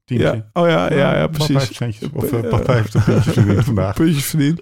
teamtje. 0.05 0.43
Ja. 0.53 0.61
Oh 0.61 0.67
ja, 0.67 0.93
ja, 0.93 1.17
ja, 1.17 1.27
precies. 1.27 1.75
centjes. 1.75 2.09
Of 2.13 2.31
Eh, 2.31 2.43
uh, 2.43 2.49
papa 2.49 2.73
heeft 2.73 2.93
een 2.93 3.03
puntje 3.03 3.31
verdiend 3.31 3.63
vandaag. 3.73 3.95
Puntjes 3.95 4.25
verdiend. 4.25 4.61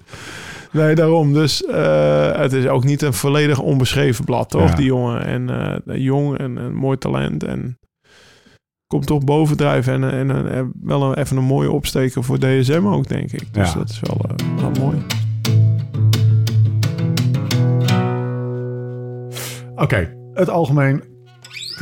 Nee, 0.72 0.96
daarom. 0.96 1.34
Dus 1.34 1.66
eh, 1.66 2.36
het 2.38 2.54
is 2.54 2.68
ook 2.68 2.84
niet 2.84 3.02
een 3.02 3.14
volledig 3.14 3.60
onbeschreven 3.60 4.26
blad, 4.26 4.50
toch? 4.50 4.70
Ja. 4.70 4.76
Die 4.76 4.86
jongen. 4.86 5.26
En 5.26 5.50
eh, 5.50 5.98
jong 5.98 6.38
en 6.38 6.56
een 6.58 6.74
mooi 6.76 6.98
talent. 6.98 7.44
En 7.44 7.80
komt 8.88 9.06
toch 9.06 9.24
bovendrijven. 9.24 9.94
En, 9.94 10.30
en, 10.30 10.52
en, 10.52 10.72
wel 10.82 11.04
een, 11.04 11.18
even 11.18 11.38
een 11.38 11.44
mooie 11.44 11.72
opsteken 11.72 12.24
voor 12.24 12.40
DSM 12.40 12.86
ook, 12.86 13.08
denk 13.08 13.32
ik. 13.32 13.54
Dus 13.54 13.72
Ja. 13.74 13.78
dat 13.80 13.90
is 13.90 14.00
wel, 14.00 14.18
eh, 14.30 14.62
wel 14.62 14.72
mooi. 14.86 14.98
Oké, 19.76 20.14
het 20.34 20.50
algemeen 20.50 21.04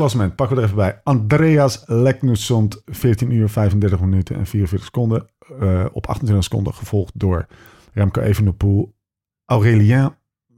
klassement 0.02 0.36
pakken 0.36 0.56
we 0.56 0.62
er 0.62 0.68
even 0.68 0.82
bij. 0.82 1.02
Andreas 1.04 1.84
Leknusson, 1.86 2.72
14 2.86 3.32
uur 3.32 3.50
35 3.50 4.00
minuten 4.00 4.36
en 4.36 4.46
44 4.46 4.86
seconden. 4.86 5.28
Eh, 5.60 5.86
op 5.92 6.08
28 6.08 6.44
seconden 6.44 6.74
gevolgd 6.74 7.12
door 7.16 7.48
Remco 7.94 8.22
Evenepoel. 8.22 8.96
Aurelien, 9.46 10.16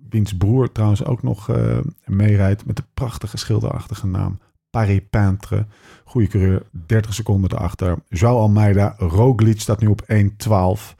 wiens 0.09 0.37
broer 0.37 0.71
trouwens 0.71 1.05
ook 1.05 1.23
nog 1.23 1.49
eh, 1.49 1.77
meerijdt 2.05 2.65
met 2.65 2.75
de 2.75 2.83
prachtige 2.93 3.37
schilderachtige 3.37 4.07
naam 4.07 4.39
Paris 4.69 5.01
Peintre. 5.09 5.65
Goede 6.03 6.27
coureur, 6.27 6.63
30 6.71 7.13
seconden 7.13 7.51
erachter. 7.51 7.97
Joao 8.09 8.39
Almeida, 8.39 8.95
Roglic 8.97 9.59
staat 9.59 9.79
nu 9.79 9.87
op 9.87 10.01
1.12. 10.01 10.95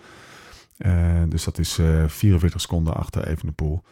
Eh, 0.78 1.22
dus 1.30 1.44
dat 1.44 1.58
is 1.58 1.78
eh 1.78 2.08
44 2.08 2.62
seconden 2.62 2.94
achter 2.94 3.28
Evenepoel. 3.28 3.84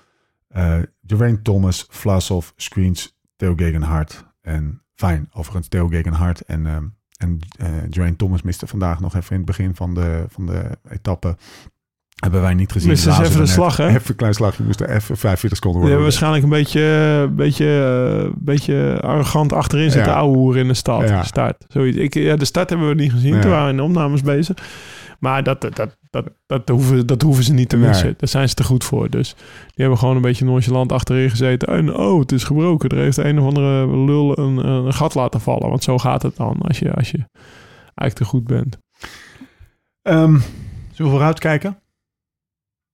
Eh 0.47 0.80
Geraint 1.08 1.43
Thomas, 1.43 1.86
Vlasov, 1.89 2.49
Screens, 2.56 3.20
Theo 3.36 3.54
Gegenhardt 3.56 4.30
en 4.41 4.81
fijn. 4.95 5.29
Overigens 5.33 5.67
Theo 5.67 5.87
Gegenhardt 5.87 6.41
en, 6.41 6.65
ehm 6.67 6.83
en 7.17 7.39
eh 7.57 7.67
Geraint 7.89 8.17
Thomas 8.17 8.41
miste 8.41 8.67
vandaag 8.67 8.99
nog 8.99 9.15
even 9.15 9.29
in 9.31 9.37
het 9.37 9.45
begin 9.45 9.75
van 9.75 9.93
de, 9.93 10.25
van 10.27 10.45
de 10.45 10.77
etappe. 10.89 11.35
Hebben 12.15 12.41
wij 12.41 12.53
niet 12.53 12.71
gezien. 12.71 12.89
Lazen 12.89 13.11
even 13.11 13.31
de 13.31 13.37
net. 13.37 13.49
slag, 13.49 13.77
hè? 13.77 13.87
Even 13.87 14.01
een 14.09 14.15
klein 14.15 14.33
slagje. 14.33 14.63
Moest 14.63 14.79
er 14.79 14.89
even 14.89 15.17
45 15.17 15.57
seconden 15.57 15.81
worden. 15.81 15.89
hebben 15.89 16.03
waarschijnlijk 16.03 16.43
een 16.43 16.49
beetje, 16.49 16.81
een 16.81 17.35
beetje, 17.35 18.21
eh, 18.25 18.31
beetje 18.37 18.99
arrogant 19.01 19.53
achterin 19.53 19.91
zitten 19.91 20.11
Ja. 20.11 20.17
ouwe 20.17 20.37
hoeren 20.37 20.61
in 20.61 20.67
de 20.67 20.73
stad. 20.73 21.09
Ja. 21.09 21.23
Start. 21.23 21.65
Zoiets. 21.67 21.97
Ik, 21.97 22.13
ja, 22.13 22.35
de 22.35 22.45
start 22.45 22.69
hebben 22.69 22.87
we 22.87 22.93
niet 22.93 23.11
gezien. 23.11 23.33
Ja. 23.35 23.41
Toen 23.41 23.49
waren 23.49 23.65
we 23.65 23.71
in 23.71 23.77
de 23.77 23.83
opnames 23.83 24.21
bezig. 24.21 24.57
Maar 25.22 25.43
dat, 25.43 25.61
dat, 25.61 25.76
dat, 25.76 25.97
dat, 26.09 26.30
dat, 26.45 26.69
hoeven, 26.69 27.07
dat 27.07 27.22
hoeven 27.22 27.43
ze 27.43 27.53
niet 27.53 27.69
te 27.69 27.78
Nee. 27.78 27.88
missen. 27.88 28.13
Daar 28.17 28.30
zijn 28.30 28.49
ze 28.49 28.55
te 28.55 28.63
goed 28.63 28.84
voor. 28.84 29.09
Dus 29.09 29.34
die 29.65 29.74
hebben 29.76 29.97
gewoon 29.97 30.15
een 30.15 30.22
beetje 30.22 30.45
nonchalant 30.45 30.91
achterin 30.91 31.30
gezeten. 31.30 31.67
En 31.67 31.95
oh, 31.95 32.19
het 32.19 32.32
is 32.32 32.43
gebroken. 32.43 32.89
Er 32.89 32.97
heeft 32.97 33.17
een 33.17 33.39
of 33.39 33.45
andere 33.45 33.97
lul 33.97 34.38
een, 34.39 34.57
een 34.67 34.93
gat 34.93 35.15
laten 35.15 35.41
vallen. 35.41 35.69
Want 35.69 35.84
zo 35.84 35.97
gaat 35.97 36.22
het 36.22 36.36
dan 36.36 36.57
als 36.61 36.80
je, 36.80 36.93
als 36.93 37.11
je 37.11 37.17
eigenlijk 37.95 38.13
te 38.15 38.24
goed 38.26 38.43
bent. 38.43 38.78
Ehm, 40.01 40.38
zullen 40.91 41.11
we 41.11 41.17
vooruitkijken? 41.17 41.80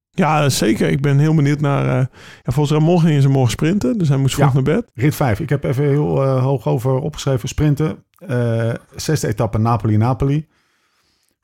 Ja, 0.10 0.50
zeker. 0.50 0.90
Ik 0.90 1.02
ben 1.02 1.20
heel 1.20 1.36
benieuwd 1.36 1.60
naar... 1.62 1.84
eh, 2.00 2.06
ja, 2.44 2.52
volgens 2.52 2.72
Ramon 2.80 3.00
gingen 3.00 3.22
ze 3.22 3.30
morgen 3.30 3.52
sprinten. 3.52 3.98
Dus 3.98 4.08
hij 4.10 4.18
moest 4.18 4.34
vroeg 4.36 4.48
Ja. 4.48 4.54
naar 4.54 4.64
bed. 4.64 4.92
Rit 4.94 5.16
5. 5.16 5.40
Ik 5.40 5.50
heb 5.50 5.64
even 5.64 5.84
heel 5.84 6.24
eh, 6.24 6.44
hoog 6.44 6.68
over 6.68 6.92
opgeschreven. 7.00 7.50
Sprinten. 7.50 8.04
Eh, 8.18 8.74
zesde 8.96 9.28
etappe 9.28 9.58
Napoli-Napoli. 9.58 10.48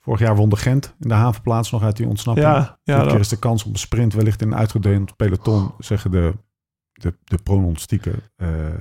Vorig 0.06 0.20
jaar 0.20 0.36
won 0.36 0.50
de 0.50 0.56
Gent 0.56 0.96
in 1.00 1.08
de 1.10 1.14
havenplaats 1.14 1.72
nog 1.72 1.84
uit 1.84 1.98
die 1.98 2.08
ontsnapping. 2.08 2.48
Ja, 2.48 2.60
Dit 2.60 2.68
ja 2.84 3.02
keer 3.02 3.10
dat, 3.12 3.20
is 3.20 3.28
de 3.28 3.40
kans 3.40 3.64
op 3.66 3.72
een 3.74 3.80
sprint 3.80 4.14
wellicht 4.14 4.42
in 4.42 4.48
een 4.52 4.58
uitgedeeld 4.58 5.16
peloton, 5.16 5.72
zeggen 5.78 6.12
de, 6.12 6.34
de, 6.94 7.14
de 7.24 7.38
pronostieken, 7.44 8.16
eh, 8.36 8.68
eh, 8.68 8.74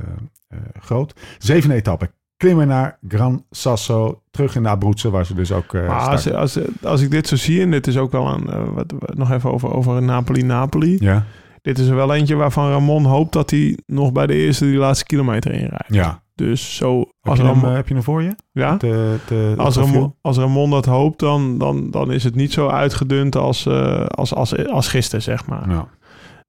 groot. 0.80 1.14
Zevende 1.38 1.74
etappe. 1.74 2.10
Klimmen 2.36 2.68
naar 2.68 2.98
Gran 3.08 3.44
Sasso. 3.50 4.22
Terug 4.30 4.54
in 4.56 4.62
de 4.62 4.68
Abruzzen, 4.68 5.10
waar 5.10 5.26
ze 5.26 5.34
dus 5.34 5.52
ook 5.52 5.72
Maar 5.72 6.08
als, 6.08 6.32
als, 6.32 6.58
als 6.82 7.00
ik 7.00 7.10
dit 7.10 7.26
zo 7.28 7.36
zie, 7.36 7.60
en 7.62 7.70
dit 7.70 7.86
is 7.86 7.96
ook 7.96 8.12
wel 8.12 8.26
een, 8.28 8.74
wat, 8.74 8.92
wat- 8.98 9.14
nog 9.16 9.30
even 9.30 9.52
over, 9.52 9.72
over 9.74 10.02
Napoli-Napoli. 10.02 10.96
Ja, 11.00 11.24
Dit 11.62 11.78
is 11.78 11.86
er 11.88 11.94
wel 11.94 12.14
eentje 12.14 12.34
waarvan 12.34 12.70
Ramon 12.70 13.04
hoopt 13.04 13.32
dat 13.32 13.50
hij 13.50 13.78
nog 13.86 14.12
bij 14.12 14.26
de 14.26 14.34
eerste 14.34 14.64
die 14.64 14.76
laatste 14.78 15.04
kilometer 15.04 15.52
inrijdt. 15.52 15.94
ja. 15.94 16.21
Dus 16.34 16.76
zo, 16.76 16.98
Heb 16.98 17.08
als 17.20 17.38
je, 17.38 17.44
er, 17.44 17.50
hem, 17.54 17.64
eh, 17.64 17.74
heb 17.74 17.88
je 17.88 17.94
hem 17.94 18.02
voor 18.02 18.22
je? 18.22 18.34
ja? 18.52 18.76
De, 18.76 19.18
de, 19.26 19.54
als, 19.56 19.76
er, 19.76 19.82
een- 19.94 20.14
als 20.20 20.36
Ramon 20.36 20.70
dat 20.70 20.84
hoopt, 20.86 21.18
dan, 21.18 21.58
dan, 21.58 21.90
dan 21.90 22.12
is 22.12 22.24
het 22.24 22.34
niet 22.34 22.52
zo 22.52 22.68
uitgedund 22.68 23.36
als, 23.36 23.66
eh, 23.66 24.04
als, 24.06 24.34
als, 24.34 24.66
als 24.66 24.88
gisteren, 24.88 25.22
zeg 25.22 25.46
maar. 25.46 25.70
Ja. 25.70 25.88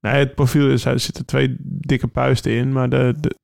Nee, 0.01 0.13
het 0.13 0.35
profiel 0.35 0.69
is, 0.69 0.85
er 0.85 0.99
zitten 0.99 1.25
twee 1.25 1.55
dikke 1.59 2.07
puisten 2.07 2.51
in, 2.51 2.71
maar 2.71 2.89
de, 2.89 3.13
de 3.19 3.35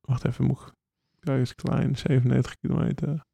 wacht 0.00 0.24
even, 0.26 0.44
moet 0.44 0.58
ik, 0.66 0.72
kijk 1.20 1.38
eens 1.38 1.54
klein, 1.54 1.96
97 1.96 2.54
kilometer. 2.60 3.24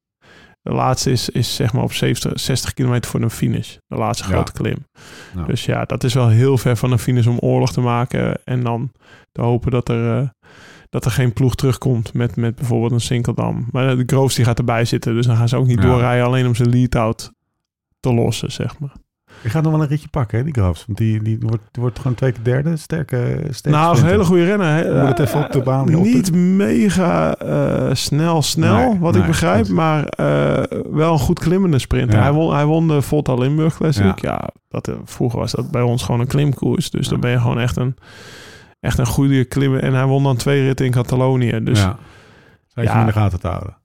De 0.62 0.72
laatste 0.72 1.10
is, 1.10 1.28
is 1.28 1.54
zeg 1.54 1.72
maar 1.72 1.82
op 1.82 1.92
70, 1.92 2.40
60 2.40 2.74
kilometer 2.74 3.10
voor 3.10 3.22
een 3.22 3.30
finish. 3.30 3.76
De 3.86 3.96
laatste 3.96 4.24
Ja. 4.28 4.30
grote 4.34 4.52
klim. 4.52 4.76
Ja. 5.36 5.44
Dus 5.44 5.64
ja, 5.64 5.84
dat 5.84 6.04
is 6.04 6.14
wel 6.14 6.28
heel 6.28 6.58
ver 6.58 6.76
van 6.76 6.92
een 6.92 6.98
finish 6.98 7.26
om 7.26 7.38
oorlog 7.38 7.72
te 7.72 7.80
maken. 7.80 8.44
En 8.44 8.62
dan 8.62 8.90
te 9.32 9.40
hopen 9.42 9.70
dat 9.70 9.88
er, 9.88 10.18
eh, 10.18 10.28
dat 10.90 11.04
er 11.04 11.10
geen 11.10 11.32
ploeg 11.32 11.54
terugkomt 11.54 12.14
met, 12.14 12.36
met 12.36 12.54
bijvoorbeeld 12.54 12.92
een 12.92 13.00
Sinkeldam. 13.00 13.66
Maar 13.72 13.96
de 13.96 14.02
Groves 14.06 14.34
die 14.34 14.44
gaat 14.44 14.58
erbij 14.58 14.84
zitten. 14.84 15.14
Dus 15.14 15.26
dan 15.26 15.36
gaan 15.36 15.48
ze 15.48 15.56
ook 15.56 15.66
niet 15.66 15.82
Ja. 15.82 15.86
doorrijden 15.88 16.26
alleen 16.26 16.46
om 16.46 16.54
zijn 16.54 16.68
lead-out 16.70 17.32
te 18.00 18.12
lossen, 18.14 18.52
zeg 18.52 18.78
maar. 18.78 18.92
Je 19.42 19.48
gaat 19.50 19.62
nog 19.62 19.72
wel 19.72 19.82
een 19.82 19.88
ritje 19.88 20.08
pakken, 20.08 20.38
hè, 20.38 20.44
die 20.44 20.52
Graafs. 20.52 20.84
Want 20.86 20.98
die, 20.98 21.22
die, 21.22 21.38
wordt, 21.40 21.62
die 21.70 21.82
wordt 21.82 21.98
gewoon 21.98 22.14
twee 22.16 22.32
keer 22.32 22.42
derde. 22.44 22.76
Sterke, 22.76 23.40
sterke 23.50 23.78
nou, 23.78 23.98
een 23.98 24.04
hele 24.06 24.24
goede 24.24 24.44
renner. 24.44 24.66
hè. 24.66 25.00
Moet 25.00 25.18
het 25.18 25.28
even 25.28 25.44
op 25.44 25.52
de 25.52 25.62
baan 25.62 25.88
Eh, 25.90 25.98
op- 25.98 26.04
Niet 26.04 26.32
mega 26.34 27.34
eh, 27.36 27.94
snel, 27.94 28.42
snel, 28.42 28.88
Nee, 28.90 28.98
wat 28.98 29.12
nee, 29.12 29.20
ik 29.22 29.28
begrijp. 29.28 29.68
Maar 29.68 30.04
eh, 30.04 30.62
wel 30.90 31.12
een 31.12 31.18
goed 31.18 31.38
klimmende 31.38 31.78
sprinter. 31.78 32.16
Ja. 32.16 32.22
Hij, 32.22 32.32
won, 32.32 32.54
hij 32.54 32.64
won 32.66 32.88
de 32.88 33.02
Volta 33.02 33.34
Limburg 33.34 33.76
Classic. 33.76 34.20
Ja, 34.20 34.48
dat, 34.68 34.88
eh, 34.88 34.94
vroeger 35.04 35.38
was 35.38 35.52
dat 35.52 35.70
bij 35.70 35.82
ons 35.82 36.02
gewoon 36.02 36.20
een 36.20 36.26
klimkoers. 36.26 36.90
Dus 36.90 37.04
Ja. 37.04 37.10
dan 37.10 37.20
ben 37.20 37.30
je 37.30 37.38
gewoon 37.40 37.60
echt 37.60 37.76
een, 37.76 37.96
echt 38.80 38.98
een 38.98 39.06
goede 39.06 39.44
klimmer. 39.44 39.82
En 39.82 39.94
hij 39.94 40.06
won 40.06 40.22
dan 40.22 40.36
twee 40.36 40.62
ritten 40.64 40.86
in 40.86 40.92
Catalonië. 40.92 41.60
Dus 41.62 41.78
ja. 41.80 41.98
Je 42.74 42.82
Ja. 42.82 43.00
in 43.00 43.06
de 43.06 43.12
gaten 43.12 43.40
te 43.40 43.46
houden. 43.48 43.78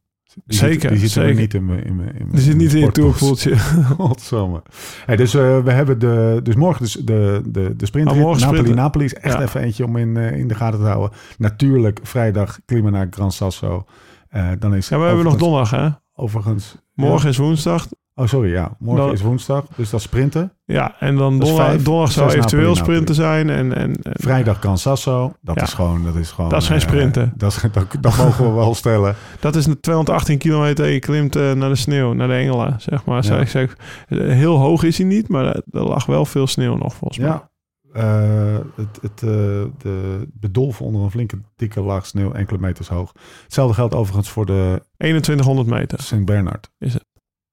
Die 0.46 0.58
Zeker, 0.58 0.82
Zit, 0.82 0.89
die 0.89 1.00
zit 1.08 1.16
er 1.18 1.24
zeker. 1.28 1.41
niet 1.41 1.54
in 1.54 1.66
mijn 1.66 1.84
in 1.84 2.00
in 2.20 2.28
die 2.32 2.41
zit 2.41 2.56
niet 2.56 2.74
in 2.74 2.80
je 2.80 2.91
tourpoeltje. 2.91 3.58
Godsamme. 3.98 4.62
Hey, 5.06 5.16
dus 5.16 5.34
eh, 5.34 5.60
we 5.64 5.72
hebben 5.72 6.00
de, 6.00 6.39
dus 6.43 6.56
morgen 6.56 6.84
dus 6.84 6.93
de, 6.93 7.41
de, 7.46 7.74
de 7.76 7.86
sprintrit. 7.86 8.18
Oh, 8.18 8.24
morgen 8.24 8.41
Napoli, 8.41 8.58
sprinten. 8.60 8.84
Napoli 8.84 9.06
is 9.06 9.14
echt 9.14 9.34
Ja. 9.34 9.41
even 9.41 9.62
eentje 9.62 9.86
om 9.86 9.98
in, 9.98 10.18
eh, 10.18 10.38
in 10.39 10.48
de 10.48 10.56
gaten 10.56 10.80
te 10.80 10.86
houden. 10.86 11.18
Natuurlijk 11.38 12.00
vrijdag 12.04 12.60
klimmen 12.66 12.91
naar 12.91 13.08
Gran 13.10 13.32
Sasso. 13.32 13.86
Eh, 14.30 14.50
dan 14.60 14.76
is 14.76 14.89
Ja, 14.89 15.00
we 15.00 15.06
hebben 15.06 15.24
nog 15.26 15.36
donderdag, 15.38 15.70
hè? 15.72 15.88
Overigens. 16.16 16.76
Morgen 16.93 17.30
is 17.30 17.38
woensdag. 17.38 17.88
Oh, 18.18 18.28
sorry, 18.28 18.51
ja. 18.51 18.76
Morgen 18.80 19.05
Dan- 19.05 19.13
is 19.13 19.22
woensdag, 19.22 19.66
dus 19.76 19.89
dat 19.89 19.99
is 19.99 20.05
sprinten. 20.05 20.51
Ja, 20.66 20.95
en 20.99 21.16
dan 21.16 21.34
is 21.41 21.47
donderdag, 21.47 22.11
zou 22.11 22.30
eventueel 22.30 22.61
Napoli, 22.61 22.66
Napoli. 22.66 22.76
sprinten 22.76 23.16
zijn. 23.16 23.49
En, 23.49 23.74
en, 23.74 23.95
en- 24.01 24.13
Vrijdag 24.22 24.59
Gran 24.59 24.78
Sasso. 24.78 25.34
Dat 25.41 25.55
Ja. 25.55 25.61
is 25.63 25.74
gewoon... 25.74 26.03
Dat 26.03 26.16
is, 26.16 26.32
gewoon, 26.32 26.49
Dat 26.49 26.61
is 26.61 26.68
geen 26.68 26.78
eh, 26.78 26.84
sprinten. 26.84 27.34
dat, 27.38 27.51
is, 27.51 27.61
dat, 27.72 27.86
dat 27.99 28.18
mogen 28.18 28.45
we 28.45 28.51
wel 28.51 28.76
stellen. 28.76 29.16
Dat 29.39 29.55
is 29.55 29.68
218 29.82 30.38
kilometer 30.38 30.88
je 30.88 30.99
klimt 30.99 31.36
eh, 31.36 31.51
naar 31.51 31.70
de 31.70 31.76
sneeuw, 31.76 32.13
naar 32.13 32.28
de 32.28 32.34
Engelen, 32.34 32.76
zeg 32.82 33.05
maar. 33.05 33.16
Ja. 33.16 33.22
Zeg, 33.22 33.49
zeg, 33.49 33.78
eh, 34.07 34.18
heel 34.20 34.57
hoog 34.57 34.84
is 34.84 34.97
hij 34.97 35.07
niet, 35.07 35.28
maar 35.30 35.45
er 35.45 35.61
er 35.72 35.84
lag 35.84 36.05
wel 36.05 36.26
veel 36.26 36.47
sneeuw 36.47 36.76
nog, 36.78 36.93
volgens 36.95 37.20
mij. 37.20 37.28
Ja. 37.28 37.49
Eh, 37.93 38.59
het, 38.76 38.99
het, 39.01 39.22
eh, 39.24 39.30
de 39.78 40.28
bedolven 40.34 40.86
onder 40.86 41.01
een 41.01 41.11
flinke 41.11 41.38
dikke 41.55 41.82
laag 41.82 42.05
sneeuw, 42.05 42.32
enkele 42.32 42.59
meters 42.59 42.88
hoog. 42.88 43.11
Hetzelfde 43.43 43.74
geldt 43.76 43.95
overigens 43.95 44.30
voor 44.30 44.45
de 44.45 44.82
2100 44.97 45.68
meter 45.68 46.01
Sint 46.01 46.26
Bernard. 46.26 46.72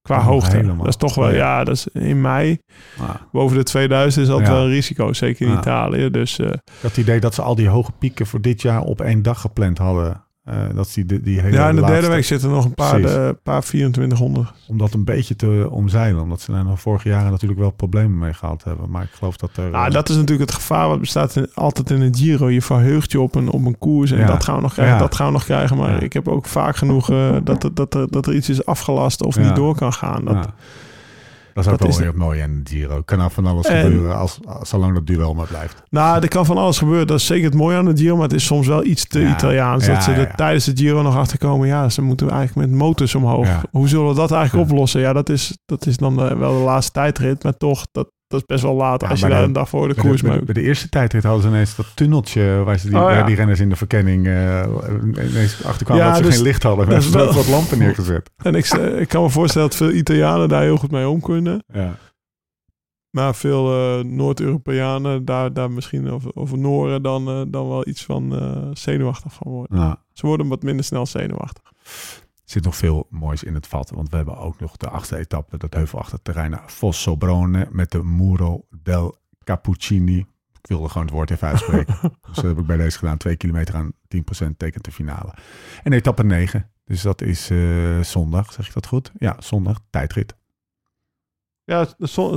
Qua 0.03 0.17
Oh, 0.17 0.25
hoogte. 0.27 0.57
helemaal. 0.57 0.77
Dat 0.77 0.89
is 0.89 0.97
toch 0.97 1.15
wel, 1.15 1.27
Oh, 1.29 1.33
ja. 1.33 1.39
ja, 1.59 1.65
dat 1.65 1.75
is 1.75 1.87
in 1.93 2.21
mei. 2.21 2.59
Boven 3.33 3.57
de 3.57 3.63
2000 3.63 4.25
is 4.25 4.31
altijd 4.31 4.49
Ja. 4.49 4.55
wel 4.55 4.65
een 4.65 4.71
risico, 4.71 5.13
zeker 5.13 5.47
in 5.47 5.53
Ja. 5.53 5.59
Italië. 5.59 6.11
Dus 6.11 6.39
eh, 6.39 6.47
ik 6.47 6.53
had 6.81 6.91
het 6.91 6.97
idee 6.97 7.21
dat 7.21 7.35
ze 7.35 7.43
al 7.43 7.55
die 7.55 7.69
hoge 7.69 7.93
pieken 7.99 8.27
voor 8.27 8.41
dit 8.41 8.63
jaar 8.63 8.81
op 8.83 9.01
één 9.01 9.23
dag 9.23 9.41
gepland 9.41 9.79
hadden. 9.79 10.25
Eh, 10.45 10.55
dat 10.75 10.89
ze 10.89 11.05
die, 11.07 11.21
die 11.21 11.41
hele 11.41 11.57
ja, 11.57 11.69
in 11.69 11.77
de 11.77 11.85
derde 11.87 12.09
week 12.09 12.25
zitten 12.25 12.51
nog 12.51 12.65
een 12.65 12.75
paar, 12.75 13.01
de, 13.01 13.37
paar 13.43 13.63
2400. 13.63 14.53
Om 14.69 14.79
dat 14.79 14.95
een 14.95 15.05
beetje 15.05 15.37
te 15.37 15.69
omzeilen. 15.71 16.23
Omdat 16.23 16.41
ze 16.41 16.53
daar 16.53 16.65
nog 16.65 16.81
vorige 16.81 17.09
jaren 17.09 17.31
natuurlijk 17.31 17.61
wel 17.61 17.71
problemen 17.71 18.19
mee 18.19 18.33
gehad 18.35 18.65
hebben. 18.65 18.91
Maar 18.91 19.03
ik 19.03 19.11
geloof 19.13 19.37
dat 19.37 19.51
er... 19.57 19.71
Nou, 19.71 19.87
eh, 19.87 19.93
dat 19.93 20.09
is 20.09 20.17
natuurlijk 20.17 20.51
het 20.51 20.59
gevaar 20.61 20.89
wat 20.89 21.01
bestaat 21.01 21.37
in- 21.37 21.51
altijd 21.55 21.91
in 21.91 22.01
het 22.01 22.19
Giro. 22.19 22.51
Je 22.51 22.63
verheugt 22.63 23.13
je 23.13 23.21
op 23.21 23.35
een, 23.35 23.49
op 23.51 23.65
een 23.65 23.79
koers 23.79 24.11
en 24.11 24.19
Ja. 24.19 24.27
dat 24.27 24.45
gaan 24.45 24.57
we 24.57 24.63
nog 24.63 24.73
krijgen, 24.73 24.95
Ja. 24.95 25.01
dat 25.01 25.15
gaan 25.15 25.27
we 25.27 25.33
nog 25.33 25.45
krijgen. 25.45 25.77
Maar 25.77 25.91
Ja. 25.91 26.01
ik 26.01 26.13
heb 26.13 26.29
ook 26.29 26.47
vaak 26.47 26.77
genoeg 26.77 27.11
eh, 27.11 27.37
dat, 27.45 27.65
er- 27.65 27.75
dat, 27.75 27.95
er, 27.95 28.11
dat 28.11 28.27
er 28.27 28.35
iets 28.35 28.49
is 28.49 28.65
afgelast 28.67 29.23
of 29.25 29.39
niet 29.39 29.55
door 29.55 29.75
kan 29.75 29.93
gaan. 29.93 30.25
Dat, 30.25 30.35
ja. 30.35 30.55
Dat 31.55 31.65
is 31.65 31.71
ook 31.73 31.79
dat 31.79 31.89
wel 31.89 31.99
is 31.99 32.05
weer 32.05 32.17
mooi 32.17 32.41
de 32.63 32.71
Giro. 32.71 33.03
Kan 33.03 33.21
er 33.21 33.31
van 33.31 33.47
alles 33.47 33.67
En- 33.67 33.83
gebeuren 33.83 34.17
als, 34.17 34.39
als, 34.45 34.69
zolang 34.69 34.95
dat 34.95 35.07
duel 35.07 35.35
maar 35.35 35.47
blijft. 35.47 35.83
Nou, 35.91 36.23
er 36.23 36.29
kan 36.29 36.47
van 36.47 36.57
alles 36.59 36.79
gebeuren. 36.79 37.07
Dat 37.07 37.19
is 37.19 37.27
zeker 37.27 37.45
het 37.45 37.55
mooie 37.55 37.77
aan 37.77 37.85
de 37.85 37.97
Giro, 37.97 38.15
maar 38.15 38.25
het 38.29 38.33
is 38.33 38.45
soms 38.45 38.67
wel 38.67 38.85
iets 38.85 39.07
te 39.07 39.21
Ja. 39.21 39.31
Italiaans. 39.31 39.87
Ja, 39.87 39.95
dat 39.95 40.03
ze 40.03 40.13
er 40.13 40.35
tijdens 40.37 40.65
de 40.65 40.73
Giro 40.77 41.03
nog 41.03 41.17
achterkomen. 41.17 41.67
Ja, 41.69 41.89
ze 41.89 42.03
moeten 42.03 42.31
eigenlijk 42.31 42.69
met 42.69 42.79
motors 42.79 43.15
omhoog. 43.15 43.49
Hoe 43.71 43.89
zullen 43.89 44.09
we 44.09 44.15
dat 44.15 44.31
eigenlijk 44.33 44.71
oplossen? 44.71 45.01
Ja, 45.01 45.13
dat 45.13 45.29
is, 45.29 45.59
dat 45.65 45.87
is 45.87 45.97
dan 45.97 46.23
eh, 46.23 46.37
wel 46.39 46.53
de 46.59 46.65
laatste 46.65 46.93
tijdrit, 46.93 47.43
maar 47.43 47.57
toch, 47.57 47.87
dat, 47.93 48.09
dat 48.33 48.41
is 48.41 48.47
best 48.47 48.63
wel 48.63 48.75
laat 48.75 49.01
Ja, 49.01 49.09
als 49.09 49.21
je 49.21 49.29
daar 49.29 49.39
de- 49.41 49.45
een 49.47 49.53
dag 49.53 49.69
voor 49.69 49.89
de 49.89 49.95
koers 49.95 50.17
de, 50.21 50.27
bij, 50.27 50.31
mee. 50.37 50.47
de, 50.47 50.53
bij 50.53 50.63
de 50.63 50.69
eerste 50.69 50.89
tijdrit 50.89 51.23
hadden 51.23 51.43
ze 51.43 51.49
ineens 51.49 51.77
dat 51.77 51.87
tunneltje 51.97 52.63
waar 52.65 52.79
ze 52.79 52.89
die, 52.89 52.97
Oh, 52.99 53.09
ja. 53.11 53.15
waar 53.15 53.27
die 53.27 53.37
renners 53.37 53.61
in 53.61 53.69
de 53.69 53.77
verkenning 53.77 54.27
eh, 54.27 54.63
ineens 55.31 55.65
achterkwamen 55.65 56.05
Ja, 56.05 56.09
dat 56.09 56.17
ze 56.19 56.23
dus 56.23 56.35
geen 56.35 56.43
licht 56.45 56.63
hadden. 56.63 56.89
dat 56.89 56.99
is 57.03 57.11
ze 57.11 57.17
wel- 57.19 57.33
wat 57.33 57.49
lampen 57.49 57.79
neergezet. 57.79 58.31
En 58.37 58.55
ik, 58.55 58.65
eh, 58.67 59.01
ik 59.01 59.09
kan 59.09 59.23
me 59.23 59.31
voorstellen 59.31 59.69
dat 59.69 59.77
veel 59.77 59.91
Italianen 59.93 60.49
daar 60.49 60.63
heel 60.63 60.77
goed 60.77 60.91
mee 60.91 61.09
om 61.09 61.21
kunnen. 61.21 61.65
Ja. 61.73 61.95
Maar 63.11 63.35
veel 63.35 63.73
eh, 63.99 64.05
Noord-Europeanen 64.05 65.25
daar, 65.25 65.53
daar 65.53 65.71
misschien, 65.71 66.13
of, 66.13 66.25
of 66.27 66.55
Nooren, 66.57 67.03
dan, 67.03 67.51
dan 67.51 67.69
wel 67.69 67.89
iets 67.89 68.05
van 68.05 68.33
zenuwachtig 68.73 69.33
van 69.33 69.53
worden. 69.53 69.99
Ze 70.13 70.27
worden 70.27 70.49
wat 70.49 70.63
minder 70.63 70.85
snel 70.85 71.07
zenuwachtig. 71.07 71.63
Zit 72.45 72.65
nog 72.65 72.77
veel 72.77 73.07
moois 73.11 73.43
in 73.43 73.55
het 73.55 73.67
vat. 73.67 73.91
Want 73.91 74.11
we 74.11 74.17
hebben 74.17 74.37
ook 74.39 74.61
nog 74.61 74.77
de 74.77 74.89
achtste 74.89 75.17
etappe, 75.17 75.59
dat 75.59 75.75
heuvelachtig 75.75 76.19
terrein 76.23 76.51
naar 76.51 76.63
Fossobrone 76.67 77.69
met 77.71 77.91
de 77.91 78.03
Muro 78.03 78.67
del 78.83 79.17
Cappuccini. 79.45 80.19
Ik 80.63 80.69
wilde 80.69 80.89
gewoon 80.89 81.07
het 81.07 81.15
woord 81.15 81.31
even 81.31 81.49
uitspreken. 81.49 81.97
dus 82.27 82.35
dat 82.35 82.45
heb 82.45 82.59
ik 82.59 82.67
bij 82.67 82.77
deze 82.77 82.99
gedaan. 82.99 83.17
Twee 83.17 83.37
kilometer 83.37 83.75
aan 83.75 83.93
10% 84.17 84.57
tekent 84.57 84.85
de 84.85 84.93
finale. 84.93 85.35
En 85.83 85.93
etappe 85.93 86.25
9. 86.25 86.71
Dus 86.85 87.03
dat 87.03 87.23
is 87.23 87.51
eh, 87.51 88.01
zondag, 88.01 88.53
zeg 88.53 88.67
ik 88.67 88.73
dat 88.75 88.87
goed? 88.87 89.13
Ja, 89.19 89.37
zondag, 89.39 89.81
tijdrit. 89.91 90.35
Ja, 91.65 91.87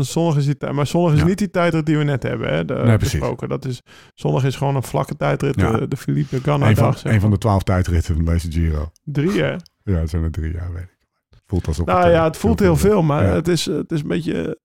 zondag 0.02 0.38
is 0.38 0.46
die 0.46 0.58
tijd. 0.58 0.74
Maar 0.74 0.88
zondag 0.88 1.14
is 1.14 1.20
Ja. 1.20 1.26
niet 1.26 1.38
die 1.38 1.50
tijdrit 1.52 1.86
die 1.86 1.98
we 1.98 2.04
net 2.04 2.24
hebben, 2.24 2.54
hè, 2.54 2.66
de, 2.66 2.74
Nee, 2.74 2.98
precies. 2.98 3.20
besproken. 3.20 3.50
Dat 3.50 3.66
is, 3.66 3.82
zondag 4.14 4.44
is 4.44 4.56
gewoon 4.56 4.76
een 4.76 4.84
vlakke 4.84 5.16
tijdrit. 5.18 5.56
Ja. 5.60 5.72
De, 5.72 5.88
de 5.88 5.98
Philippe 5.98 6.42
Ganna 6.42 6.70
Een 6.70 6.76
van, 6.76 6.92
dag. 6.92 7.04
een 7.04 7.22
van 7.22 7.30
de 7.32 7.38
twaalf 7.38 7.64
tijdritten 7.64 8.16
van 8.16 8.26
deze 8.26 8.52
Giro. 8.52 8.92
Drie, 9.04 9.42
hè? 9.42 9.56
Ja, 9.94 9.96
het 10.00 10.10
zijn 10.10 10.24
er 10.24 10.32
drie 10.32 10.52
jaar, 10.54 10.74
weet 10.74 10.84
ik. 10.84 10.94
Voelt 11.46 11.68
alsof 11.68 11.86
Nou 11.86 12.10
ja, 12.10 12.24
het 12.24 12.38
voelt 12.38 12.60
heel 12.60 12.76
veel, 12.78 13.02
maar 13.02 13.24
Ja. 13.24 13.34
het, 13.34 13.48
is, 13.48 13.66
het 13.66 13.92
is 13.92 14.02
een 14.02 14.08
beetje... 14.08 14.60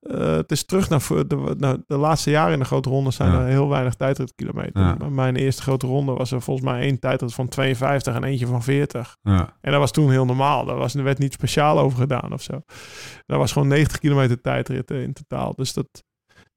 eh, 0.00 0.18
het 0.36 0.50
is 0.52 0.64
terug 0.64 0.88
naar 0.88 1.00
voor 1.00 1.28
de, 1.28 1.54
nou, 1.58 1.82
de 1.86 1.96
laatste 1.96 2.30
jaren 2.30 2.52
in 2.52 2.58
de 2.58 2.64
grote 2.64 2.88
ronde 2.88 3.10
zijn 3.10 3.32
Ja. 3.32 3.40
er 3.40 3.46
heel 3.46 3.68
weinig 3.68 3.94
tijdritkilometer. 3.94 4.82
Ja. 4.82 5.08
Mijn 5.08 5.36
eerste 5.36 5.62
grote 5.62 5.86
ronde 5.86 6.12
was 6.12 6.30
er 6.32 6.42
volgens 6.42 6.66
mij 6.66 6.80
één 6.80 6.98
tijdrit 6.98 7.34
van 7.34 7.48
52 7.48 8.14
en 8.14 8.24
eentje 8.24 8.46
van 8.46 8.62
40. 8.62 9.16
Ja, 9.22 9.56
En 9.60 9.70
dat 9.70 9.80
was 9.80 9.90
toen 9.90 10.10
heel 10.10 10.24
normaal. 10.24 10.64
Daar 10.64 10.76
was, 10.76 10.94
er 10.94 11.02
werd 11.02 11.18
niet 11.18 11.32
speciaal 11.32 11.78
over 11.78 11.98
gedaan 11.98 12.32
of 12.32 12.42
zo. 12.42 12.60
Dat 13.26 13.38
was 13.38 13.52
gewoon 13.52 13.68
90 13.68 13.98
kilometer 13.98 14.40
tijdrit 14.40 14.90
in 14.90 15.12
totaal. 15.12 15.54
Dus 15.54 15.72
dat, 15.72 16.04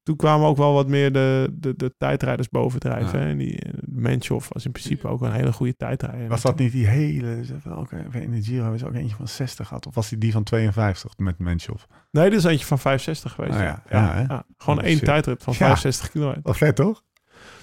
toen 0.02 0.16
kwamen 0.16 0.46
ook 0.46 0.56
wel 0.56 0.72
wat 0.74 0.88
meer 0.88 1.12
de, 1.12 1.48
de, 1.52 1.76
de 1.76 1.94
tijdrijders 1.98 2.48
bovendrijven. 2.48 3.18
Ja. 3.18 3.24
hè. 3.24 3.30
En 3.30 3.38
die 3.38 3.58
eh, 3.60 3.72
Menchoff 3.86 4.48
was 4.52 4.64
in 4.64 4.72
principe 4.72 5.08
ook 5.08 5.20
een 5.22 5.32
hele 5.32 5.52
goede 5.52 5.76
tijdrijder. 5.76 6.28
Was 6.28 6.42
dat 6.42 6.58
niet 6.58 6.72
die 6.72 6.86
hele... 6.86 7.40
Welke, 7.64 7.96
in 8.12 8.30
de 8.30 8.42
Giro 8.42 8.72
is 8.72 8.84
ook 8.84 8.94
eentje 8.94 9.16
van 9.16 9.28
60 9.28 9.66
gehad. 9.68 9.86
Of 9.86 9.94
was 9.94 10.08
die 10.08 10.18
die 10.18 10.32
van 10.32 10.42
52 10.42 11.18
met 11.18 11.38
Menschhoff? 11.38 11.86
Nee, 12.10 12.30
dit 12.30 12.38
is 12.38 12.44
eentje 12.44 12.66
van 12.66 12.78
65 12.78 13.32
geweest. 13.32 13.54
Ah, 13.54 13.60
ja. 13.60 13.82
Ja? 13.90 14.44
Gewoon 14.58 14.78
Oh, 14.78 14.84
één 14.84 14.96
shit. 14.96 15.04
tijdrit 15.04 15.42
van 15.42 15.52
Ja. 15.52 15.58
65 15.58 16.10
kilometer. 16.10 16.42
Wat 16.42 16.56
vet, 16.56 16.76
toch? 16.76 17.02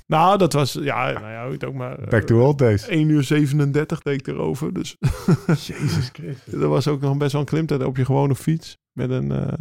Nou, 0.07 0.37
dat 0.37 0.53
was, 0.53 0.73
ja, 0.73 1.11
nou 1.11 1.31
ja, 1.31 1.43
hoe 1.43 1.51
het 1.53 1.65
ook 1.65 1.73
maar. 1.73 1.99
eh, 1.99 2.07
Back 2.07 2.23
to 2.23 2.41
old 2.45 2.57
days. 2.57 2.87
1 2.87 3.09
uur 3.09 3.23
37 3.23 4.01
deed 4.01 4.19
ik 4.19 4.27
erover. 4.27 4.73
Dus 4.73 4.97
Jezus 5.67 6.09
Christus. 6.13 6.53
dat 6.53 6.69
was 6.77 6.87
ook 6.87 7.01
nog 7.01 7.17
best 7.17 7.31
wel 7.31 7.41
een 7.41 7.47
klimtijd 7.47 7.83
op 7.83 7.97
je 7.97 8.05
gewone 8.05 8.35
fiets. 8.35 8.77
Met 8.91 9.09
een 9.09 9.31
eh, 9.31 9.53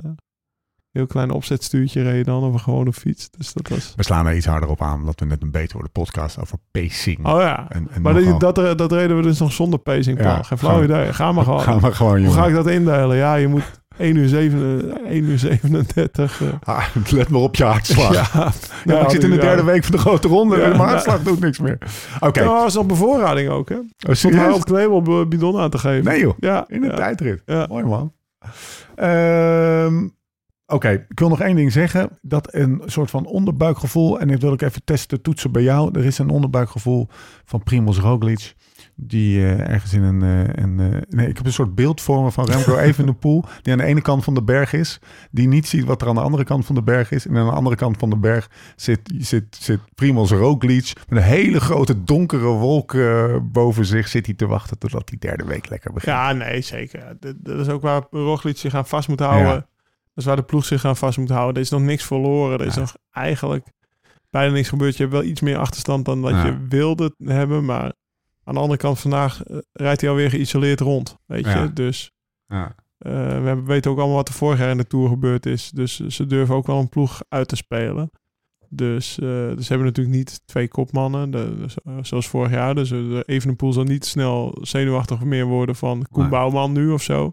heel 0.96 1.06
klein 1.06 1.30
opzetstuurtje 1.30 2.02
reed 2.02 2.16
je 2.16 2.24
dan 2.24 2.42
op 2.44 2.52
een 2.52 2.60
gewone 2.60 2.92
fiets. 2.92 3.30
Dus 3.30 3.52
dat 3.52 3.68
was... 3.68 3.92
We 3.96 4.02
slaan 4.02 4.26
er 4.26 4.36
iets 4.36 4.46
harder 4.46 4.68
op 4.68 4.82
aan, 4.82 4.98
omdat 5.00 5.20
we 5.20 5.26
net 5.26 5.42
een 5.42 5.50
beter 5.50 5.72
worden 5.72 5.92
podcast 5.92 6.40
over 6.40 6.58
pacing. 6.70 7.26
Oh 7.26 7.40
ja. 7.40 7.66
En, 7.68 7.88
en 7.90 8.02
Maar 8.02 8.14
nogal- 8.14 8.38
dat, 8.38 8.54
dat, 8.54 8.78
dat 8.78 8.92
reden 8.92 9.16
we 9.16 9.22
dus 9.22 9.38
nog 9.38 9.52
zonder 9.52 9.78
pacing. 9.78 10.20
Ja, 10.20 10.42
Geen 10.42 10.58
flauw 10.58 10.70
gewoon- 10.80 10.84
idee. 11.00 11.12
Ga 11.12 11.32
maar 11.32 11.44
gewoon. 11.48 11.60
Gaan 11.60 11.80
we 11.80 11.92
gewoon, 11.92 12.12
Hoe 12.12 12.20
jongen. 12.20 12.38
ga 12.38 12.46
ik 12.46 12.54
dat 12.54 12.66
indelen? 12.66 13.16
Ja, 13.16 13.34
je 13.34 13.48
moet 13.48 13.80
1 13.96 14.16
uur, 14.16 14.28
7, 14.28 14.90
1 15.06 15.24
uur 15.24 15.38
37. 15.38 16.42
eh, 16.42 16.48
Ah, 16.62 16.84
let 17.10 17.28
maar 17.28 17.40
op 17.40 17.56
je 17.56 17.64
hartslag. 17.64 18.12
Ja, 18.14 18.26
ja, 18.32 18.52
maar 18.94 19.02
ik 19.02 19.10
zit 19.10 19.22
in 19.24 19.30
de 19.30 19.36
ja. 19.36 19.42
derde 19.42 19.64
week 19.64 19.82
van 19.84 19.92
de 19.92 19.98
grote 19.98 20.28
ronde 20.28 20.56
en 20.62 20.68
mijn 20.76 20.88
hartslag 20.88 21.22
doet 21.22 21.40
niks 21.40 21.58
meer. 21.58 21.78
Oké. 22.20 22.40
Ja, 22.42 22.46
was 22.46 22.74
nog 22.74 22.86
bevoorrading 22.86 23.48
ook, 23.48 23.68
hè? 23.68 23.76
Oh, 23.76 24.14
Stond 24.14 24.64
Knevel 24.64 24.90
op 24.96 25.08
eh, 25.08 25.26
bidon 25.26 25.58
aan 25.60 25.70
te 25.70 25.78
geven. 25.78 26.04
Nee 26.04 26.20
joh, 26.20 26.34
Ja, 26.38 26.64
in 26.68 26.80
de 26.80 26.94
tijdrit. 26.94 27.42
Mooi 27.68 27.84
man. 27.84 28.12
Ehm, 28.94 30.08
Oké, 30.66 30.90
ik 31.08 31.18
wil 31.18 31.28
nog 31.28 31.40
één 31.40 31.56
ding 31.56 31.72
zeggen. 31.72 32.18
Dat 32.22 32.54
een 32.54 32.82
soort 32.84 33.10
van 33.10 33.26
onderbuikgevoel, 33.26 34.20
en 34.20 34.28
dit 34.28 34.42
wil 34.42 34.52
ik 34.52 34.62
even 34.62 34.84
testen, 34.84 35.22
toetsen 35.22 35.52
bij 35.52 35.62
jou. 35.62 35.98
Er 35.98 36.04
is 36.04 36.18
een 36.18 36.30
onderbuikgevoel 36.30 37.08
van 37.44 37.62
Primoz 37.62 37.98
Roglic. 37.98 38.54
Die 38.94 39.38
eh, 39.38 39.68
ergens 39.68 39.92
in 39.92 40.02
een... 40.02 40.22
eh, 40.22 40.64
een 40.64 40.80
eh, 40.80 41.00
nee, 41.08 41.28
ik 41.28 41.36
heb 41.36 41.46
een 41.46 41.52
soort 41.52 41.74
beeld 41.74 42.00
voor 42.00 42.22
me 42.22 42.30
van 42.30 42.44
Remco 42.44 42.76
Evenepoel. 42.88 43.44
Die 43.62 43.72
aan 43.72 43.78
de 43.78 43.84
ene 43.84 44.02
kant 44.02 44.24
van 44.24 44.34
de 44.34 44.42
berg 44.42 44.72
is. 44.72 45.00
Die 45.30 45.48
niet 45.48 45.66
ziet 45.66 45.84
wat 45.84 46.02
er 46.02 46.08
aan 46.08 46.14
de 46.14 46.20
andere 46.20 46.44
kant 46.44 46.66
van 46.66 46.74
de 46.74 46.82
berg 46.82 47.10
is. 47.10 47.26
En 47.26 47.36
aan 47.36 47.46
de 47.46 47.52
andere 47.52 47.76
kant 47.76 47.96
van 47.98 48.10
de 48.10 48.16
berg 48.16 48.50
zit, 48.76 49.00
zit, 49.18 49.56
zit 49.60 49.80
Primoz 49.94 50.30
Roglic. 50.30 50.92
Met 51.08 51.18
een 51.18 51.24
hele 51.24 51.60
grote 51.60 52.04
donkere 52.04 52.46
wolk 52.46 52.96
boven 53.42 53.84
zich. 53.84 54.08
Zit 54.08 54.26
hij 54.26 54.34
te 54.34 54.46
wachten 54.46 54.78
totdat 54.78 55.08
die 55.08 55.18
derde 55.18 55.44
week 55.44 55.68
lekker 55.68 55.92
begint. 55.92 56.16
Ja, 56.16 56.32
nee, 56.32 56.60
zeker. 56.60 57.16
Dat, 57.20 57.34
dat 57.38 57.58
is 57.58 57.68
ook 57.68 57.82
waar 57.82 58.02
Roglic 58.10 58.56
zich 58.56 58.74
aan 58.74 58.86
vast 58.86 59.08
moet 59.08 59.20
houden. 59.20 59.52
Ja. 59.52 59.66
Dat 60.16 60.24
is 60.24 60.24
waar 60.24 60.36
de 60.36 60.42
ploeg 60.42 60.64
zich 60.64 60.84
aan 60.84 60.96
vast 60.96 61.18
moet 61.18 61.28
houden. 61.28 61.54
Er 61.54 61.60
is 61.60 61.70
nog 61.70 61.80
niks 61.82 62.04
verloren. 62.04 62.58
Er 62.60 62.66
is 62.66 62.74
Ja. 62.74 62.80
nog 62.80 62.96
eigenlijk 63.10 63.66
bijna 64.30 64.52
niks 64.52 64.68
gebeurd. 64.68 64.96
Je 64.96 65.02
hebt 65.02 65.14
wel 65.14 65.24
iets 65.24 65.40
meer 65.40 65.58
achterstand 65.58 66.04
dan 66.04 66.20
wat 66.20 66.30
Ja. 66.32 66.46
je 66.46 66.66
wilde 66.68 67.14
hebben. 67.24 67.64
Maar 67.64 67.92
aan 68.44 68.54
de 68.54 68.60
andere 68.60 68.78
kant 68.80 69.00
vandaag 69.00 69.42
eh, 69.42 69.56
rijdt 69.72 70.00
hij 70.00 70.10
alweer 70.10 70.30
geïsoleerd 70.30 70.80
rond. 70.80 71.16
Weet 71.26 71.44
Ja. 71.44 71.62
je? 71.62 71.72
Dus 71.72 72.10
Ja. 72.48 72.74
eh, 72.98 73.12
we 73.12 73.18
hebben- 73.46 73.64
weten 73.64 73.90
ook 73.90 73.96
allemaal 73.98 74.16
wat 74.16 74.28
er 74.28 74.34
vorig 74.34 74.58
jaar 74.58 74.70
in 74.70 74.76
de 74.76 74.86
Tour 74.86 75.08
gebeurd 75.08 75.46
is. 75.46 75.70
Dus 75.70 75.96
ze 76.06 76.26
durven 76.26 76.54
ook 76.54 76.66
wel 76.66 76.78
een 76.78 76.88
ploeg 76.88 77.22
uit 77.28 77.48
te 77.48 77.56
spelen. 77.56 78.10
Dus, 78.68 79.18
eh, 79.18 79.26
dus 79.28 79.66
ze 79.66 79.68
hebben 79.72 79.86
natuurlijk 79.86 80.16
niet 80.16 80.40
twee 80.46 80.68
kopmannen, 80.68 81.30
de, 81.30 81.54
dus, 81.58 81.74
eh, 81.84 81.92
zoals 82.02 82.28
vorig 82.28 82.50
jaar. 82.50 82.74
Dus 82.74 82.90
uh, 82.90 83.20
Evenepoel 83.26 83.72
zal 83.72 83.84
niet 83.84 84.04
snel 84.04 84.58
zenuwachtig 84.60 85.20
meer 85.24 85.44
worden 85.46 85.76
van 85.76 86.06
Koen 86.10 86.20
Nee. 86.22 86.30
Bouwman 86.30 86.72
nu 86.72 86.90
of 86.90 87.02
zo. 87.02 87.30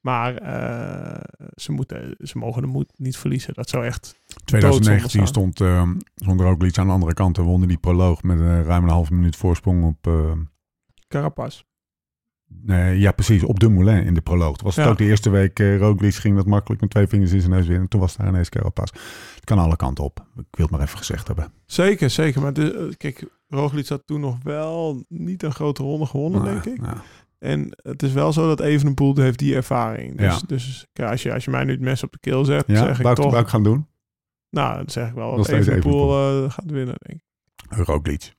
Maar 0.00 0.34
eh, 0.36 1.48
ze, 1.54 1.72
moeten, 1.72 2.14
ze 2.18 2.38
mogen 2.38 2.62
de 2.62 2.68
moed 2.68 2.92
niet 2.96 3.16
verliezen. 3.16 3.54
Dat 3.54 3.68
zou 3.68 3.84
echt... 3.84 4.18
2019 4.44 5.20
Doodzonde 5.20 5.26
stond, 5.54 5.60
eh 5.60 6.36
Roglic 6.44 6.78
aan 6.78 6.86
de 6.86 6.92
andere 6.92 7.14
kant 7.14 7.38
en 7.38 7.44
won 7.44 7.66
die 7.66 7.78
proloog 7.78 8.22
met 8.22 8.38
een 8.40 8.64
ruim 8.64 8.82
een 8.82 8.88
halve 8.90 9.14
minuut 9.14 9.36
voorsprong 9.36 9.84
op... 9.84 10.06
eh, 10.06 10.32
Carapaz. 11.08 11.62
Nee, 12.62 12.98
ja, 12.98 13.12
precies. 13.12 13.42
Op 13.42 13.60
de 13.60 13.68
Moulin 13.68 14.04
in 14.04 14.14
de 14.14 14.20
proloog. 14.20 14.52
Het 14.52 14.62
was 14.62 14.76
het 14.76 14.84
Ja. 14.84 14.90
ook 14.90 14.98
de 14.98 15.04
eerste 15.04 15.30
week. 15.30 15.58
eh 15.58 15.78
Roglic 15.78 16.14
ging 16.14 16.36
dat 16.36 16.46
makkelijk 16.46 16.80
met 16.80 16.90
twee 16.90 17.06
vingers 17.06 17.32
in 17.32 17.40
zijn 17.40 17.52
neus 17.52 17.66
winnen. 17.66 17.88
Toen 17.88 18.00
was 18.00 18.16
daar 18.16 18.28
ineens 18.28 18.48
Carapaz. 18.48 18.90
Het 19.34 19.44
kan 19.44 19.58
alle 19.58 19.76
kanten 19.76 20.04
op. 20.04 20.26
Ik 20.36 20.44
wil 20.50 20.66
het 20.66 20.70
maar 20.70 20.80
even 20.84 20.98
gezegd 20.98 21.26
hebben. 21.26 21.52
Zeker, 21.66 22.10
zeker. 22.10 22.40
Maar 22.42 22.52
de, 22.52 22.74
eh, 22.74 22.96
kijk, 22.96 23.24
Roglic 23.48 23.88
had 23.88 24.02
toen 24.06 24.20
nog 24.20 24.36
wel 24.42 25.04
niet 25.08 25.42
een 25.42 25.52
grote 25.52 25.82
ronde 25.82 26.06
gewonnen, 26.06 26.42
Nou, 26.42 26.52
denk 26.60 26.76
ik. 26.76 26.82
nou, 26.82 26.96
En 27.38 27.78
het 27.82 28.02
is 28.02 28.12
wel 28.12 28.32
zo 28.32 28.46
dat 28.46 28.60
Evenepoel 28.60 29.16
heeft 29.16 29.38
die 29.38 29.54
ervaring. 29.54 30.16
Dus, 30.16 30.34
Ja. 30.34 30.40
dus 30.46 30.86
ja, 30.92 31.10
als, 31.10 31.22
je, 31.22 31.32
als 31.32 31.44
je 31.44 31.50
mij 31.50 31.64
nu 31.64 31.70
het 31.72 31.80
mes 31.80 32.02
op 32.02 32.12
de 32.12 32.18
keel 32.18 32.44
zet, 32.44 32.64
ja, 32.66 32.76
zeg 32.76 33.00
ik 33.00 33.14
toch... 33.14 33.38
ik 33.38 33.48
gaan 33.48 33.62
doen? 33.62 33.86
Nou, 34.50 34.76
dan 34.76 34.88
zeg 34.88 35.08
ik 35.08 35.14
wel 35.14 35.36
dat 35.36 35.48
Evenepoel 35.48 36.10
eh, 36.44 36.50
gaat 36.50 36.70
winnen, 36.70 36.94
denk 36.98 37.20
ik. 37.20 37.86
Roglic. 37.86 38.36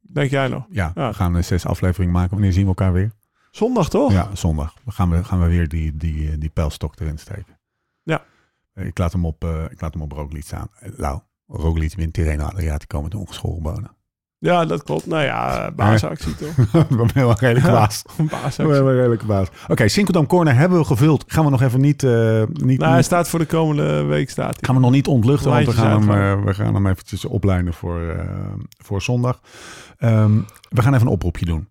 Denk 0.00 0.30
jij 0.30 0.48
nog? 0.48 0.66
Ja, 0.70 0.92
Ja. 0.94 1.08
we 1.08 1.14
gaan 1.14 1.36
eh, 1.36 1.42
zes 1.42 1.66
afleveringen 1.66 2.12
maken. 2.14 2.30
Wanneer 2.30 2.52
zien 2.52 2.62
we 2.62 2.68
elkaar 2.68 2.92
weer? 2.92 3.12
Zondag 3.50 3.88
toch? 3.88 4.12
Ja, 4.12 4.34
zondag. 4.34 4.74
Dan 4.84 4.92
gaan 4.92 5.10
we, 5.10 5.24
gaan 5.24 5.40
we 5.40 5.46
weer 5.46 5.68
die, 5.68 5.96
die, 5.96 6.30
eh, 6.30 6.36
die 6.38 6.50
pijlstok 6.50 7.00
erin 7.00 7.18
steken. 7.18 7.58
Ja. 8.02 8.24
Ik 8.74 8.98
laat 8.98 9.12
hem 9.12 9.24
op, 9.24 9.44
eh, 9.44 9.64
ik 9.70 9.80
laat 9.80 9.92
hem 9.92 10.02
op 10.02 10.12
Roglic 10.12 10.42
staan. 10.44 10.68
Lau, 10.96 11.20
Roglic 11.46 11.94
wint 11.94 12.12
Tirreno 12.12 12.44
Adriatico 12.44 13.02
met 13.02 13.14
ongeschoren 13.14 13.62
bonen. 13.62 13.90
Ja, 14.42 14.64
dat 14.64 14.82
klopt. 14.82 15.06
Nou 15.06 15.22
ja, 15.22 15.66
eh, 15.66 15.74
baasactie 15.74 16.34
toch? 16.36 16.56
Ik 16.90 16.96
ben 16.96 17.10
wel 17.14 17.34
redelijk 17.38 17.66
baas. 17.66 18.02
Een 18.06 18.24
Ik 18.24 18.30
ben 18.30 18.40
baasactie. 18.40 18.66
wel 18.82 18.92
redelijk 18.94 19.22
baas. 19.26 19.48
Oké, 19.68 19.88
Sinkeldam 19.88 20.26
Corner 20.26 20.54
hebben 20.54 20.78
we 20.78 20.84
gevuld. 20.84 21.24
Gaan 21.26 21.44
we 21.44 21.50
nog 21.50 21.62
even 21.62 21.80
niet... 21.80 22.02
eh, 22.02 22.42
niet 22.52 22.78
Nou, 22.78 22.92
hij 22.92 23.02
staat 23.02 23.28
voor 23.28 23.38
de 23.38 23.46
komende 23.46 24.02
week 24.02 24.30
staat 24.30 24.50
hij. 24.50 24.58
Gaan 24.60 24.74
we 24.74 24.80
nog 24.80 24.90
niet 24.90 25.06
ontluchten, 25.06 25.50
want 25.50 25.66
we 25.66 25.72
gaan, 25.72 26.08
hem, 26.08 26.38
eh, 26.38 26.44
we 26.44 26.54
gaan 26.54 26.74
hem 26.74 26.86
eventjes 26.86 27.24
opleiden 27.24 27.74
voor, 27.74 28.26
voor 28.84 29.02
zondag. 29.02 29.40
Ehm, 29.96 30.38
we 30.68 30.82
gaan 30.82 30.94
even 30.94 31.06
een 31.06 31.12
oproepje 31.12 31.44
doen. 31.44 31.68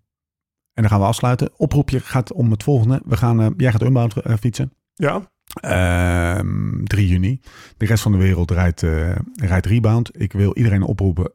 En 0.73 0.81
dan 0.85 0.89
gaan 0.89 0.99
we 0.99 1.05
afsluiten. 1.05 1.49
Oproepje 1.57 1.99
gaat 1.99 2.33
om 2.33 2.51
het 2.51 2.63
volgende. 2.63 3.01
We 3.05 3.17
gaan, 3.17 3.53
jij 3.57 3.71
gaat 3.71 3.83
Unbound 3.83 4.13
fietsen. 4.39 4.73
Ja, 4.93 5.21
Ehm 5.61 6.83
3 6.83 7.07
juni. 7.07 7.39
De 7.77 7.85
rest 7.85 8.03
van 8.03 8.11
de 8.11 8.17
wereld 8.17 8.51
rijdt, 8.51 8.81
rijdt 9.33 9.65
Rebound. 9.65 10.21
Ik 10.21 10.33
wil 10.33 10.55
iedereen 10.57 10.83
oproepen 10.83 11.33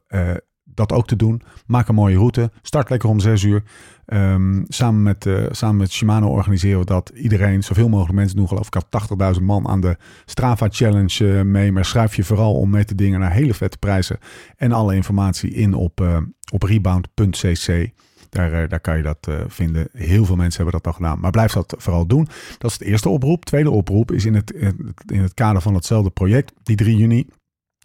dat 0.65 0.91
ook 0.91 1.07
te 1.07 1.15
doen. 1.15 1.41
Maak 1.65 1.87
een 1.87 1.95
mooie 1.95 2.17
route. 2.17 2.51
Start 2.61 2.89
lekker 2.89 3.09
om 3.09 3.19
6 3.19 3.43
uur. 3.43 3.63
Ehm, 4.05 4.63
samen, 4.67 5.03
met, 5.03 5.25
eh, 5.25 5.45
samen 5.51 5.77
met 5.77 5.91
Shimano 5.91 6.27
organiseren 6.27 6.79
we 6.79 6.85
dat. 6.85 7.11
Iedereen, 7.15 7.63
zoveel 7.63 7.89
mogelijk 7.89 8.15
mensen 8.15 8.37
doen. 8.37 8.47
Geloof 8.47 8.67
ik 8.67 8.73
had 8.73 8.85
80.000 8.89 9.45
man 9.45 9.67
aan 9.67 9.81
de 9.81 9.97
Strava 10.25 10.67
Challenge 10.69 11.37
eh, 11.37 11.41
mee. 11.41 11.71
Maar 11.71 11.85
schrijf 11.85 12.15
je 12.15 12.23
vooral 12.23 12.53
om 12.53 12.69
mee 12.69 12.85
te 12.85 12.95
dingen 12.95 13.19
naar 13.19 13.31
hele 13.31 13.53
vette 13.53 13.77
prijzen. 13.77 14.17
En 14.57 14.71
alle 14.71 14.95
informatie 14.95 15.53
in 15.53 15.73
op, 15.73 16.01
eh, 16.01 16.17
op 16.51 16.63
rebound.cc. 16.63 17.89
Daar, 18.29 18.67
daar 18.67 18.79
kan 18.79 18.97
je 18.97 19.03
dat 19.03 19.27
vinden. 19.47 19.87
Heel 19.91 20.25
veel 20.25 20.35
mensen 20.35 20.63
hebben 20.63 20.81
dat 20.81 20.93
al 20.93 20.97
gedaan. 20.97 21.19
Maar 21.19 21.31
blijf 21.31 21.51
dat 21.51 21.75
vooral 21.77 22.07
doen. 22.07 22.27
Dat 22.57 22.71
is 22.71 22.77
de 22.77 22.85
eerste 22.85 23.09
oproep. 23.09 23.45
Tweede 23.45 23.69
oproep 23.69 24.11
is 24.11 24.25
in 24.25 24.33
het, 24.33 24.51
in 25.05 25.21
het 25.21 25.33
kader 25.33 25.61
van 25.61 25.73
hetzelfde 25.73 26.09
project. 26.09 26.53
Die 26.63 26.75
3 26.75 26.97
juni 26.97 27.27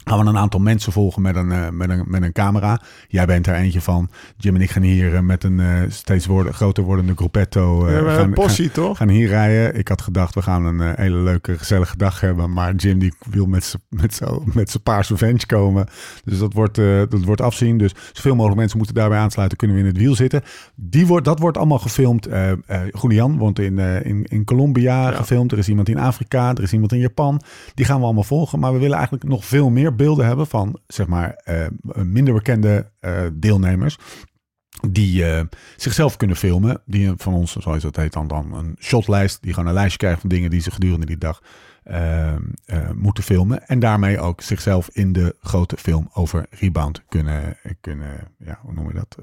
gaan 0.04 0.18
we 0.18 0.26
een 0.30 0.36
aantal 0.36 0.60
mensen 0.60 0.92
volgen 0.92 1.22
met 1.22 1.36
een, 1.36 1.52
eh, 1.52 1.68
met 1.68 1.90
een, 1.90 2.04
met 2.06 2.22
een 2.22 2.32
camera. 2.32 2.80
Jij 3.08 3.26
bent 3.26 3.46
er 3.46 3.54
eentje 3.54 3.80
van. 3.80 4.10
Jim 4.36 4.54
en 4.54 4.60
ik 4.60 4.70
gaan 4.70 4.82
hier 4.82 5.14
eh, 5.14 5.20
met 5.20 5.44
een 5.44 5.60
eh, 5.60 5.68
steeds 5.88 6.26
worden, 6.26 6.54
groter 6.54 6.84
wordende 6.84 7.12
gruppetto. 7.16 7.84
we 7.84 7.90
hebben 7.90 8.12
gaan, 8.12 8.24
een 8.24 8.32
possie 8.32 8.70
toch? 8.70 8.96
gaan 8.96 9.08
hier 9.08 9.28
rijden. 9.28 9.78
Ik 9.78 9.88
had 9.88 10.02
gedacht, 10.02 10.34
we 10.34 10.42
gaan 10.42 10.64
een 10.64 10.94
hele 10.96 11.16
leuke, 11.16 11.58
gezellige 11.58 11.96
dag 11.96 12.20
hebben. 12.20 12.52
Maar 12.52 12.74
Jim 12.74 12.98
die 12.98 13.12
wil 13.30 13.46
met 13.46 13.64
zijn 13.64 13.82
met 13.88 14.14
zo, 14.14 14.42
met 14.52 14.70
zijn 14.70 14.82
paarse 14.82 15.16
ventje 15.16 15.46
komen. 15.46 15.86
Dus 16.24 16.38
dat 16.38 16.52
wordt, 16.52 16.74
dat 16.74 17.24
wordt 17.24 17.40
afzien. 17.40 17.78
Dus 17.78 17.94
zoveel 18.12 18.34
mogelijk 18.34 18.58
mensen 18.58 18.78
moeten 18.78 18.94
daarbij 18.94 19.18
aansluiten. 19.18 19.58
Kunnen 19.58 19.76
we 19.76 19.82
in 19.82 19.88
het 19.88 19.98
wiel 19.98 20.14
zitten. 20.14 20.42
Die 20.74 21.06
wordt, 21.06 21.24
dat 21.24 21.38
wordt 21.38 21.56
allemaal 21.56 21.78
gefilmd. 21.78 22.28
Julian 23.00 23.38
woont 23.38 23.58
in, 23.58 23.78
in, 23.78 24.24
in 24.24 24.44
Colombia 24.44 25.10
Ja. 25.10 25.16
gefilmd. 25.16 25.52
Er 25.52 25.58
is 25.58 25.68
iemand 25.68 25.88
in 25.88 25.98
Afrika. 25.98 26.54
Er 26.54 26.62
is 26.62 26.72
iemand 26.72 26.92
in 26.92 26.98
Japan. 26.98 27.40
Die 27.74 27.84
gaan 27.84 27.98
we 27.98 28.04
allemaal 28.04 28.22
volgen. 28.22 28.58
Maar 28.58 28.72
we 28.72 28.78
willen 28.78 28.96
eigenlijk 28.96 29.28
nog 29.28 29.44
veel 29.44 29.70
meer 29.70 29.89
beelden 29.94 30.26
hebben 30.26 30.46
van 30.46 30.80
zeg 30.86 31.06
maar 31.06 31.34
eh, 31.34 31.66
minder 31.94 32.34
bekende 32.34 32.90
eh, 33.00 33.22
deelnemers 33.32 33.98
die 34.88 35.24
eh, 35.24 35.44
zichzelf 35.76 36.16
kunnen 36.16 36.36
filmen. 36.36 36.82
Die 36.86 37.12
van 37.16 37.34
ons, 37.34 37.56
zoals 37.56 37.82
dat 37.82 37.96
heet, 37.96 38.12
dan, 38.12 38.26
dan 38.26 38.54
een 38.54 38.76
shotlijst. 38.78 39.42
Die 39.42 39.52
gewoon 39.52 39.68
een 39.68 39.74
lijstje 39.74 39.98
krijgen 39.98 40.20
van 40.20 40.30
dingen 40.30 40.50
die 40.50 40.60
ze 40.60 40.70
gedurende 40.70 41.06
die 41.06 41.18
dag 41.18 41.42
moeten 42.94 43.24
filmen. 43.24 43.66
En 43.66 43.78
daarmee 43.78 44.20
ook 44.20 44.40
zichzelf 44.40 44.88
in 44.92 45.12
de 45.12 45.36
grote 45.40 45.76
film 45.76 46.08
over 46.12 46.46
Rebound 46.50 47.02
kunnen, 47.08 47.56
kunnen 47.80 48.32
ja, 48.38 48.58
hoe 48.62 48.72
noem 48.72 48.88
je 48.88 48.94
dat, 48.94 49.18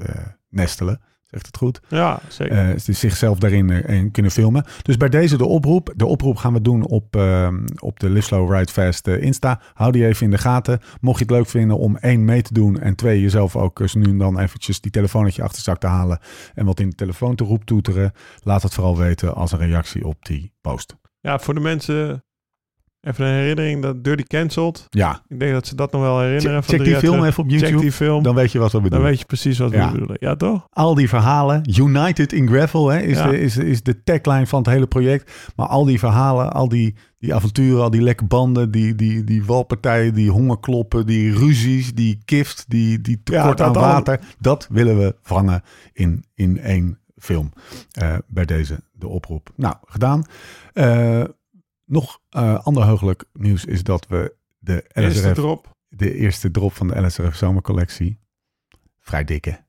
nestelen. 0.49 1.01
Zegt 1.37 1.45
het 1.45 1.57
goed? 1.57 1.81
Ja, 1.87 2.19
zeker. 2.27 2.85
Dus 2.85 2.99
zichzelf 2.99 3.39
daarin 3.39 3.69
in 3.69 4.11
kunnen 4.11 4.31
filmen. 4.31 4.65
Dus 4.81 4.97
bij 4.97 5.09
deze 5.09 5.37
de 5.37 5.45
oproep. 5.45 5.93
De 5.95 6.05
oproep 6.05 6.37
gaan 6.37 6.53
we 6.53 6.61
doen 6.61 6.85
op, 6.85 7.15
eh, 7.15 7.53
op 7.79 7.99
de 7.99 8.09
Live 8.09 8.25
Slow 8.25 8.53
Ride 8.53 8.71
Fast 8.71 9.07
eh, 9.07 9.21
Insta. 9.21 9.61
Hou 9.73 9.91
die 9.91 10.05
even 10.05 10.25
in 10.25 10.31
de 10.31 10.37
gaten. 10.37 10.79
Mocht 11.01 11.19
je 11.19 11.25
het 11.25 11.33
leuk 11.33 11.47
vinden 11.47 11.77
om 11.77 11.97
één 11.97 12.25
mee 12.25 12.41
te 12.41 12.53
doen. 12.53 12.79
En 12.79 12.95
twee, 12.95 13.21
jezelf 13.21 13.55
ook 13.55 13.79
eens 13.79 13.95
nu 13.95 14.03
en 14.03 14.17
dan 14.17 14.39
eventjes 14.39 14.81
die 14.81 14.91
telefoon 14.91 15.23
uit 15.23 15.35
je 15.35 15.43
achterzak 15.43 15.79
te 15.79 15.87
halen. 15.87 16.19
En 16.53 16.65
wat 16.65 16.79
in 16.79 16.89
de 16.89 16.95
telefoon 16.95 17.35
te 17.35 17.43
roep 17.43 17.65
toeteren. 17.65 18.11
Laat 18.43 18.63
het 18.63 18.73
vooral 18.73 18.97
weten 18.97 19.35
als 19.35 19.51
een 19.51 19.59
reactie 19.59 20.07
op 20.07 20.25
die 20.25 20.53
post. 20.61 20.95
ja, 21.21 21.39
voor 21.39 21.53
de 21.53 21.59
mensen 21.59 22.23
even 23.01 23.25
een 23.25 23.33
herinnering 23.33 23.81
dat 23.81 24.03
Dirty 24.03 24.23
Cancelled. 24.23 24.85
Ja, 24.89 25.21
Ik 25.27 25.39
denk 25.39 25.51
dat 25.53 25.67
ze 25.67 25.75
dat 25.75 25.91
nog 25.91 26.01
wel 26.01 26.19
herinneren. 26.19 26.63
check, 26.63 26.69
check 26.75 26.83
die 26.83 26.95
film 26.95 27.13
terug. 27.13 27.27
even 27.29 27.43
op 27.43 27.49
Check 27.49 27.59
YouTube. 27.59 27.81
die 27.81 27.91
film. 27.91 28.23
Dan 28.23 28.35
weet 28.35 28.51
je 28.51 28.59
wat 28.59 28.67
we 28.71 28.73
Dan 28.73 28.83
bedoelen. 28.83 29.09
weet 29.09 29.19
je 29.19 29.25
precies 29.25 29.57
wat 29.57 29.71
Ja. 29.71 29.85
we 29.85 29.91
bedoelen. 29.91 30.17
Ja, 30.19 30.35
toch? 30.35 30.67
al 30.69 30.95
die 30.95 31.09
verhalen. 31.09 31.61
United 31.79 32.33
in 32.33 32.47
Gravel 32.47 32.87
hè, 32.89 32.99
is, 32.99 33.17
Ja. 33.17 33.27
de, 33.29 33.39
is, 33.39 33.57
is 33.57 33.83
de 33.83 34.03
tagline 34.03 34.47
van 34.47 34.59
het 34.59 34.67
hele 34.69 34.87
project. 34.87 35.51
Maar 35.55 35.67
al 35.67 35.85
die 35.85 35.99
verhalen, 35.99 36.51
al 36.53 36.69
die, 36.69 36.95
die 37.19 37.35
avonturen, 37.35 37.81
al 37.83 37.89
die 37.89 38.01
lekke 38.01 38.25
banden, 38.25 38.71
die, 38.71 38.95
die, 38.95 39.23
die 39.23 39.45
walpartijen, 39.45 40.13
die 40.13 40.29
hongerkloppen, 40.31 41.05
die 41.05 41.33
ruzies, 41.33 41.93
die 41.93 42.21
kift, 42.25 42.65
die, 42.67 43.01
die 43.01 43.21
tekort 43.23 43.59
Ja, 43.59 43.65
aan 43.65 43.75
al- 43.75 43.81
water. 43.81 44.19
Dat 44.39 44.67
willen 44.71 44.97
we 44.97 45.15
vangen 45.21 45.61
in, 45.93 46.23
in 46.35 46.59
één 46.59 46.99
film. 47.17 47.51
Eh, 47.91 48.15
bij 48.27 48.45
deze 48.45 48.79
de 48.91 49.07
oproep. 49.07 49.49
Nou, 49.55 49.75
gedaan. 49.85 50.23
Eh, 50.73 51.23
nog 51.87 52.19
eh 52.29 52.59
ander 52.65 52.83
heugelijk 52.85 53.23
nieuws 53.33 53.65
is 53.65 53.83
dat 53.83 54.07
we 54.07 54.35
de 54.59 54.85
Eerste 54.93 55.19
LSRF, 55.19 55.33
drop. 55.33 55.75
de 55.87 56.13
eerste 56.15 56.51
drop 56.51 56.73
van 56.73 56.87
de 56.87 57.01
LSRF 57.01 57.35
zomercollectie, 57.35 58.19
vrij 58.99 59.23
dikke. 59.23 59.65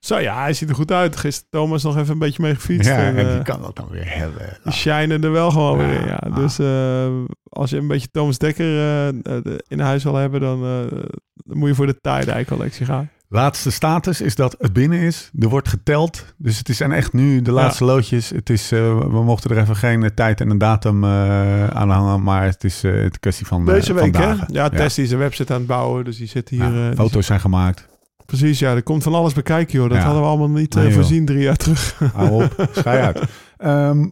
Zo 0.00 0.18
ja, 0.18 0.40
hij 0.40 0.52
ziet 0.52 0.68
er 0.68 0.74
goed 0.74 0.90
uit. 0.92 1.16
Gisteren 1.16 1.50
Thomas 1.50 1.82
nog 1.82 1.96
even 1.96 2.12
een 2.12 2.18
beetje 2.18 2.42
mee 2.42 2.54
gefietst. 2.54 2.88
Ja, 2.88 2.96
en, 2.96 3.16
en 3.16 3.26
eh, 3.26 3.32
die 3.34 3.42
kan 3.42 3.62
dat 3.62 3.76
dan 3.76 3.88
weer 3.88 4.16
hebben. 4.16 4.58
Die 4.62 4.72
shinen 4.72 5.24
er 5.24 5.30
wel 5.32 5.50
gewoon 5.50 5.78
Ja, 5.78 5.86
weer 5.86 6.00
in. 6.00 6.06
Ja. 6.06 6.14
ah. 6.14 6.34
Dus 6.36 6.58
eh, 6.58 7.24
als 7.48 7.70
je 7.70 7.76
een 7.76 7.86
beetje 7.88 8.08
Thomas 8.10 8.38
Dekker 8.38 8.66
eh, 8.66 9.08
eh, 9.08 9.58
in 9.68 9.80
huis 9.80 10.04
wil 10.04 10.14
hebben, 10.14 10.40
dan, 10.40 10.64
eh, 10.64 10.98
dan 11.34 11.58
moet 11.58 11.68
je 11.68 11.74
voor 11.74 11.86
de 11.86 12.00
tie-dye 12.00 12.44
collectie 12.44 12.86
gaan. 12.86 13.10
Laatste 13.28 13.70
status 13.70 14.20
is 14.20 14.34
dat 14.34 14.54
het 14.58 14.72
binnen 14.72 14.98
is. 14.98 15.30
Er 15.38 15.48
wordt 15.48 15.68
geteld. 15.68 16.34
Dus 16.38 16.58
het 16.58 16.68
zijn 16.76 16.92
echt 16.92 17.12
nu 17.12 17.42
de 17.42 17.50
laatste 17.52 17.84
loodjes. 17.84 18.30
Het 18.30 18.50
is, 18.50 18.72
eh, 18.72 18.98
we 18.98 19.22
mochten 19.22 19.50
er 19.50 19.58
even 19.58 19.76
geen 19.76 20.14
tijd 20.14 20.40
en 20.40 20.50
een 20.50 20.58
datum 20.58 21.04
eh, 21.04 21.66
aan 21.68 21.90
hangen. 21.90 22.22
Maar 22.22 22.42
het 22.44 22.64
is 22.64 22.84
eh, 22.84 22.92
het 22.94 23.20
kwestie 23.20 23.46
van, 23.46 23.64
Deze 23.64 23.92
week, 23.92 24.04
hè? 24.16 24.20
dagen. 24.20 24.52
Ja, 24.52 24.68
Tess 24.68 24.98
is 24.98 25.10
een 25.10 25.18
website 25.18 25.52
aan 25.52 25.58
het 25.58 25.68
bouwen, 25.68 26.04
dus 26.04 26.16
die 26.16 26.26
zit 26.26 26.48
hier. 26.48 26.72
Ja, 26.74 26.94
foto's 26.94 27.26
zijn 27.26 27.40
gemaakt. 27.40 27.88
Precies, 28.26 28.58
ja. 28.58 28.74
Er 28.74 28.82
komt 28.82 29.02
van 29.02 29.14
alles 29.14 29.32
bekijken, 29.34 29.78
joh. 29.78 29.88
Dat 29.88 29.98
Ja. 29.98 30.04
hadden 30.04 30.22
we 30.22 30.28
allemaal 30.28 30.50
niet 30.50 30.74
Nee, 30.74 30.92
voorzien 30.92 31.24
drie 31.26 31.42
jaar 31.42 31.56
terug. 31.56 31.98
Hou 32.12 32.44
op, 32.44 32.68
schij 32.72 33.02
uit. 33.02 33.22
Ehm, 33.56 34.08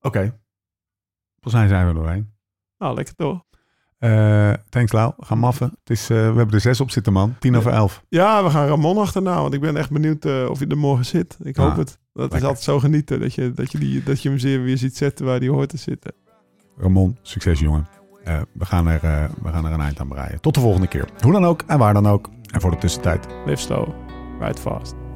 Oké. 0.00 0.38
Volgens 1.40 1.54
mij 1.54 1.68
zijn 1.68 1.82
we 1.82 1.88
er 1.88 1.94
doorheen. 1.94 2.32
nou, 2.78 2.94
lekker 2.94 3.14
toch? 3.14 3.44
Eh, 3.98 4.52
thanks 4.68 4.92
Lau, 4.92 5.12
ga 5.18 5.34
maffen. 5.34 5.66
Het 5.80 5.90
is, 5.90 6.02
eh, 6.02 6.16
we 6.16 6.22
hebben 6.36 6.50
er 6.50 6.60
zes 6.60 6.80
op 6.80 6.90
zitten 6.90 7.12
man. 7.12 7.34
Tien 7.38 7.56
over 7.56 7.72
elf. 7.72 8.02
Ja, 8.08 8.44
we 8.44 8.50
gaan 8.50 8.66
Ramon 8.66 8.98
achterna, 8.98 9.40
want 9.40 9.54
ik 9.54 9.60
ben 9.60 9.76
echt 9.76 9.90
benieuwd 9.90 10.24
eh, 10.24 10.46
of 10.50 10.58
hij 10.58 10.68
er 10.68 10.78
morgen 10.78 11.04
zit. 11.04 11.36
Ik 11.42 11.56
hoop 11.56 11.70
Ah, 11.70 11.76
het. 11.76 11.98
Dat 12.12 12.24
is 12.26 12.30
lekker. 12.30 12.42
altijd 12.48 12.64
zo 12.64 12.78
genieten, 12.78 13.20
dat 13.20 13.34
je, 13.34 13.52
dat, 13.52 13.72
je 13.72 13.78
die, 13.78 14.02
dat 14.02 14.22
je 14.22 14.28
hem 14.28 14.38
zeer 14.38 14.62
weer 14.62 14.78
ziet 14.78 14.96
zetten 14.96 15.26
waar 15.26 15.38
hij 15.38 15.48
hoort 15.48 15.68
te 15.68 15.76
zitten. 15.76 16.12
Ramon, 16.76 17.18
succes 17.22 17.60
jongen. 17.60 17.86
Eh, 18.24 18.40
we, 18.52 18.64
gaan 18.64 18.86
er, 18.86 19.02
eh, 19.04 19.24
we 19.42 19.48
gaan 19.48 19.64
er 19.66 19.72
een 19.72 19.80
eind 19.80 20.00
aan 20.00 20.08
breien. 20.08 20.40
Tot 20.40 20.54
de 20.54 20.60
volgende 20.60 20.86
keer. 20.86 21.08
Hoe 21.20 21.32
dan 21.32 21.44
ook 21.44 21.62
en 21.66 21.78
waar 21.78 21.94
dan 21.94 22.06
ook. 22.08 22.30
En 22.52 22.60
voor 22.60 22.70
de 22.70 22.78
tussentijd. 22.78 23.26
Live 23.46 23.60
slow, 23.62 23.88
ride 24.40 24.58
fast. 24.60 25.07